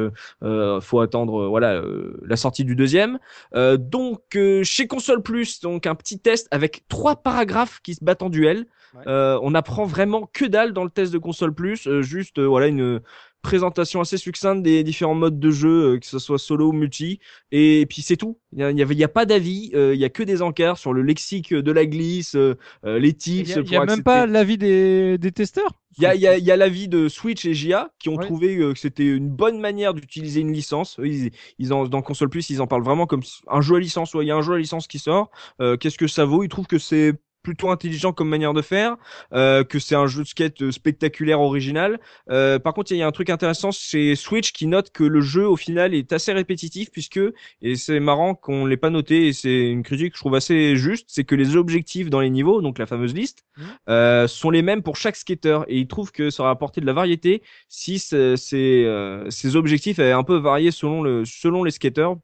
[0.80, 3.18] faut attendre voilà euh, la sortie du deuxième.
[3.54, 8.04] Euh, donc euh, chez console plus donc un petit test avec trois paragraphes qui se
[8.04, 8.66] battent en duel.
[8.94, 9.02] Ouais.
[9.06, 12.68] Euh, on apprend vraiment que dalle dans le test de console plus euh, juste voilà
[12.68, 13.00] une
[13.42, 17.20] présentation assez succincte des différents modes de jeu euh, que ce soit solo ou multi
[17.52, 20.04] et puis c'est tout il y a, y y a pas d'avis euh, il y
[20.04, 23.54] a que des encarts sur le lexique de la glisse euh, euh, les Il tips
[23.54, 25.80] a, il pour y a même pas l'avis des, des testeurs?
[25.96, 28.24] il y a, y a, y a l'avis de Switch et JA qui ont Ouais.
[28.24, 30.96] trouvé euh, que c'était une bonne manière d'utiliser une licence.
[31.02, 34.14] Ils, ils en, dans Console Plus, ils en parlent vraiment comme un jeu à licence.
[34.14, 35.30] Ouais, il y a un jeu à licence qui sort.
[35.60, 36.44] Euh, Qu'est-ce que ça vaut?
[36.44, 38.96] Ils trouvent que c'est plutôt intelligent comme manière de faire,
[39.32, 41.98] euh, que c'est un jeu de skate euh, spectaculaire, original.
[42.30, 45.20] Euh, par contre, il y a un truc intéressant chez Switch qui note que le
[45.20, 47.20] jeu, au final, est assez répétitif puisque,
[47.62, 50.76] et c'est marrant qu'on l'ait pas noté, et c'est une critique que je trouve assez
[50.76, 53.44] juste, c'est que les objectifs dans les niveaux, donc la fameuse liste,
[53.88, 56.86] euh, sont les mêmes pour chaque skater et il trouve que ça aurait apporté de
[56.86, 61.70] la variété si ces, euh, ces objectifs avaient un peu varié selon le selon les
[61.70, 62.16] skaters.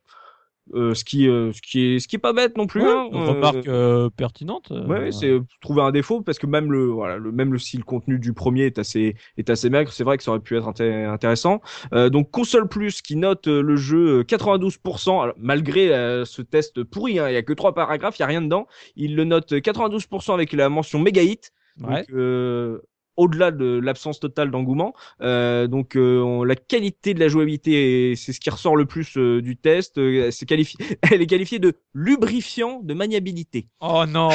[0.72, 2.80] Euh, ce qui euh, ce qui est ce qui est pas bête non plus.
[2.80, 3.08] Ouais, hein.
[3.12, 4.72] une Euh, remarque euh, pertinente.
[4.88, 7.82] Ouais, c'est trouver un défaut parce que même le voilà le même le si le
[7.82, 10.66] contenu du premier est assez est assez maigre, c'est vrai que ça aurait pu être
[10.66, 11.60] inté- intéressant.
[11.92, 15.88] Donc console plus qui note le jeu euh, 92% alors, malgré
[16.24, 18.66] ce test pourri, hein, il y a que trois paragraphes, il y a rien dedans.
[18.96, 21.52] Il le note 92% avec la mention méga hit.
[21.82, 22.06] ouais.
[22.08, 22.80] Donc,
[23.16, 28.16] au-delà de l'absence totale d'engouement, euh, donc euh, on- la qualité de la jouabilité, est-
[28.16, 30.00] c'est ce qui ressort le plus euh, du test.
[30.30, 30.76] C'est qualifié,
[31.12, 33.68] elle est qualifiée de lubrifiant de maniabilité.
[33.80, 34.30] Oh non,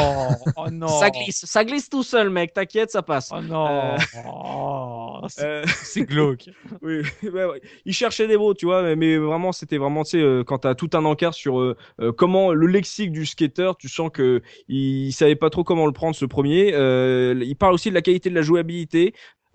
[0.56, 0.88] oh non.
[0.88, 2.54] Ça glisse, ça glisse tout seul, mec.
[2.54, 3.32] T'inquiète, ça passe.
[3.36, 3.96] Oh non.
[4.26, 6.50] Oh, c'est glauque.
[6.82, 7.62] oui, ouais, ouais.
[7.86, 10.76] Il cherchait des mots, tu vois, mais, mais vraiment, c'était vraiment, tu sais, quand t'as
[10.76, 11.76] tout un encart sur
[12.16, 16.16] comment le lexique du skater, tu sens que il savait pas trop comment le prendre
[16.16, 16.70] ce premier.
[16.70, 18.69] Il parle aussi de la qualité de la jouabilité.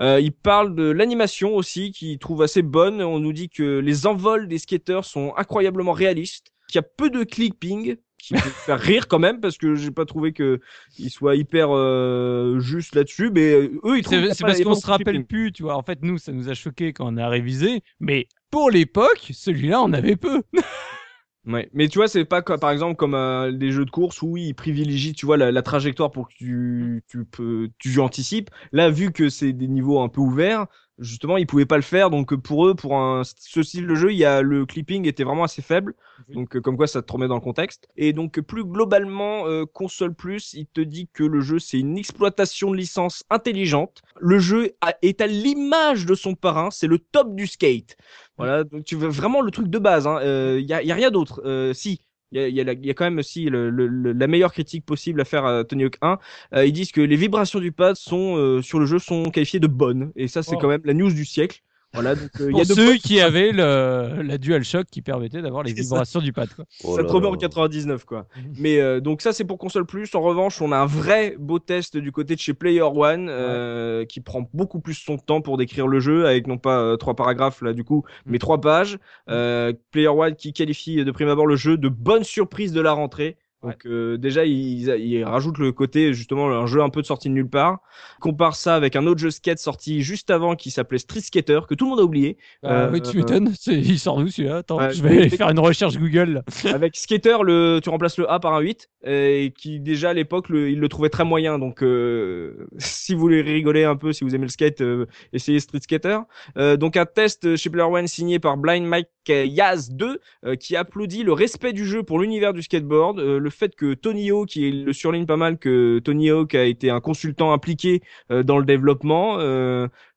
[0.01, 3.01] Euh, il parle de l'animation aussi, qu'il trouve assez bonne.
[3.03, 7.11] On nous dit que les envols des skaters sont incroyablement réalistes, qu'il y a peu
[7.11, 10.61] de clipping, qui peut faire rire quand même, parce que j'ai pas trouvé que
[10.99, 13.31] il soit hyper euh, juste là-dessus.
[13.33, 15.27] Mais euh, eux, ils qu'il C'est c'est parce qu'on se rappelle clipping.
[15.27, 15.77] plus, tu vois.
[15.77, 19.81] En fait, nous, ça nous a choqué quand on a révisé, mais pour l'époque, celui-là,
[19.83, 20.43] on avait peu.
[21.47, 24.23] Ouais, mais tu vois, c'est pas comme, par exemple comme euh, des jeux de course
[24.23, 28.49] où ils privilégient, tu vois, la, la trajectoire pour que tu, tu peux, tu anticipes.
[28.73, 30.67] Là, vu que c'est des niveaux un peu ouverts,
[30.99, 32.11] justement, ils pouvaient pas le faire.
[32.11, 35.25] Donc pour eux, pour un, ce style de jeu, il y a le clipping était
[35.25, 35.95] vraiment assez faible.
[36.29, 37.89] Donc euh, comme quoi, ça te remet dans le contexte.
[37.97, 41.99] Et donc plus globalement, euh, console plus, il te dit que le jeu c'est une
[41.99, 44.03] exploitation de licence intelligente.
[44.21, 47.97] Le jeu a- est à l'image de son parrain, c'est le top du skate.
[48.39, 50.05] Voilà, donc tu veux vraiment le truc de base.
[50.05, 50.19] Il hein.
[50.23, 51.43] euh, y, a, y a rien d'autre.
[51.45, 52.01] Euh, si,
[52.33, 54.27] il y a, y, a la- y a quand même aussi le, le- le- la
[54.27, 56.19] meilleure critique possible à faire à Tony Hawk 1.
[56.55, 59.61] Euh, ils disent que les vibrations du pad sont euh, sur le jeu sont qualifiées
[59.61, 60.13] de bonnes.
[60.17, 60.59] Et ça, c'est Oh.
[60.59, 61.61] quand même la news du siècle.
[61.95, 65.41] Voilà, donc euh, il y Pour a ceux qui avaient le, la DualShock qui permettait
[65.41, 65.83] d'avoir les ça.
[65.83, 66.49] vibrations du pad.
[66.55, 66.65] Quoi.
[66.83, 68.27] Oh ça te remet en 99 quoi.
[68.37, 68.55] Mhm.
[68.59, 70.15] Mais euh, donc ça c'est pour console plus.
[70.15, 74.05] En revanche, on a un vrai beau test du côté de chez Player One euh,
[74.05, 77.15] qui prend beaucoup plus son temps pour décrire le jeu avec non pas euh, trois
[77.15, 78.99] paragraphes là du coup, mais trois pages.
[79.29, 82.93] Euh, Player One qui qualifie de prime abord le jeu de bonne surprise de la
[82.93, 83.37] rentrée.
[83.65, 87.29] Donc euh, déjà ils il rajoutent le côté justement un jeu un peu de sortie
[87.29, 87.79] de nulle part.
[88.21, 91.75] Compare ça avec un autre jeu skate sorti juste avant qui s'appelait Street Skater que
[91.75, 92.37] tout le monde a oublié.
[92.63, 93.53] Bah, Euh, oui, tu m'étonnes.
[93.59, 94.59] C'est- Il sort d'où celui-là?
[94.59, 96.43] Attends, je vais faire une recherche Google.
[96.75, 100.47] Avec Skater, le, tu remplaces le A par un 8, et qui déjà à l'époque,
[100.51, 101.59] il le trouvait très moyen.
[101.59, 105.61] Donc, euh, si vous voulez rigoler un peu, si vous aimez le skate, euh, essayez
[105.61, 106.19] Street Skater.
[106.59, 110.77] Euh, donc, un test chez Player One signé par Blind Mike Yaz 2, euh, qui
[110.77, 114.49] applaudit le respect du jeu pour l'univers du skateboard, euh, le fait que Tony Hawk,
[114.49, 118.59] qui le surligne pas mal, que Tony Hawk a été un consultant impliqué euh, dans
[118.59, 119.39] le développement.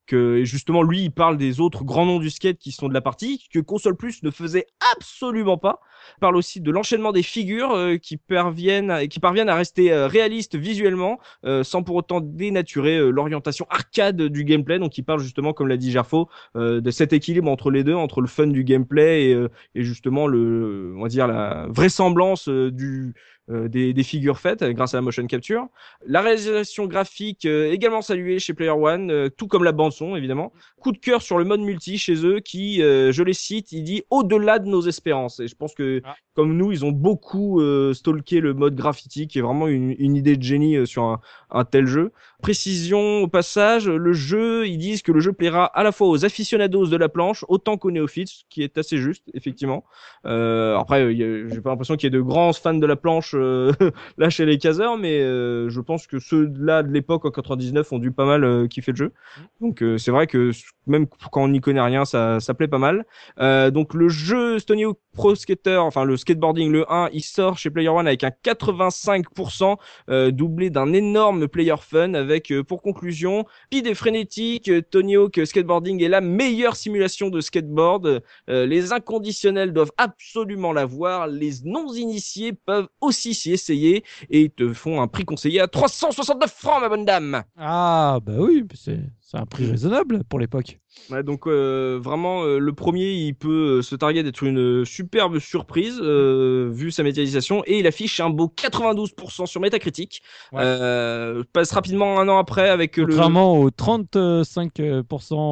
[0.08, 3.02] Que justement lui il parle des autres grands noms du skate qui sont de la
[3.02, 4.66] partie que console plus ne faisait
[4.96, 5.82] absolument pas.
[6.18, 9.92] Il parle aussi de l'enchaînement des figures euh, qui parviennent à, qui parviennent à rester
[9.92, 14.80] euh, réalistes visuellement euh, sans pour autant dénaturer euh, l'orientation arcade du gameplay.
[14.80, 17.96] Donc il parle justement comme l'a dit Gerfo euh, de cet équilibre entre les deux
[17.96, 23.14] entre le fun du gameplay et, et justement le on va dire la vraisemblance du
[23.50, 25.68] euh, des, des figures faites euh, grâce à la motion capture.
[26.06, 30.16] La réalisation graphique euh, également saluée chez Player One, euh, tout comme la bande son
[30.16, 30.52] évidemment.
[30.80, 33.84] Coup de cœur sur le mode multi chez eux qui, euh, je les cite, il
[33.84, 35.40] dit au-delà de nos espérances.
[35.40, 36.16] Et je pense que Ah.
[36.38, 40.16] Comme nous, ils ont beaucoup euh, stalké le mode graffiti qui est vraiment une, une
[40.16, 41.20] idée de génie euh, sur un,
[41.50, 42.12] un tel jeu.
[42.44, 46.26] Précision au passage, le jeu, ils disent que le jeu plaira à la fois aux
[46.26, 49.84] aficionados de la planche autant qu'aux néophytes, ce qui est assez juste effectivement.
[50.28, 53.72] Euh, après, j'ai pas l'impression qu'il y ait de grands fans de la planche euh,
[54.20, 57.98] là chez les caseurs, mais euh, je pense que ceux-là de l'époque en 99 ont
[57.98, 59.14] dû pas mal kiffer le jeu.
[59.60, 60.52] Donc euh, c'est vrai que
[60.88, 63.06] même quand on n'y connaît rien, ça, ça plaît pas mal.
[63.40, 67.58] Euh, donc le jeu Stony Hawk Pro Skater, enfin le skateboarding le 1, il sort
[67.58, 69.78] chez Player One avec un 85%
[70.10, 75.42] euh, doublé d'un énorme player fun avec euh, pour conclusion speed et frénétique, Tony Hawk
[75.44, 78.22] Skateboarding est la meilleure simulation de skateboard.
[78.50, 84.50] Euh, les inconditionnels doivent absolument la voir, les non initiés peuvent aussi s'y essayer et
[84.50, 87.44] te font un prix conseillé à 369 francs ma bonne dame.
[87.58, 89.00] Ah, bah oui, c'est
[89.30, 90.80] c'est un prix raisonnable pour l'époque.
[91.12, 95.38] Ouais, donc euh, vraiment euh, le premier il peut euh, se targuer d'être une superbe
[95.40, 100.22] surprise vu sa médiatisation et il affiche un beau 92% sur Metacritic.
[100.54, 100.64] Ouais.
[101.52, 104.16] Passe rapidement un an après avec le Contrairement aux 35%.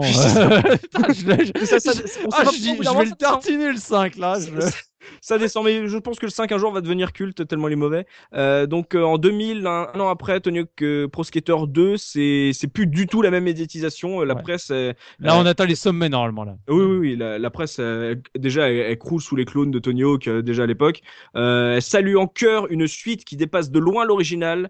[0.37, 1.13] euh, Putain,
[1.59, 1.91] je Ça, ça,
[2.25, 2.51] on Ah, au
[2.97, 4.39] vais le tartiner le 5 là.
[4.39, 4.61] je le-
[5.21, 7.73] ça descend, mais je pense que le 5 un jour va devenir culte tellement il
[7.73, 8.05] est mauvais.
[8.33, 11.97] Euh, donc euh, en 2000, un, un an après, Tony Hawk euh, Pro Skater 2,
[11.97, 14.21] c'est c'est plus du tout la même médiatisation.
[14.21, 14.41] La Ouais.
[14.41, 16.55] presse, Là, on atteint les sommets normalement là.
[16.67, 17.79] oui, oui, oui, la, la presse,
[18.37, 21.01] déjà, elle, elle croule sous les clones de Tony Hawk déjà à l'époque.
[21.33, 24.69] Elle salue en cœur une suite qui dépasse de loin l'original,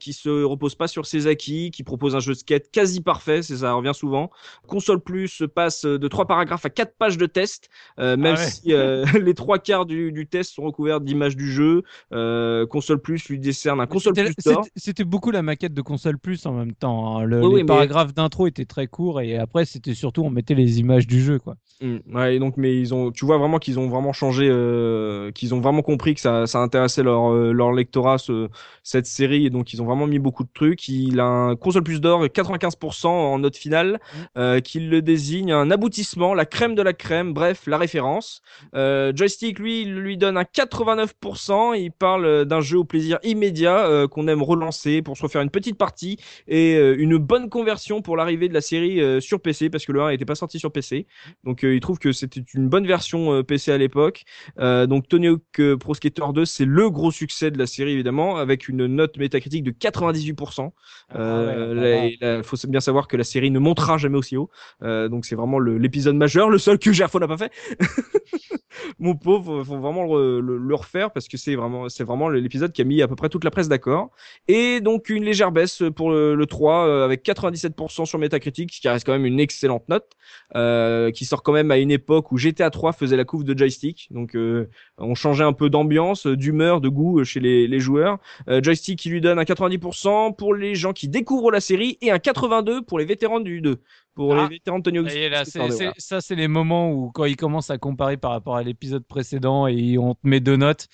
[0.00, 3.42] qui se repose pas sur ses acquis, qui propose un jeu de skate quasi parfait,
[3.42, 4.30] c'est ça revient souvent.
[4.66, 8.50] Console Plus passe de trois paragraphes à quatre pages de test, même Ah ouais.
[8.50, 8.72] si
[9.20, 11.82] les trois quarts du, du test sont recouverts d'images du jeu.
[12.12, 14.32] Euh, Console Plus lui décerne un Console Plus
[14.76, 17.18] c'était- beaucoup la maquette de console plus en même temps.
[17.18, 17.24] hein.
[17.24, 20.30] Le, Oui, les oui, mais- paragraphes d'intro étaient très courts et après c'était surtout on
[20.30, 21.56] mettait les images du jeu quoi.
[21.80, 25.32] Mm, ouais, et donc, mais ils ont, tu vois vraiment qu'ils ont vraiment changé, euh,
[25.32, 28.48] qu'ils ont vraiment compris que ça, ça intéressait leur, euh, leur lectorat, ce,
[28.84, 30.86] cette série, et donc ils ont vraiment mis beaucoup de trucs.
[30.88, 33.98] Il a un console plus d'or, 95% en note finale,
[34.38, 38.40] euh, qui le désigne un aboutissement, la crème de la crème, bref, la référence.
[38.72, 41.76] Joystick, lui, lui donne un 89%.
[41.80, 45.42] Il parle euh, d'un jeu au plaisir immédiat euh, qu'on aime relancer pour se refaire
[45.42, 49.40] une petite partie et euh, une bonne conversion pour l'arrivée de la série euh, sur
[49.40, 51.06] PC parce que le 1 n'était pas sorti sur PC.
[51.44, 54.24] Donc il trouve que c'était une bonne version PC à l'époque.
[54.58, 58.68] Donc Tony Hawk Pro Skater 2, c'est le gros succès de la série évidemment avec
[58.68, 60.70] une note métacritique de 98%.
[61.14, 64.50] Euh, Il faut bien savoir que la série ne montera jamais aussi haut.
[64.82, 67.52] Donc c'est vraiment l'épisode majeur, le seul que Gerfo n'a pas fait.
[68.98, 72.72] Mon pauvre, faut vraiment le, le- le refaire parce que c'est vraiment, c'est vraiment l'épisode
[72.72, 74.10] qui a mis à peu près toute la presse d'accord.
[74.48, 78.80] Et donc une légère baisse pour le, le 3 euh, avec 97% sur Metacritic, ce
[78.80, 80.10] qui reste quand même une excellente note,
[80.56, 83.56] euh, qui sort quand même à une époque où GTA 3 faisait la couve de
[83.56, 84.08] joystick.
[84.10, 84.68] Donc euh,
[84.98, 88.18] on changeait un peu d'ambiance, d'humeur, de goût euh, chez les, les joueurs.
[88.48, 92.10] Euh, joystick qui lui donne un 90% pour les gens qui découvrent la série et
[92.10, 93.80] un 82 pour les vétérans du 2.
[94.14, 94.42] Pour Ah.
[94.44, 98.16] les vétérans y est, là, ça, c'est les moments où, quand ils commencent à comparer
[98.16, 100.86] par rapport à l'épisode précédent et on te met deux notes,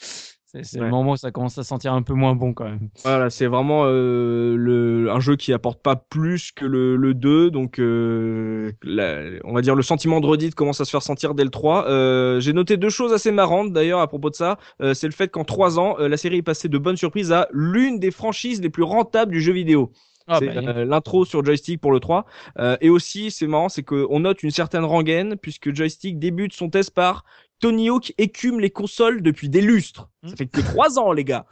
[0.62, 0.84] c'est Ouais.
[0.86, 2.88] le moment où ça commence à sentir un peu moins bon quand même.
[3.04, 7.50] Voilà, c'est vraiment euh, le, un jeu qui apporte pas plus que le, le 2,
[7.52, 11.34] donc euh, la- on va dire le sentiment de redite commence à se faire sentir
[11.34, 11.86] dès le 3.
[11.88, 14.58] Euh, J'ai noté deux choses assez marrantes d'ailleurs à propos de ça.
[14.94, 17.98] C'est le fait qu'en trois ans, la série est passée de bonne surprise à l'une
[18.00, 19.92] des franchises les plus rentables du jeu vidéo.
[20.32, 22.24] Ah, c'est bah, euh, l'intro sur joystick pour le 3.
[22.58, 26.70] Euh, et aussi, c'est marrant, c'est qu'on note une certaine rengaine puisque joystick débute son
[26.70, 27.24] test par
[27.60, 30.08] Tony Hawk écume les consoles depuis des lustres.
[30.22, 30.36] Ça Hmm.
[30.36, 31.46] fait que trois ans, les gars.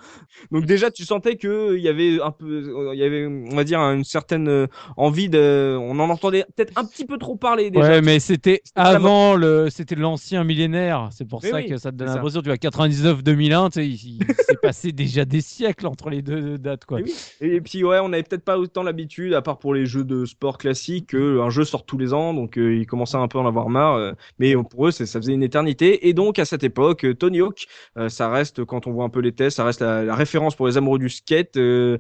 [0.51, 3.64] Donc déjà, tu sentais que il y avait un peu, il y avait, on va
[3.64, 4.66] dire, une certaine euh,
[4.98, 7.89] envie de, on en entendait peut-être un petit peu trop parler déjà.
[7.89, 11.09] Ouais, mais c'était avant le, c'était l'ancien millénaire.
[11.12, 13.86] C'est pour Mais ça oui, que ça te donne l'impression, tu vois, 99-2001, tu sais,
[13.89, 17.01] il, il s'est passé déjà des siècles entre les deux dates, quoi.
[17.01, 17.14] Et oui.
[17.40, 20.26] Et puis ouais, on avait peut-être pas autant l'habitude, à part pour les jeux de
[20.26, 23.40] sport classiques, qu'un jeu sort tous les ans, donc euh, ils commençaient un peu à
[23.40, 23.94] en avoir marre.
[23.94, 25.97] euh, mais pour eux, ça faisait une éternité.
[26.02, 27.66] Et donc à cette époque, euh, Tony Hawk,
[27.96, 30.66] euh, ça reste quand on voit un peu les tests, ça reste la, référence pour
[30.66, 31.56] les amoureux du skate.
[31.56, 31.98] euh,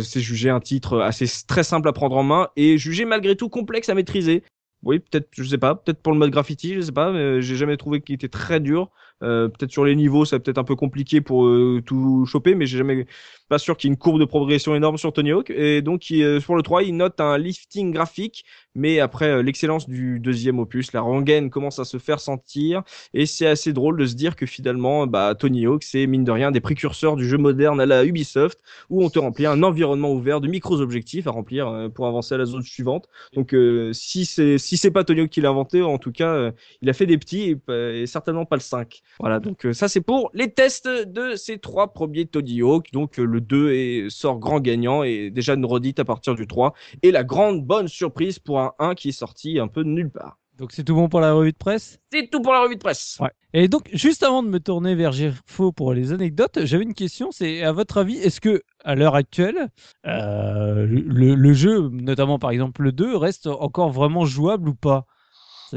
[0.00, 3.48] c'est jugé un titre assez très simple à prendre en main et jugé malgré tout
[3.48, 4.42] complexe à maîtriser.
[4.82, 7.56] Oui, peut-être, je sais pas, peut-être pour le mode graffiti, je sais pas, mais j'ai
[7.56, 8.90] jamais trouvé qu'il était très dur.
[9.22, 12.66] Euh, peut-être sur les niveaux, c'est peut-être un peu compliqué pour euh, tout choper, mais
[12.66, 13.06] j'ai jamais
[13.50, 15.50] pas sûr qu'il y ait une courbe de progression énorme sur Tony Hawk.
[15.50, 18.44] Et donc, il, euh, sur le 3, il note un lifting graphique,
[18.76, 22.82] mais après euh, l'excellence du deuxième opus, la rengaine commence à se faire sentir.
[23.12, 26.30] Et c'est assez drôle de se dire que finalement, bah, Tony Hawk, c'est mine de
[26.30, 30.12] rien des précurseurs du jeu moderne à la Ubisoft, où on te remplit un environnement
[30.12, 33.08] ouvert de micros objectifs à remplir euh, pour avancer à la zone suivante.
[33.34, 36.32] Donc, euh, si c'est si c'est pas Tony Hawk qui l'a inventé, en tout cas,
[36.34, 36.52] euh,
[36.82, 37.72] il a fait des petits et,
[38.02, 39.02] et certainement pas le 5.
[39.18, 42.92] Voilà, donc euh, ça c'est pour les tests de ces trois premiers Tony Hawk.
[42.92, 46.46] Donc euh, le 2 est, sort grand gagnant et déjà une redite à partir du
[46.46, 46.74] 3.
[47.02, 50.10] Et la grande bonne surprise pour un 1 qui est sorti un peu de nulle
[50.10, 50.38] part.
[50.58, 51.98] Donc c'est tout bon pour la revue de presse?
[52.12, 53.16] C'est tout pour la revue de presse.
[53.18, 53.30] Ouais.
[53.54, 57.30] Et donc, juste avant de me tourner vers Gerfo pour les anecdotes, j'avais une question.
[57.32, 59.70] C'est à votre avis, est-ce que à l'heure actuelle,
[60.06, 65.06] euh, le, le jeu, notamment par exemple le 2, reste encore vraiment jouable ou pas?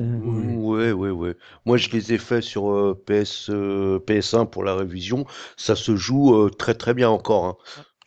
[0.01, 1.35] Ouais, ouais, ouais.
[1.65, 5.25] Moi, je les ai faits sur euh, PS, euh, PS1 pour la révision.
[5.57, 7.45] Ça se joue euh, très très bien encore.
[7.45, 7.55] hein.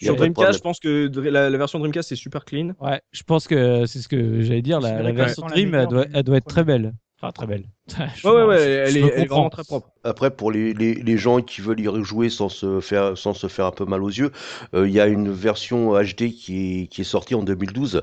[0.00, 2.72] Sur Dreamcast, je pense que la, la version Dreamcast est super clean.
[2.80, 4.80] Ouais, je pense que c'est ce que j'allais dire.
[4.80, 6.92] La, version Dream, elle doit, du elle doit être très belle.
[7.18, 7.64] Enfin, très belle.
[8.16, 9.88] Je Ouais, ouais, ouais, elle, est, elle est vraiment très propre.
[10.04, 13.46] Après, pour les, les, les gens qui veulent y rejouer sans se faire, sans se
[13.46, 14.32] faire un peu mal aux yeux,
[14.74, 18.02] euh, il y a une version HD qui est, qui est sortie en 2012,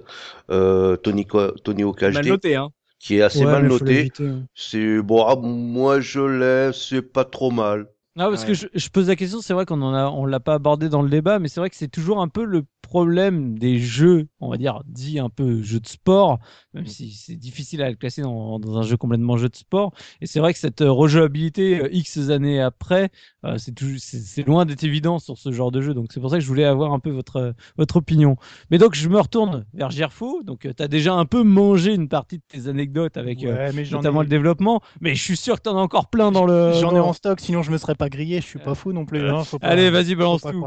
[0.49, 1.27] euh, Tony,
[1.63, 2.69] Tony Hawk Mal HD, noté, hein.
[3.03, 4.47] Qui est assez Ouais, mal l'éviter, hein.
[4.55, 7.87] C'est bon, ah, moi je l'ai, c'est pas trop mal.
[8.15, 8.47] Non, parce Ouais.
[8.47, 10.87] que je, je pose la question, c'est vrai qu'on en a, on l'a pas abordé
[10.87, 14.27] dans le débat, mais c'est vrai que c'est toujours un peu le problème des jeux,
[14.39, 16.37] on va dire, dit un peu jeux de sport,
[16.75, 19.93] même si c'est difficile à le classer dans, dans un jeu complètement jeu de sport.
[20.21, 23.09] Et c'est vrai que cette euh, rejouabilité euh, X années après,
[23.45, 25.93] euh, c'est loin d'être évident sur ce genre de jeu.
[25.93, 28.37] Donc c'est pour ça que je voulais avoir un peu votre, euh, votre opinion.
[28.71, 30.41] Mais donc je me retourne vers Gerfo.
[30.43, 33.71] Donc tu as déjà un peu mangé une partie de tes anecdotes avec euh, Ouais,
[33.73, 36.07] mais j'en notamment ai, le développement, mais je suis sûr que tu en as encore
[36.07, 36.73] plein dans le.
[36.73, 38.41] j'en ai en stock, sinon je me serais pas grillé.
[38.41, 39.27] Je suis pas fou non plus.
[39.29, 40.65] hein, pas- Allez, vas-y, balance tout.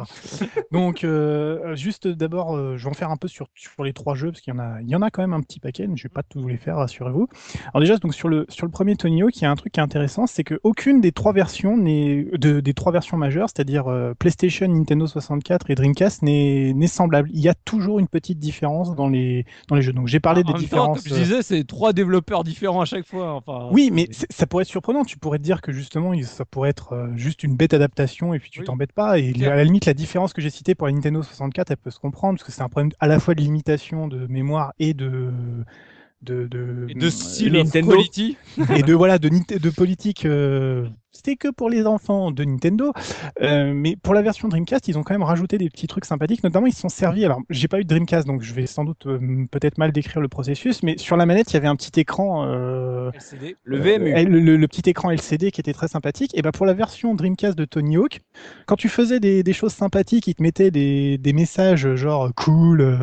[0.73, 4.15] Donc, euh, juste d'abord, euh, je vais en faire un peu sur, sur les trois
[4.15, 5.87] jeux, parce qu'il y en a, il y en a quand même un petit paquet,
[5.87, 7.29] mais je vais pas tous les faire, rassurez-vous.
[7.73, 9.73] Alors déjà, donc sur le sur le premier Tony Hawk, il y a un truc
[9.73, 13.49] qui est intéressant, c'est que aucune des trois versions n'est de, des trois versions majeures,
[13.49, 17.31] c'est-à-dire euh, PlayStation, Nintendo 64 et Dreamcast, n'est semblable.
[17.33, 19.93] Il y a toujours une petite différence dans les dans les jeux.
[19.93, 21.03] Donc j'ai parlé En des même temps, différences.
[21.03, 23.35] comme je disais, c'est trois développeurs différents à chaque fois.
[23.35, 25.05] Enfin, Oui, mais ça pourrait être surprenant.
[25.05, 28.39] Tu pourrais te dire que justement, ça pourrait être euh, juste une bête adaptation et
[28.41, 28.67] puis tu Oui.
[28.67, 29.19] t'embêtes pas.
[29.19, 31.91] Et à la limite, la différence que j'ai citée pour la Nintendo 64, elle peut
[31.91, 34.93] se comprendre parce que c'est un problème à la fois de limitation de mémoire et
[34.95, 35.31] de
[36.23, 37.91] de de, Et de style Nintendo.
[37.93, 38.37] quality.
[38.75, 40.25] et de voilà de, de politique.
[40.25, 42.93] euh, C'était que pour les enfants de Nintendo,
[43.43, 46.43] Euh, mais pour la version Dreamcast, ils ont quand même rajouté des petits trucs sympathiques.
[46.45, 47.25] Notamment, ils se sont servis.
[47.25, 49.19] Alors, j'ai pas eu de Dreamcast, donc je vais sans doute euh,
[49.51, 52.45] peut-être mal décrire le processus, mais sur la manette, il y avait un petit écran.
[52.47, 53.57] euh, LCD.
[53.65, 54.13] Le VMU.
[54.15, 56.31] euh, le, le- le petit écran LCD qui était très sympathique.
[56.35, 58.21] Et ben pour la version Dreamcast de Tony Hawk,
[58.67, 62.81] quand tu faisais des, des choses sympathiques, il te mettait des, des messages genre cool,
[62.81, 62.97] euh,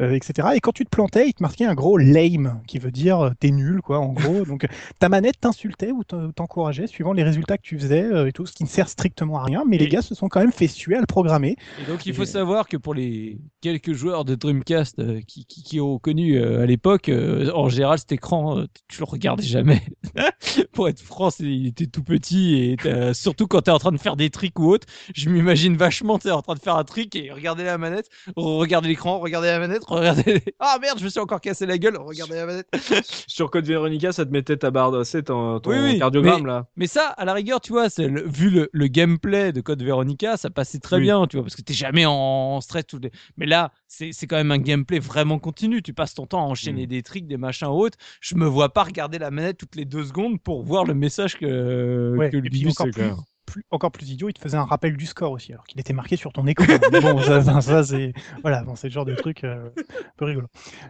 [0.00, 0.48] euh, etc.
[0.54, 3.50] Et quand tu te plantais, il te marquait un gros lame qui veut dire t'es
[3.50, 4.44] nul, quoi, en gros.
[4.46, 4.66] Donc
[4.98, 8.46] ta manette t'insultait ou t'en- t'encourageait suivant les résultats que tu faisais euh, et tout,
[8.46, 9.62] ce qui ne sert strictement à rien.
[9.66, 11.56] Mais les gars se sont quand même fait suer à le programmer.
[11.82, 15.44] Et donc, il faut Et- savoir que pour les quelques joueurs de Dreamcast euh, qui,
[15.46, 19.04] qui, qui ont connu euh, à l'époque, euh, en général, cet écran, euh, tu le
[19.04, 19.82] regardais jamais.
[20.72, 23.92] pour être franc, il était tout petit et euh, surtout quand tu es en train
[23.92, 26.76] de faire des tricks ou autre, je m'imagine vachement, tu es en train de faire
[26.76, 30.42] un trick et regarder la manette, regarder l'écran, regarder la manette, regarder.
[30.60, 32.68] Ah merde, je me suis encore cassé la gueule, regarder la manette.
[33.26, 36.66] Sur Code Veronica, ça te mettait ta barre, c'est ton, ton Oui, oui, cardiogramme là.
[36.76, 39.82] Mais ça, à la rigueur, tu vois, c'est le- vu le, le gameplay de Code
[39.82, 41.02] Veronica, ça passait très Oui.
[41.02, 42.84] bien, tu vois, parce que t'es jamais en stress.
[42.86, 43.10] Tout les...
[43.36, 45.82] Mais là, c'est c'est quand même un gameplay vraiment continu.
[45.82, 46.88] Tu passes ton temps à enchaîner Mm.
[46.88, 47.98] des tricks, des machins autres.
[48.20, 51.36] Je me vois pas regarder la manette toutes les deux secondes pour voir le message
[51.38, 53.02] que, Ouais, que le et puis encore plus.
[53.46, 55.92] Plus- encore plus idiot, il te faisait un rappel du score aussi, alors qu'il était
[55.92, 56.66] marqué sur ton écran.
[56.92, 58.12] Mais bon, ça, ça, ça, c'est
[58.42, 60.46] voilà, bon, c'est le genre de truc euh, un peu rigolo.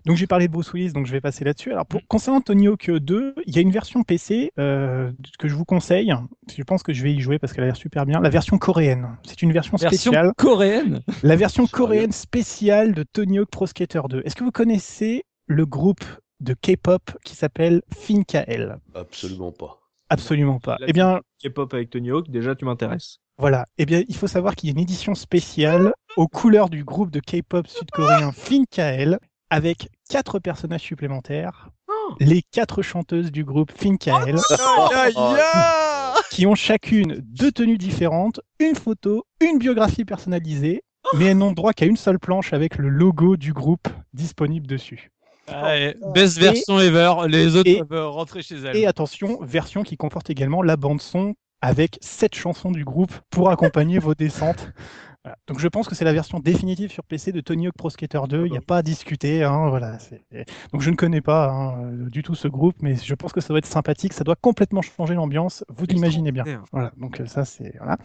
[0.06, 1.72] Donc j'ai parlé de Bruce Willis, donc je vais passer là-dessus.
[1.72, 5.54] Alors pour, concernant Tony Hawk 2, il y a une version PC euh, que je
[5.54, 6.12] vous conseille.
[6.56, 8.20] Je pense que je vais y jouer parce qu'elle a l'air super bien.
[8.20, 9.16] La version coréenne.
[9.24, 10.32] C'est une version Version spéciale.
[10.36, 11.00] coréenne?
[11.22, 14.22] La version coréenne spéciale de Tony Hawk Pro Skater 2.
[14.24, 16.04] Est-ce que vous connaissez le groupe
[16.40, 19.80] de K-pop qui s'appelle Finkael Absolument pas.
[20.10, 20.76] Absolument pas.
[20.86, 23.18] Eh bien, K-pop avec Tony Hawk, déjà tu m'intéresses.
[23.38, 23.66] Voilà.
[23.78, 27.10] Eh bien, il faut savoir qu'il y a une édition spéciale aux couleurs du groupe
[27.10, 29.18] de K-pop sud-coréen Finkael
[29.50, 31.70] avec quatre personnages supplémentaires.
[32.20, 34.36] Les quatre chanteuses du groupe Finkael
[36.30, 40.82] qui ont chacune deux tenues différentes, une photo, une biographie personnalisée,
[41.16, 45.10] mais elles n'ont droit qu'à une seule planche avec le logo du groupe disponible dessus.
[46.14, 47.12] Best Et- version ever.
[47.28, 48.76] Les autres et- peuvent rentrer chez elles.
[48.76, 53.50] Et attention, version qui comporte également la bande son avec sept chansons du groupe pour
[53.50, 54.68] accompagner vos descentes.
[55.24, 55.38] Voilà.
[55.46, 58.20] Donc je pense que c'est la version définitive sur PC de Tony Hawk Pro Skater
[58.28, 58.46] 2.
[58.46, 59.42] Il n'y a pas à discuter.
[59.42, 59.96] hein, voilà.
[60.72, 63.40] Donc je ne connais pas hein, euh, du tout ce groupe, mais je pense que
[63.40, 64.12] ça doit être sympathique.
[64.12, 65.64] Ça doit complètement changer l'ambiance.
[65.74, 66.44] Vous l'imaginez bien.
[66.72, 67.96] Voilà, donc euh, ça c'est voilà.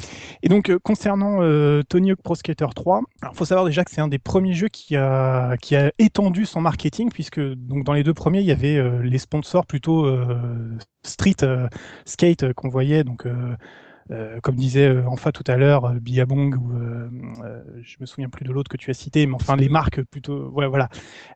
[0.43, 3.91] Et donc euh, concernant euh, Tony Hawk Pro Skater 3, il faut savoir déjà que
[3.91, 7.93] c'est un des premiers jeux qui a qui a étendu son marketing puisque donc dans
[7.93, 11.67] les deux premiers il y avait euh, les sponsors plutôt euh, street euh,
[12.05, 13.27] skate qu'on voyait donc
[14.11, 17.09] euh, euh, comme disait euh, Enfa tout à l'heure, euh, Billabong ou euh,
[17.43, 20.03] euh, je me souviens plus de l'autre que tu as cité, mais enfin les marques
[20.05, 20.89] plutôt, ouais voilà.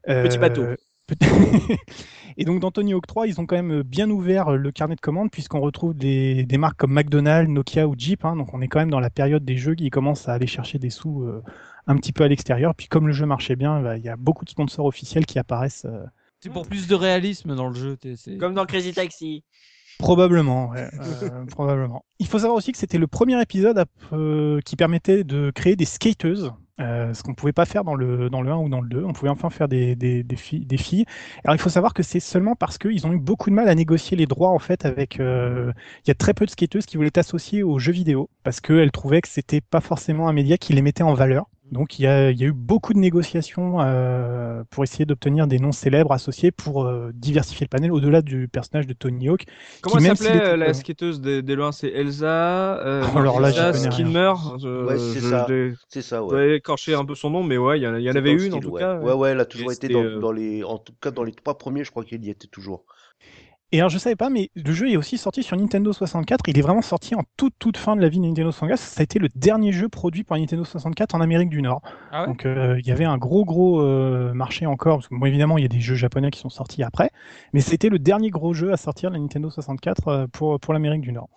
[0.06, 0.66] Petit bateau.
[2.38, 5.02] Et donc dans Tony Hawk 3, ils ont quand même bien ouvert le carnet de
[5.02, 8.26] commandes puisqu'on retrouve des, des marques comme McDonald's, Nokia ou Jeep.
[8.26, 8.36] hein.
[8.36, 10.80] donc on est quand même dans la période des jeux qui commencent à aller chercher
[10.80, 11.44] des sous euh,
[11.88, 12.74] un petit peu à l'extérieur.
[12.76, 15.38] Puis comme le jeu marchait bien, bah, il y a beaucoup de sponsors officiels qui
[15.40, 15.86] apparaissent.
[15.86, 16.04] euh,
[16.40, 17.98] C'est pour plus de réalisme dans le jeu.
[18.16, 19.44] c'est- Comme dans Crazy Taxi.
[19.98, 20.90] Probablement, ouais,
[21.24, 22.04] euh, probablement.
[22.20, 25.76] Il faut savoir aussi que c'était le premier épisode à- euh, qui permettait de créer
[25.76, 26.52] des skateuses,
[26.82, 28.90] euh, ce qu'on ne pouvait pas faire dans le, dans le 1 ou dans le
[28.90, 29.04] 2.
[29.06, 31.06] On pouvait enfin faire des, des, des, filles, des filles.
[31.46, 33.76] Alors il faut savoir que c'est seulement parce qu'ils ont eu beaucoup de mal à
[33.76, 35.16] négocier les droits en fait avec.
[35.20, 35.74] Il
[36.08, 38.92] y a très peu de skateuses qui voulaient être associées aux jeux vidéo parce qu'elles
[38.92, 41.46] trouvaient que c'était pas forcément un média qui les mettait en valeur.
[41.74, 45.48] Donc il y a, il y a eu beaucoup de négociations euh, pour essayer d'obtenir
[45.48, 49.46] des noms célèbres associés pour euh, diversifier le panel au-delà du personnage de Tony Hawk.
[49.82, 53.50] Comment s'appelait euh, la pas- skateuse des, des loin C'est Elsa, euh, Oh, alors là,
[53.50, 53.74] Elsa.
[53.74, 54.34] Skinner.
[54.64, 55.46] Ouais, c'est ça.
[55.50, 56.56] je- C'est ça, je ouais.
[56.58, 58.82] écorcher un peu son nom, mais ouais, il y en, avait une en tout ouais.
[58.82, 59.00] cas.
[59.00, 61.34] Ouais, ouais, elle a toujours été dans, euh, dans les, en tout cas dans les
[61.34, 62.86] trois premiers, je crois qu'il y était toujours.
[63.74, 66.48] Et alors je savais pas, mais le jeu est aussi sorti sur Nintendo 64.
[66.48, 68.78] Il est vraiment sorti en toute toute fin de la vie de Nintendo 64.
[68.80, 71.82] Ça a été le dernier jeu produit par Nintendo 64 en Amérique du Nord.
[72.12, 72.28] Ah ouais?
[72.28, 74.98] Donc euh, il y avait un gros gros euh, marché encore.
[74.98, 77.10] Parce que bon, évidemment il y a des jeux japonais qui sont sortis après,
[77.54, 80.76] mais c'était le dernier gros jeu à sortir de la Nintendo 64 euh, pour pour
[80.76, 81.30] l'Amérique du Nord.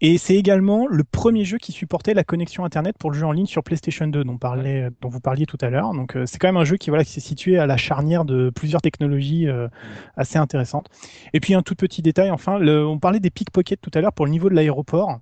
[0.00, 3.32] Et c'est également le premier jeu qui supportait la connexion Internet pour le jeu en
[3.32, 5.94] ligne sur PlayStation 2, dont, parlait, dont vous parliez tout à l'heure.
[5.94, 8.24] Donc euh, c'est quand même un jeu qui voilà qui s'est situé à la charnière
[8.24, 9.68] de plusieurs technologies euh,
[10.16, 10.88] assez intéressantes.
[11.32, 14.12] Et puis un tout petit détail, enfin, le- on parlait des pickpockets tout à l'heure
[14.12, 15.20] pour le niveau de l'aéroport.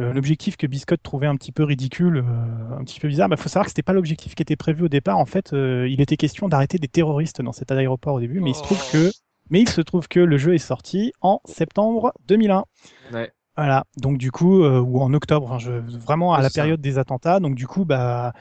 [0.00, 3.36] Euh, l'objectif que Biscotte trouvait un petit peu ridicule, euh, un petit peu bizarre, il
[3.36, 5.18] faut savoir que c'était pas l'objectif qui était prévu au départ.
[5.18, 8.50] En fait, euh, il était question d'arrêter des terroristes dans cet aéroport au début, mais
[8.50, 9.12] il se trouve que,
[9.50, 12.64] mais il se trouve que le jeu est sorti en septembre 2001.
[13.12, 13.30] Ouais.
[13.56, 16.50] Voilà, donc du coup, euh, ou en octobre, enfin, je, vraiment à la ça.
[16.50, 17.38] période des attentats.
[17.38, 18.32] Donc du coup, bah,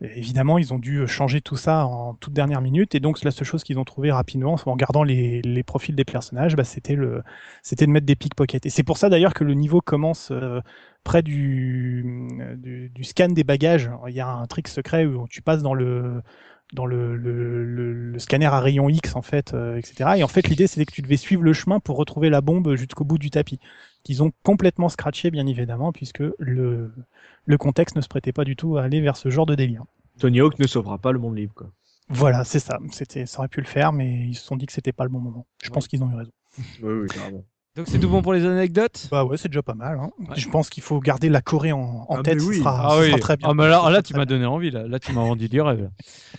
[0.00, 2.94] évidemment, ils ont dû changer tout ça en toute dernière minute.
[2.94, 6.06] Et donc la seule chose qu'ils ont trouvé rapidement, en regardant les, les profils des
[6.06, 7.22] personnages, bah, c'était le,
[7.62, 8.64] c'était de mettre des pickpockets.
[8.64, 10.60] Et c'est pour ça d'ailleurs que le niveau commence euh,
[11.04, 13.90] près du, du, du scan des bagages.
[14.08, 16.22] Il y a un trick secret où tu passes dans le
[16.72, 20.12] dans le, le, le, le scanner à rayon X en fait, euh, etc.
[20.16, 22.74] Et en fait, l'idée c'était que tu devais suivre le chemin pour retrouver la bombe
[22.76, 23.60] jusqu'au bout du tapis
[24.04, 26.92] qu'ils ont complètement scratché, bien évidemment, puisque le,
[27.46, 29.84] le contexte ne se prêtait pas du tout à aller vers ce genre de délire.
[30.18, 31.54] Tony Hawk ne sauvera pas le monde libre.
[31.54, 31.68] Quoi.
[32.08, 32.78] Voilà, c'est ça.
[32.90, 35.10] C'était, ça aurait pu le faire, mais ils se sont dit que c'était pas le
[35.10, 35.46] bon moment.
[35.62, 36.32] Je pense qu'ils ont eu raison.
[36.82, 37.44] Oui, oui, carrément.
[37.74, 39.08] Donc c'est tout bon pour les anecdotes?
[39.10, 39.98] Bah ouais, c'est déjà pas mal.
[39.98, 40.10] hein.
[40.28, 40.36] Ouais.
[40.36, 42.38] Je pense qu'il faut garder la Corée en, en Ah, tête.
[42.42, 42.58] oui.
[42.58, 43.06] sera, Ah ce oui.
[43.08, 43.48] sera très bien.
[43.48, 44.70] Ah, mais là, là tu m'as donné envie.
[44.70, 45.88] Là, là tu m'as vendu du rêve.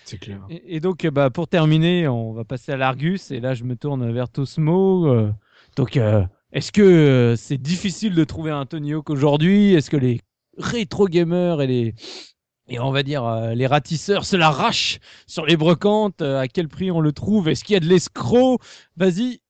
[0.04, 0.46] C'est clair.
[0.52, 3.32] Et, et donc, euh, bah, pour terminer, on va passer à l'Argus.
[3.32, 5.08] Et là, je me tourne vers Tosmo.
[5.08, 5.32] euh,
[5.76, 6.24] donc, euh,
[6.54, 9.74] est-ce que euh, c'est difficile de trouver un Tony Hawk aujourd'hui?
[9.74, 10.22] Est-ce que les
[10.58, 11.96] rétro gamers et les
[12.68, 16.22] et on va dire euh, les ratisseurs se l'arrachent sur les brocantes?
[16.22, 17.50] Euh, À quel prix on le trouve?
[17.50, 18.60] Est-ce qu'il y a de l'escroc?
[18.98, 19.42] Vas-y,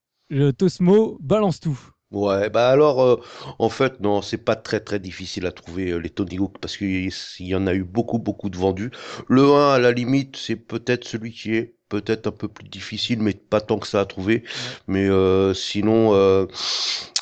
[0.57, 1.79] Tosmo, balance tout.
[2.11, 3.25] Ouais, bah alors,
[3.57, 7.09] en fait, non, c'est pas très très difficile à trouver les Tony Hawk parce qu'il
[7.09, 8.91] y y en a eu beaucoup beaucoup de vendus.
[9.27, 13.21] Le 1, à la limite, c'est peut-être celui qui est peut-être un peu plus difficile,
[13.21, 14.43] mais pas tant que ça à trouver.
[14.87, 16.47] Mais euh, sinon, euh,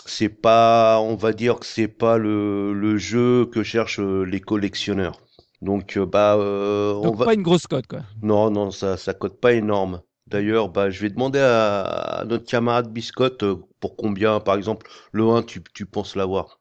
[0.05, 4.39] c'est pas, on va dire que c'est pas le, le jeu que cherchent euh, les
[4.41, 5.19] collectionneurs.
[5.61, 7.25] Donc, bah, euh, on Donc, va.
[7.25, 8.03] pas une grosse cote, quoi.
[8.21, 10.01] Non, non, ça, ça cote pas énorme.
[10.27, 13.43] D'ailleurs, bah, je vais demander à, à notre camarade Biscotte
[13.81, 16.59] pour combien, par exemple, le 1, tu, tu penses l'avoir?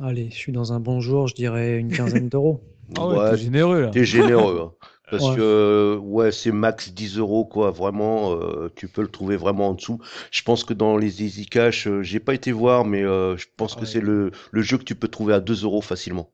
[0.00, 2.60] Allez, je suis dans un bon jour, je dirais une quinzaine d'euros.
[2.96, 3.92] Ah ouais, Ouais, t'es généreux, là.
[3.92, 4.86] t'es généreux, hein.
[5.10, 5.30] Parce Ouais.
[5.30, 7.70] que, ouais, c'est max 10 euros, quoi.
[7.70, 10.00] Vraiment, euh, tu peux le trouver vraiment en dessous.
[10.32, 13.46] Je pense que dans les Easy Cash, euh, j'ai pas été voir, mais euh, je
[13.56, 16.32] pense que c'est le, le jeu que tu peux trouver à 2 euros facilement.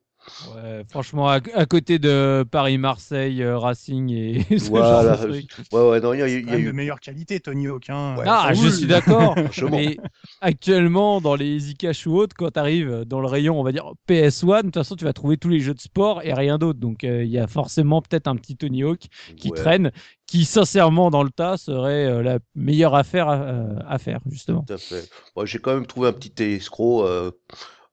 [0.55, 5.15] Ouais, franchement, à, à côté de Paris-Marseille, euh, Racing et ce Voilà.
[5.15, 5.51] genre de trucs.
[5.71, 6.73] Ouais, ouais, non, il y a, il y Quand a même de eu.
[6.73, 7.89] meilleure qualité, Tony Hawk.
[7.89, 8.15] Hein.
[8.17, 8.25] Ouais.
[8.27, 9.35] Ah, Euh, je suis d'accord.
[9.71, 9.97] Mais
[10.41, 13.71] actuellement, dans les Easy Cash ou autres, quand tu arrives dans le rayon, on va
[13.71, 16.57] dire PS1, de toute façon, tu vas trouver tous les jeux de sport et rien
[16.57, 16.79] d'autre.
[16.79, 19.57] Donc, euh, il y a forcément peut-être un petit Tony Hawk qui Ouais.
[19.57, 19.91] traîne,
[20.25, 24.63] qui sincèrement, dans le tas, serait euh, la meilleure affaire à, euh, à faire, justement.
[24.67, 25.07] Tout à fait.
[25.35, 27.31] Bon, j'ai quand même trouvé un petit escroc euh,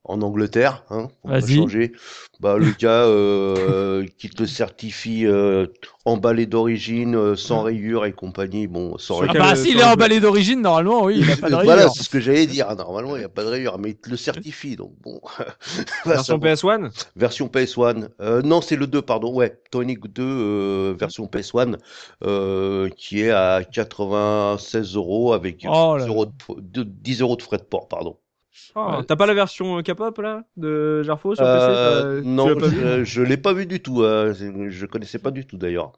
[0.05, 1.47] en Angleterre, hein, on va Vas-y.
[1.47, 1.93] changer.
[2.40, 5.66] Bah, le gars euh, qui te certifie euh,
[6.05, 8.66] emballé d'origine, euh, sans rayures et compagnie.
[8.66, 9.32] Bon, sans Ah rayures.
[9.32, 11.90] quel- bah, s'il est emballé d'origine, normalement, oui, il n'a pas de Voilà, rayures.
[11.90, 12.74] c'est ce que j'allais dire.
[12.77, 14.77] Normalement, il n'y a pas de rayures, mais il te le certifie.
[14.77, 15.20] Donc, bon.
[16.05, 16.40] Version savoir.
[16.40, 18.09] PS1 Version PS1.
[18.20, 19.35] Euh, non, c'est le 2, pardon.
[19.35, 21.77] Ouais, Tonic 2, euh, version PS1,
[22.24, 27.36] euh, qui est à 96 euros avec Oh là 10 euros de, de- 10 euros
[27.36, 28.18] de frais de port, pardon.
[28.77, 29.05] Ouais.
[29.07, 32.69] T'as pas la version euh, K-pop là de Jarfo sur Euh, PC t'as- non, pas
[32.69, 34.03] vu je, je l'ai pas vu du tout.
[34.03, 34.32] euh,
[34.69, 35.93] je connaissais pas du tout d'ailleurs.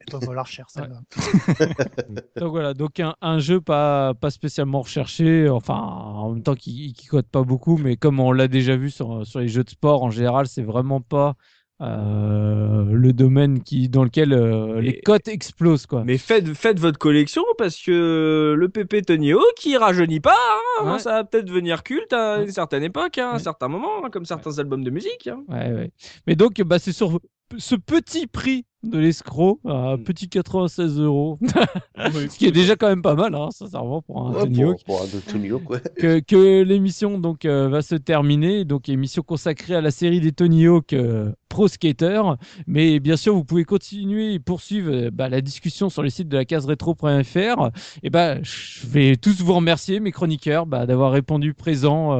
[0.00, 1.00] Elle doit valoir cher, celle-là.
[2.36, 6.92] Donc voilà, donc un, un jeu pas, pas spécialement recherché, enfin en même temps qui,
[6.92, 9.70] qui cote pas beaucoup, mais comme on l'a déjà vu sur, sur les jeux de
[9.70, 11.36] sport en général, c'est vraiment pas
[11.80, 16.02] euh, le domaine qui, dans lequel euh, les cotes explosent quoi.
[16.04, 19.32] Mais faites, faites votre collection parce que le PP Tony
[19.64, 20.34] il rajeunit pas.
[20.80, 20.92] hein.
[20.92, 20.98] Ouais.
[20.98, 23.38] Ça va peut-être devenir culte à une certaine époque, hein, à un Ouais.
[23.38, 25.28] certain moment, hein, comme certains albums de musique.
[25.28, 25.42] hein.
[25.48, 25.90] Ouais, ouais.
[26.26, 27.18] Mais donc bah, c'est sur
[27.58, 30.04] ce petit prix de l'escroc à un Mm.
[30.04, 31.38] petit 96 euros.
[32.30, 34.64] Ce qui est déjà quand même pas mal, hein, sincèrement, pour un Ouais, Tony pour,
[34.64, 34.84] Hawk.
[34.84, 35.80] pour un Tony Hawk, ouais.
[35.98, 40.32] que, que l'émission donc euh, va se terminer, donc émission consacrée à la série des
[40.32, 42.22] Tony Hawk euh, Pro Skater.
[42.66, 46.28] Mais bien sûr, vous pouvez continuer et poursuivre euh, bah, la discussion sur le site
[46.28, 47.70] de la case rétro.fr.
[48.02, 52.18] Et bah, je vais tous vous remercier, mes chroniqueurs, bah, d'avoir répondu présent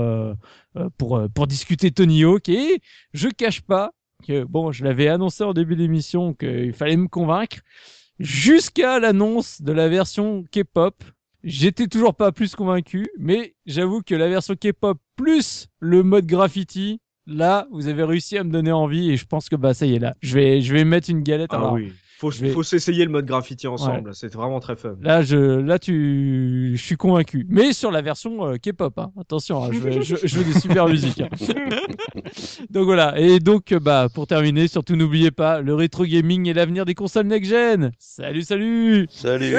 [0.98, 2.48] pour pour discuter Tony Hawk.
[2.48, 2.80] Et
[3.12, 7.58] je cache pas que bon, je l'avais annoncé en début d'émission qu'il fallait me convaincre
[8.18, 11.02] jusqu'à l'annonce de la version K-pop.
[11.42, 17.00] J'étais toujours pas plus convaincu, mais j'avoue que la version K-pop plus le mode graffiti,
[17.26, 19.94] là, vous avez réussi à me donner envie et je pense que bah ça y
[19.94, 21.50] est là, je vais je vais mettre une galette.
[21.52, 21.92] Ah Alors, oui.
[22.20, 24.10] Faut, vais- faut s'essayer le mode graffiti ensemble.
[24.14, 24.94] C'est vraiment très fun.
[25.00, 27.46] Là, je là tu, je suis convaincu.
[27.48, 29.10] Mais sur la version euh, K-pop, hein.
[29.18, 31.22] attention, hein, je, veux, je, je veux des super musiques.
[31.22, 31.28] hein.
[32.68, 33.18] donc voilà.
[33.18, 36.94] Et donc euh, bah pour terminer, surtout n'oubliez pas, le rétro gaming est l'avenir des
[36.94, 37.90] consoles next gen.
[37.98, 39.06] Salut, salut.
[39.08, 39.56] Salut